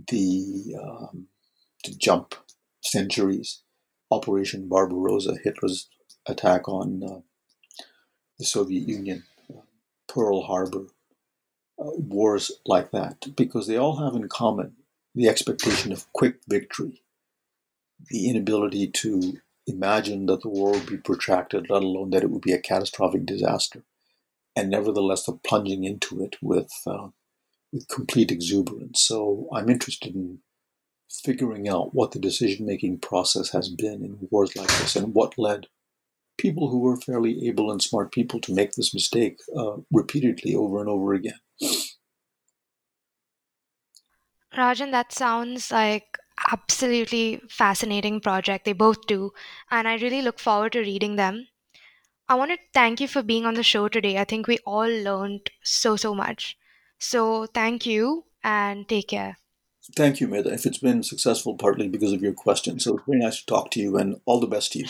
the, 0.08 0.76
um, 0.80 1.26
to 1.82 1.98
jump 1.98 2.36
centuries, 2.82 3.62
Operation 4.12 4.68
Barbarossa, 4.68 5.36
Hitler's 5.42 5.88
attack 6.26 6.68
on 6.68 7.02
uh, 7.02 7.20
the 8.38 8.44
Soviet 8.44 8.88
Union, 8.88 9.24
Pearl 10.06 10.42
Harbor, 10.42 10.86
uh, 11.78 11.90
wars 11.96 12.52
like 12.64 12.92
that, 12.92 13.36
because 13.36 13.66
they 13.66 13.76
all 13.76 13.96
have 13.96 14.14
in 14.14 14.28
common 14.28 14.76
the 15.14 15.28
expectation 15.28 15.92
of 15.92 16.12
quick 16.12 16.36
victory 16.48 17.02
the 18.08 18.28
inability 18.28 18.88
to 18.88 19.38
imagine 19.66 20.26
that 20.26 20.42
the 20.42 20.48
war 20.48 20.72
would 20.72 20.86
be 20.86 20.96
protracted, 20.96 21.68
let 21.70 21.82
alone 21.82 22.10
that 22.10 22.22
it 22.22 22.30
would 22.30 22.42
be 22.42 22.52
a 22.52 22.58
catastrophic 22.58 23.26
disaster, 23.26 23.82
and 24.56 24.70
nevertheless 24.70 25.24
the 25.24 25.32
plunging 25.32 25.84
into 25.84 26.22
it 26.22 26.36
with 26.42 26.70
uh, 26.86 27.08
with 27.72 27.88
complete 27.88 28.30
exuberance. 28.30 29.00
So 29.02 29.48
I'm 29.52 29.68
interested 29.68 30.14
in 30.14 30.40
figuring 31.10 31.68
out 31.68 31.94
what 31.94 32.12
the 32.12 32.18
decision 32.18 32.66
making 32.66 32.98
process 32.98 33.50
has 33.50 33.68
been 33.68 34.04
in 34.04 34.28
wars 34.30 34.54
like 34.56 34.68
this 34.68 34.96
and 34.96 35.14
what 35.14 35.38
led 35.38 35.66
people 36.38 36.70
who 36.70 36.78
were 36.78 36.96
fairly 36.96 37.46
able 37.46 37.70
and 37.70 37.82
smart 37.82 38.12
people 38.12 38.40
to 38.40 38.54
make 38.54 38.72
this 38.72 38.94
mistake 38.94 39.38
uh, 39.56 39.76
repeatedly 39.92 40.54
over 40.54 40.80
and 40.80 40.88
over 40.88 41.12
again. 41.12 41.38
Rajan, 44.56 44.90
that 44.90 45.12
sounds 45.12 45.70
like 45.70 46.16
absolutely 46.50 47.40
fascinating 47.48 48.20
project. 48.20 48.64
They 48.64 48.72
both 48.72 49.06
do. 49.06 49.32
And 49.70 49.86
I 49.86 49.96
really 49.96 50.22
look 50.22 50.38
forward 50.38 50.72
to 50.72 50.80
reading 50.80 51.16
them. 51.16 51.46
I 52.28 52.34
want 52.34 52.52
to 52.52 52.58
thank 52.72 53.00
you 53.00 53.08
for 53.08 53.22
being 53.22 53.44
on 53.44 53.54
the 53.54 53.62
show 53.62 53.88
today. 53.88 54.18
I 54.18 54.24
think 54.24 54.46
we 54.46 54.58
all 54.64 54.88
learned 54.88 55.50
so, 55.62 55.96
so 55.96 56.14
much. 56.14 56.56
So 56.98 57.46
thank 57.46 57.86
you 57.86 58.24
and 58.44 58.88
take 58.88 59.08
care. 59.08 59.36
Thank 59.96 60.20
you, 60.20 60.28
Medha. 60.28 60.52
If 60.52 60.66
it's 60.66 60.78
been 60.78 61.02
successful, 61.02 61.56
partly 61.56 61.88
because 61.88 62.12
of 62.12 62.22
your 62.22 62.32
questions. 62.32 62.84
So 62.84 62.96
it's 62.96 63.06
very 63.06 63.18
nice 63.18 63.40
to 63.40 63.46
talk 63.46 63.70
to 63.72 63.80
you 63.80 63.96
and 63.96 64.20
all 64.26 64.38
the 64.38 64.46
best 64.46 64.72
to 64.72 64.80
you. 64.80 64.86